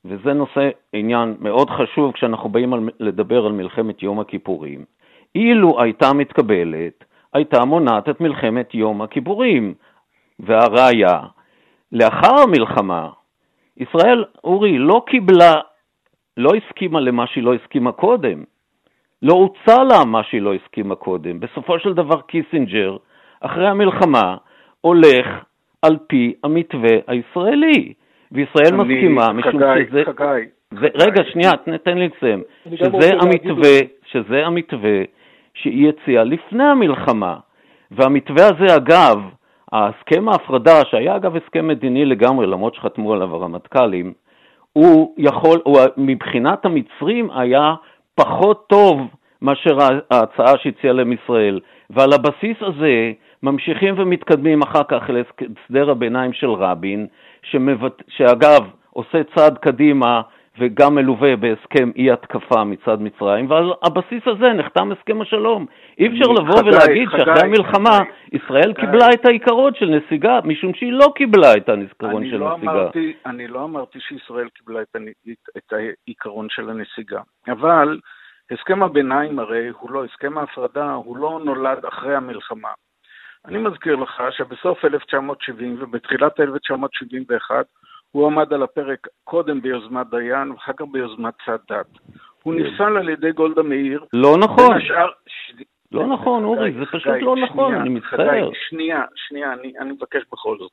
וזה 0.04 0.32
נושא, 0.32 0.70
עניין 0.92 1.34
מאוד 1.40 1.70
חשוב 1.70 2.12
כשאנחנו 2.12 2.48
באים 2.48 2.74
על, 2.74 2.88
לדבר 3.00 3.46
על 3.46 3.52
מלחמת 3.52 4.02
יום 4.02 4.20
הכיפורים, 4.20 4.84
אילו 5.34 5.82
הייתה 5.82 6.12
מתקבלת, 6.12 7.04
הייתה 7.32 7.64
מונעת 7.64 8.08
את 8.08 8.20
מלחמת 8.20 8.74
יום 8.74 9.02
הכיפורים. 9.02 9.74
והראיה, 10.40 11.20
לאחר 11.92 12.34
המלחמה, 12.42 13.08
ישראל, 13.76 14.24
אורי, 14.44 14.78
לא 14.78 15.02
קיבלה, 15.06 15.54
לא 16.36 16.50
הסכימה 16.54 17.00
למה 17.00 17.26
שהיא 17.26 17.44
לא 17.44 17.54
הסכימה 17.54 17.92
קודם. 17.92 18.44
לא 19.22 19.32
הוצע 19.34 19.82
לה 19.84 20.04
מה 20.04 20.22
שהיא 20.24 20.42
לא 20.42 20.54
הסכימה 20.54 20.94
קודם. 20.94 21.40
בסופו 21.40 21.78
של 21.78 21.94
דבר 21.94 22.20
קיסינג'ר, 22.20 22.96
אחרי 23.40 23.68
המלחמה, 23.68 24.36
הולך 24.80 25.26
על 25.82 25.96
פי 26.06 26.34
המתווה 26.44 26.96
הישראלי. 27.06 27.92
וישראל 28.32 28.76
מסכימה, 28.76 29.32
משום 29.32 29.60
חגי, 29.60 29.86
שזה... 29.90 30.02
חגי, 30.04 30.44
זה, 30.70 30.86
חגי. 30.86 31.02
רגע, 31.04 31.22
שנייה, 31.32 31.52
תן 31.82 31.98
לי 31.98 32.08
לסיים. 32.16 32.42
שזה 32.74 33.10
המתווה, 33.20 33.78
שזה 34.04 34.46
המתווה 34.46 35.02
שהיא 35.54 35.88
הציעה 35.88 36.24
לפני 36.24 36.64
המלחמה. 36.64 37.36
והמתווה 37.90 38.44
הזה, 38.46 38.76
אגב, 38.76 39.18
ההסכם 39.72 40.28
ההפרדה, 40.28 40.84
שהיה 40.90 41.16
אגב 41.16 41.36
הסכם 41.36 41.68
מדיני 41.68 42.04
לגמרי, 42.04 42.46
למרות 42.46 42.74
שחתמו 42.74 43.12
עליו 43.12 43.34
הרמטכ"לים, 43.34 44.12
הוא 44.72 45.14
יכול, 45.18 45.60
הוא 45.64 45.78
מבחינת 45.96 46.64
המצרים 46.64 47.30
היה 47.30 47.74
פחות 48.14 48.66
טוב 48.68 49.00
מאשר 49.42 49.78
ההצעה 50.10 50.58
שהציעה 50.62 50.92
להם 50.92 51.12
ישראל. 51.12 51.60
ועל 51.90 52.12
הבסיס 52.12 52.56
הזה 52.60 53.12
ממשיכים 53.42 53.94
ומתקדמים 53.98 54.62
אחר 54.62 54.82
כך 54.88 55.10
להסדר 55.10 55.90
הביניים 55.90 56.32
של 56.32 56.50
רבין, 56.50 57.06
שמבט... 57.42 58.02
שאגב 58.08 58.70
עושה 58.90 59.18
צעד 59.34 59.58
קדימה 59.58 60.22
וגם 60.58 60.94
מלווה 60.94 61.36
בהסכם 61.36 61.90
אי 61.96 62.10
התקפה 62.10 62.64
מצד 62.64 63.02
מצרים, 63.02 63.50
ועל 63.50 63.72
הבסיס 63.82 64.22
הזה 64.26 64.52
נחתם 64.52 64.92
הסכם 64.92 65.20
השלום. 65.20 65.66
אי 65.98 66.06
אפשר 66.06 66.32
לבוא 66.32 66.58
חגי, 66.58 66.68
ולהגיד 66.68 67.08
חגי, 67.08 67.18
שאחרי 67.18 67.40
המלחמה 67.40 67.98
ישראל 68.32 68.74
חגי. 68.74 68.86
קיבלה 68.86 69.06
את 69.14 69.26
העיקרון 69.26 69.74
של 69.74 69.86
נסיגה, 69.86 70.40
משום 70.44 70.74
שהיא 70.74 70.92
לא 70.92 71.12
קיבלה 71.14 71.56
את 71.56 71.68
העיקרון 71.68 72.30
של 72.30 72.36
לא 72.36 72.56
נסיגה. 72.56 72.72
אמרתי, 72.72 73.12
אני 73.26 73.48
לא 73.48 73.64
אמרתי 73.64 74.00
שישראל 74.00 74.48
קיבלה 74.48 74.82
את, 74.82 74.96
את 75.56 75.72
העיקרון 75.72 76.46
של 76.50 76.70
הנסיגה, 76.70 77.20
אבל 77.48 78.00
הסכם 78.50 78.82
הביניים 78.82 79.38
הרי 79.38 79.68
הוא 79.68 79.90
לא, 79.90 80.04
הסכם 80.04 80.38
ההפרדה 80.38 80.92
הוא 80.92 81.16
לא 81.16 81.40
נולד 81.44 81.84
אחרי 81.84 82.14
המלחמה. 82.16 82.70
אני 83.46 83.58
מזכיר 83.58 83.96
לך 83.96 84.22
שבסוף 84.30 84.84
1970 84.84 85.76
ובתחילת 85.80 86.40
1971 86.40 87.66
הוא 88.10 88.26
עמד 88.26 88.52
על 88.52 88.62
הפרק 88.62 89.06
קודם 89.24 89.60
ביוזמת 89.60 90.06
דיין 90.10 90.50
ואחר 90.50 90.72
כך 90.72 90.84
ביוזמת 90.92 91.34
סאדאת. 91.46 91.86
הוא 92.42 92.54
נפסל 92.54 92.96
על 92.96 93.08
ידי 93.08 93.32
גולדה 93.32 93.62
מאיר. 93.62 94.04
לא 94.12 94.38
נכון. 94.38 94.76
השאר... 94.76 95.08
לא 95.92 96.06
נכון, 96.06 96.44
אורי, 96.44 96.72
זה 96.72 96.86
פשוט 96.86 97.12
לא 97.20 97.36
נכון, 97.36 97.74
אני 97.74 97.88
מצטער. 97.88 98.50
שנייה, 98.68 99.04
שנייה, 99.14 99.52
אני, 99.52 99.72
אני 99.78 99.92
מבקש 99.92 100.22
בכל 100.32 100.56
זאת. 100.58 100.72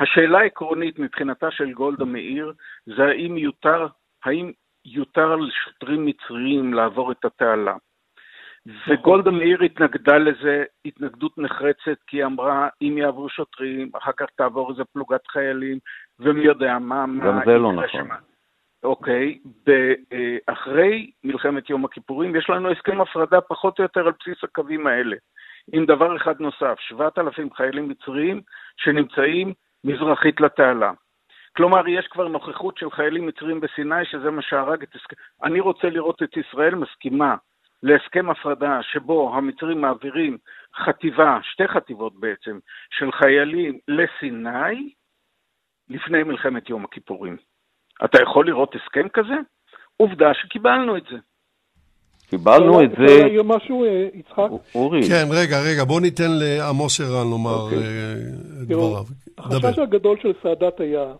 השאלה 0.00 0.38
העקרונית 0.38 0.98
מבחינתה 0.98 1.50
של 1.50 1.72
גולדה 1.72 2.04
מאיר 2.04 2.52
זה 2.86 3.04
האם 3.04 3.38
יותר, 3.38 3.86
האם 4.24 4.52
יותר 4.84 5.36
לשוטרים 5.36 6.06
מצריים 6.06 6.74
לעבור 6.74 7.12
את 7.12 7.24
התעלה. 7.24 7.74
וגולדה 8.88 9.30
מאיר 9.30 9.62
התנגדה 9.62 10.18
לזה 10.18 10.64
התנגדות 10.84 11.38
נחרצת, 11.38 11.98
כי 12.06 12.16
היא 12.16 12.24
אמרה, 12.24 12.68
אם 12.82 12.98
יעברו 12.98 13.28
שוטרים, 13.28 13.90
אחר 13.96 14.12
כך 14.16 14.26
תעבור 14.36 14.70
איזה 14.70 14.84
פלוגת 14.84 15.26
חיילים, 15.26 15.78
ומי 16.20 16.44
יודע 16.44 16.78
מה... 16.78 17.04
גם 17.24 17.36
מה 17.36 17.42
זה 17.44 17.58
לא 17.58 17.72
נכון. 17.72 17.88
שמה. 17.88 18.14
אוקיי, 18.82 19.38
אה, 19.68 20.36
אחרי 20.46 21.10
מלחמת 21.24 21.70
יום 21.70 21.84
הכיפורים 21.84 22.36
יש 22.36 22.50
לנו 22.50 22.70
הסכם 22.70 23.00
הפרדה 23.00 23.40
פחות 23.40 23.78
או 23.78 23.82
יותר 23.82 24.06
על 24.06 24.12
בסיס 24.20 24.44
הקווים 24.44 24.86
האלה. 24.86 25.16
עם 25.72 25.86
דבר 25.86 26.16
אחד 26.16 26.40
נוסף, 26.40 26.76
7,000 26.78 27.54
חיילים 27.54 27.88
מצריים 27.88 28.40
שנמצאים 28.76 29.52
מזרחית 29.84 30.40
לתעלה. 30.40 30.92
כלומר, 31.56 31.88
יש 31.88 32.06
כבר 32.06 32.28
נוכחות 32.28 32.78
של 32.78 32.90
חיילים 32.90 33.26
מצריים 33.26 33.60
בסיני, 33.60 34.04
שזה 34.04 34.30
מה 34.30 34.42
שהרג 34.42 34.82
את. 34.82 34.88
אני 35.42 35.60
רוצה 35.60 35.88
לראות 35.88 36.22
את 36.22 36.36
ישראל 36.36 36.74
מסכימה 36.74 37.36
להסכם 37.82 38.30
הפרדה 38.30 38.80
שבו 38.92 39.34
המצרים 39.34 39.80
מעבירים 39.80 40.38
חטיבה, 40.84 41.38
שתי 41.42 41.68
חטיבות 41.68 42.20
בעצם, 42.20 42.58
של 42.90 43.12
חיילים 43.12 43.78
לסיני 43.88 44.92
לפני 45.88 46.22
מלחמת 46.22 46.68
יום 46.68 46.84
הכיפורים. 46.84 47.36
אתה 48.04 48.22
יכול 48.22 48.46
לראות 48.46 48.74
הסכם 48.74 49.08
כזה? 49.08 49.34
עובדה 49.96 50.34
שקיבלנו 50.34 50.96
את 50.96 51.02
זה. 51.10 51.16
קיבלנו 52.30 52.84
את 52.84 52.90
אפשר 52.92 53.06
זה, 53.06 53.18
להעיר 53.18 53.42
משהו, 53.42 53.84
אה, 53.84 54.08
יצחק? 54.14 54.48
אורי, 54.74 55.00
כן, 55.08 55.24
רגע, 55.30 55.56
רגע, 55.60 55.84
בוא 55.84 56.00
ניתן 56.00 56.30
לעמוס 56.30 57.00
ערן 57.00 57.30
לומר 57.30 57.60
אוקיי. 57.60 57.78
אה, 57.78 58.12
את 58.62 58.68
דבריו. 58.68 59.04
דבר. 59.38 59.68
החשש 59.68 59.78
הגדול 59.78 60.18
של 60.22 60.32
סאדאת 60.42 60.80
היה 60.80 61.14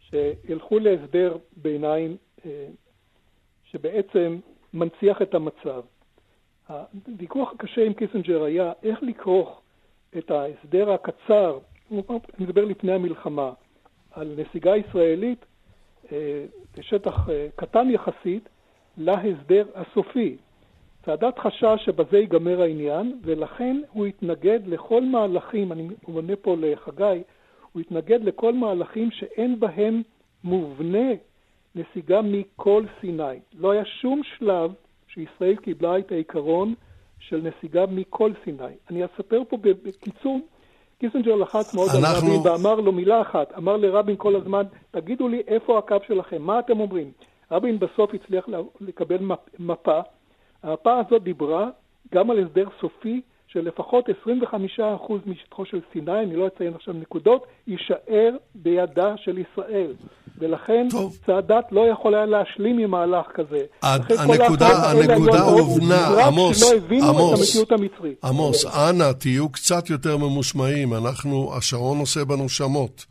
שילכו 0.00 0.78
להסדר 0.78 1.36
ביניים 1.56 2.16
אה, 2.46 2.66
שבעצם 3.64 4.38
מנציח 4.74 5.22
את 5.22 5.34
המצב. 5.34 5.80
הוויכוח 7.06 7.52
הקשה 7.52 7.84
עם 7.86 7.92
קיסינג'ר 7.92 8.42
היה 8.44 8.72
איך 8.82 8.98
לכרוך 9.02 9.60
את 10.18 10.30
ההסדר 10.30 10.92
הקצר, 10.92 11.58
אני 11.90 12.00
מדבר 12.38 12.64
לפני 12.64 12.92
המלחמה, 12.92 13.52
על 14.10 14.34
נסיגה 14.36 14.76
ישראלית 14.76 15.44
אה, 16.12 16.44
בשטח 16.76 17.28
אה, 17.28 17.48
קטן 17.56 17.90
יחסית, 17.90 18.48
להסדר 18.96 19.66
הסופי. 19.74 20.36
סאדאת 21.06 21.38
חשש 21.38 21.84
שבזה 21.84 22.18
ייגמר 22.18 22.62
העניין, 22.62 23.20
ולכן 23.22 23.80
הוא 23.92 24.06
התנגד 24.06 24.60
לכל 24.66 25.02
מהלכים, 25.04 25.72
אני 25.72 25.88
עונה 26.04 26.36
פה 26.36 26.56
לחגי, 26.58 27.22
הוא 27.72 27.80
התנגד 27.80 28.24
לכל 28.24 28.54
מהלכים 28.54 29.10
שאין 29.10 29.60
בהם 29.60 30.02
מובנה 30.44 31.08
נסיגה 31.74 32.20
מכל 32.22 32.84
סיני. 33.00 33.22
לא 33.58 33.70
היה 33.70 33.84
שום 33.84 34.20
שלב 34.38 34.72
שישראל 35.08 35.56
קיבלה 35.56 35.98
את 35.98 36.12
העיקרון 36.12 36.74
של 37.18 37.42
נסיגה 37.42 37.84
מכל 37.90 38.32
סיני. 38.44 38.64
אני 38.90 39.04
אספר 39.04 39.42
פה 39.48 39.56
בקיצור, 39.62 40.40
קיסינג'ר 40.98 41.34
לחץ 41.34 41.74
מאוד 41.74 41.88
על 41.90 42.04
אנחנו- 42.04 42.28
רבין 42.28 42.40
ואמר 42.52 42.74
לו 42.74 42.92
מילה 42.92 43.20
אחת, 43.22 43.52
אמר 43.56 43.76
לרבין 43.76 44.16
כל 44.18 44.36
הזמן, 44.36 44.62
תגידו 44.90 45.28
לי 45.28 45.42
איפה 45.46 45.78
הקו 45.78 45.96
שלכם, 46.06 46.42
מה 46.42 46.58
אתם 46.58 46.80
אומרים? 46.80 47.12
רבין 47.50 47.78
בסוף 47.78 48.14
הצליח 48.14 48.46
לקבל 48.80 49.18
מפ- 49.18 49.58
מפה, 49.58 50.00
המפה 50.62 50.98
הזאת 50.98 51.22
דיברה 51.22 51.70
גם 52.14 52.30
על 52.30 52.38
הסדר 52.44 52.68
סופי 52.80 53.20
של 53.46 53.60
לפחות 53.68 54.08
25% 54.08 55.12
משטחו 55.26 55.64
של 55.64 55.80
סיני, 55.92 56.20
אני 56.20 56.36
לא 56.36 56.46
אציין 56.46 56.74
עכשיו 56.74 56.94
נקודות, 56.94 57.46
יישאר 57.66 58.30
בידה 58.54 59.16
של 59.16 59.38
ישראל. 59.38 59.92
ולכן 60.38 60.86
טוב. 60.90 61.16
סאדאת 61.26 61.64
לא 61.72 61.80
יכול 61.92 62.14
היה 62.14 62.26
להשלים 62.26 62.78
עם 62.78 62.90
מהלך 62.90 63.26
כזה. 63.34 63.58
הד- 63.82 64.12
הנקודה- 64.18 64.90
הנקודה 64.90 65.42
הובנה, 65.42 66.24
עמוס, 66.26 66.72
עמוס. 67.02 67.56
עמוס, 68.24 68.66
אנא, 68.66 69.12
תהיו 69.12 69.48
קצת 69.48 69.90
יותר 69.90 70.16
ממושמעים. 70.16 70.94
אנחנו, 70.94 71.52
השעון 71.56 71.98
עושה 71.98 72.24
בנו 72.24 72.48
שמות, 72.48 73.06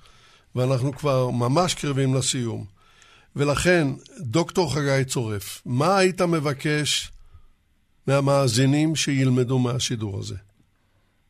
ואנחנו 0.56 0.92
כבר 0.92 1.30
ממש 1.30 1.74
קרבים 1.74 2.14
לסיום. 2.16 2.64
ולכן, 3.36 3.88
דוקטור 4.20 4.74
חגי 4.74 5.06
צורף, 5.06 5.62
מה 5.66 5.98
היית 5.98 6.22
מבקש 6.22 7.12
מהמאזינים 8.08 8.96
שילמדו 8.96 9.60
מהשידור 9.60 10.18
הזה? 10.20 10.36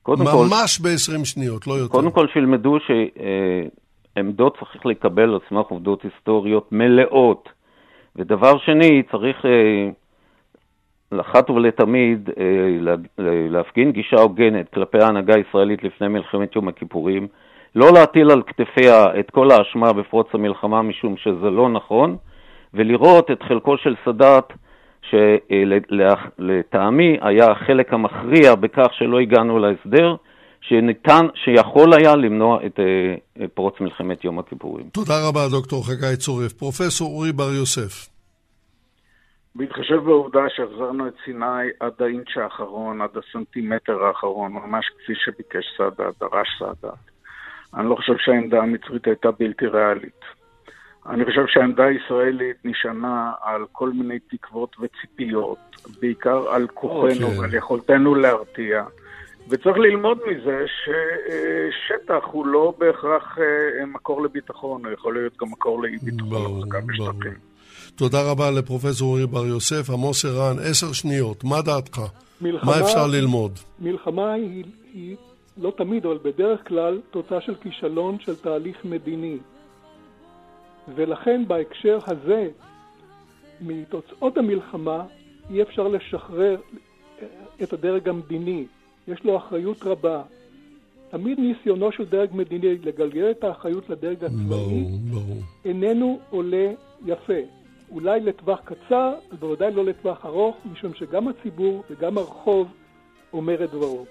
קודם 0.03 0.25
כל, 0.25 0.45
ממש 0.49 0.79
ב-20 0.79 1.25
שניות, 1.25 1.67
לא 1.67 1.73
יותר. 1.73 1.91
קודם 1.91 2.11
כל 2.11 2.27
שילמדו 2.33 2.77
שעמדות 4.15 4.57
צריך 4.59 4.85
לקבל 4.85 5.23
על 5.33 5.39
סמך 5.49 5.67
עובדות 5.67 6.03
היסטוריות 6.03 6.71
מלאות. 6.71 7.49
ודבר 8.15 8.57
שני, 8.57 9.03
צריך 9.11 9.45
אה, 9.45 9.89
לאחת 11.11 11.49
ולתמיד 11.49 12.29
אה, 12.39 12.43
לה- 12.79 12.95
להפגין 13.49 13.91
גישה 13.91 14.21
הוגנת 14.21 14.69
כלפי 14.73 14.97
ההנהגה 15.01 15.35
הישראלית 15.35 15.83
לפני 15.83 16.07
מלחמת 16.07 16.55
יום 16.55 16.67
הכיפורים, 16.67 17.27
לא 17.75 17.87
להטיל 17.93 18.31
על 18.31 18.41
כתפיה 18.43 19.19
את 19.19 19.31
כל 19.31 19.51
האשמה 19.51 19.93
בפרוץ 19.93 20.27
המלחמה 20.33 20.81
משום 20.81 21.17
שזה 21.17 21.49
לא 21.49 21.69
נכון, 21.69 22.17
ולראות 22.73 23.31
את 23.31 23.43
חלקו 23.43 23.77
של 23.77 23.95
סאדאת, 24.05 24.53
שלטעמי 26.39 27.17
היה 27.21 27.51
החלק 27.51 27.93
המכריע 27.93 28.55
בכך 28.55 28.87
שלא 28.93 29.19
הגענו 29.19 29.59
להסדר, 29.59 30.15
שניתן, 30.61 31.25
שיכול 31.35 31.93
היה 31.93 32.15
למנוע 32.15 32.65
את 32.65 32.79
אה, 32.79 33.47
פרוץ 33.47 33.75
מלחמת 33.79 34.23
יום 34.23 34.39
הכיפורים. 34.39 34.89
תודה 34.89 35.13
רבה, 35.27 35.47
דוקטור 35.51 35.87
חגי 35.87 36.17
צורף. 36.17 36.53
פרופסור 36.53 37.07
אורי 37.07 37.31
בר 37.31 37.53
יוסף. 37.59 38.09
בהתחשב 39.55 39.95
בעובדה 39.95 40.39
שהחזרנו 40.49 41.07
את 41.07 41.13
סיני 41.25 41.67
עד 41.79 41.93
האינץ' 41.99 42.37
האחרון, 42.37 43.01
עד 43.01 43.09
הסנטימטר 43.17 44.03
האחרון, 44.03 44.53
ממש 44.53 44.85
כפי 44.89 45.13
שביקש 45.15 45.65
סאדאת, 45.77 46.15
דרש 46.19 46.47
סאדאת. 46.59 46.99
אני 47.73 47.89
לא 47.89 47.95
חושב 47.95 48.13
שהעמדה 48.17 48.61
המצרית 48.61 49.07
הייתה 49.07 49.31
בלתי 49.39 49.67
ריאלית. 49.67 50.21
אני 51.09 51.25
חושב 51.25 51.47
שהעמדה 51.47 51.83
הישראלית 51.83 52.57
נשענה 52.65 53.31
על 53.41 53.65
כל 53.71 53.89
מיני 53.89 54.19
תקוות 54.19 54.75
וציפיות, 54.79 55.59
בעיקר 55.99 56.49
על 56.49 56.67
כוחנו 56.67 57.25
אוקיי. 57.25 57.39
ועל 57.39 57.53
יכולתנו 57.53 58.15
להרתיע. 58.15 58.83
וצריך 59.49 59.77
ללמוד 59.77 60.17
מזה 60.27 60.65
ששטח 60.67 62.23
הוא 62.31 62.45
לא 62.45 62.73
בהכרח 62.77 63.37
אה, 63.39 63.85
מקור 63.85 64.21
לביטחון, 64.21 64.85
הוא 64.85 64.93
יכול 64.93 65.13
להיות 65.13 65.37
גם 65.41 65.47
מקור 65.51 65.83
לאי 65.83 65.97
ביטחון. 66.01 66.69
בשטחים. 66.69 67.51
תודה 67.95 68.31
רבה 68.31 68.51
לפרופסור 68.51 69.09
אורי 69.09 69.27
בר 69.27 69.45
יוסף. 69.45 69.89
עמוס 69.89 70.25
ערן, 70.25 70.55
עשר 70.59 70.93
שניות, 70.93 71.43
מה 71.43 71.61
דעתך? 71.61 72.01
מלחמה, 72.41 72.71
מה 72.71 72.79
אפשר 72.79 73.07
ללמוד? 73.07 73.59
מלחמה 73.79 74.33
היא, 74.33 74.63
היא 74.93 75.15
לא 75.57 75.73
תמיד, 75.77 76.05
אבל 76.05 76.17
בדרך 76.23 76.67
כלל 76.67 76.99
תוצאה 77.11 77.41
של 77.41 77.55
כישלון 77.55 78.19
של 78.19 78.35
תהליך 78.35 78.85
מדיני. 78.85 79.37
ולכן 80.95 81.43
בהקשר 81.47 81.99
הזה, 82.07 82.47
מתוצאות 83.61 84.37
המלחמה, 84.37 85.03
אי 85.49 85.61
אפשר 85.61 85.87
לשחרר 85.87 86.57
את 87.63 87.73
הדרג 87.73 88.09
המדיני. 88.09 88.65
יש 89.07 89.19
לו 89.23 89.37
אחריות 89.37 89.83
רבה. 89.83 90.21
תמיד 91.11 91.39
ניסיונו 91.39 91.91
של 91.91 92.05
דרג 92.05 92.29
מדיני 92.33 92.77
לגלגל 92.83 93.31
את 93.31 93.43
האחריות 93.43 93.89
לדרג 93.89 94.23
הצבאי. 94.23 94.85
איננו 95.65 96.19
עולה 96.29 96.71
יפה. 97.05 97.33
אולי 97.91 98.19
לטווח 98.19 98.59
קצר, 98.65 99.13
בוודאי 99.39 99.73
לא 99.73 99.85
לטווח 99.85 100.25
ארוך, 100.25 100.55
משום 100.71 100.93
שגם 100.93 101.27
הציבור 101.27 101.83
וגם 101.89 102.17
הרחוב 102.17 102.67
אומר 103.33 103.63
את 103.63 103.69
דברו. 103.71 104.05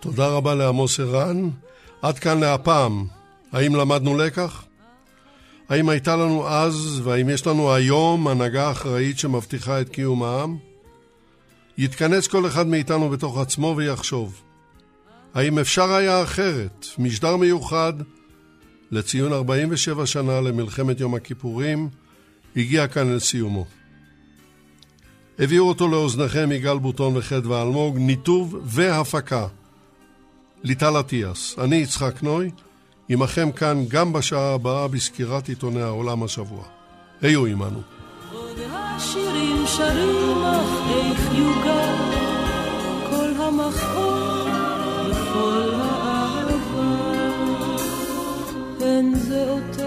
תודה 0.00 0.36
רבה 0.36 0.54
לעמוס 0.54 1.00
ערן. 1.00 1.48
עד 2.02 2.18
כאן 2.18 2.40
להפעם. 2.40 3.04
האם 3.52 3.74
למדנו 3.74 4.16
לקח? 4.16 4.64
האם 5.68 5.88
הייתה 5.88 6.16
לנו 6.16 6.48
אז, 6.48 7.00
והאם 7.04 7.28
יש 7.28 7.46
לנו 7.46 7.72
היום, 7.74 8.28
הנהגה 8.28 8.70
אחראית 8.70 9.18
שמבטיחה 9.18 9.80
את 9.80 9.88
קיום 9.88 10.22
העם? 10.22 10.56
יתכנס 11.82 12.26
כל 12.26 12.46
אחד 12.46 12.66
מאיתנו 12.66 13.08
בתוך 13.08 13.38
עצמו 13.38 13.74
ויחשוב. 13.76 14.42
האם 15.34 15.58
אפשר 15.58 15.92
היה 15.92 16.22
אחרת? 16.22 16.86
משדר 16.98 17.36
מיוחד 17.36 17.92
לציון 18.90 19.32
47 19.32 20.06
שנה 20.06 20.40
למלחמת 20.40 21.00
יום 21.00 21.14
הכיפורים 21.14 21.88
הגיע 22.56 22.88
כאן 22.88 23.14
לסיומו. 23.14 23.66
הביאו 25.38 25.68
אותו 25.68 25.88
לאוזניכם 25.88 26.52
יגאל 26.52 26.78
בוטון 26.78 27.16
וחדווה 27.16 27.62
אלמוג, 27.62 27.98
ניתוב 27.98 28.60
והפקה. 28.64 29.46
ליטל 30.62 31.00
אטיאס, 31.00 31.54
אני 31.58 31.76
יצחק 31.76 32.22
נוי, 32.22 32.50
עמכם 33.08 33.52
כאן 33.52 33.84
גם 33.88 34.12
בשעה 34.12 34.54
הבאה 34.54 34.88
בסקירת 34.88 35.48
עיתוני 35.48 35.82
העולם 35.82 36.22
השבוע. 36.22 36.64
היו 37.22 37.46
עמנו. 37.46 38.01
עוד 38.34 38.58
השירים 38.72 39.66
שרים 39.66 40.44
אך 40.44 40.90
איך 40.90 41.20
יוגע 41.32 41.96
כל 43.10 43.30
המחור 43.36 44.48
וכל 45.08 45.70
האהבה. 45.74 47.12
אין 48.80 49.14
זה 49.14 49.50
אותו 49.50 49.81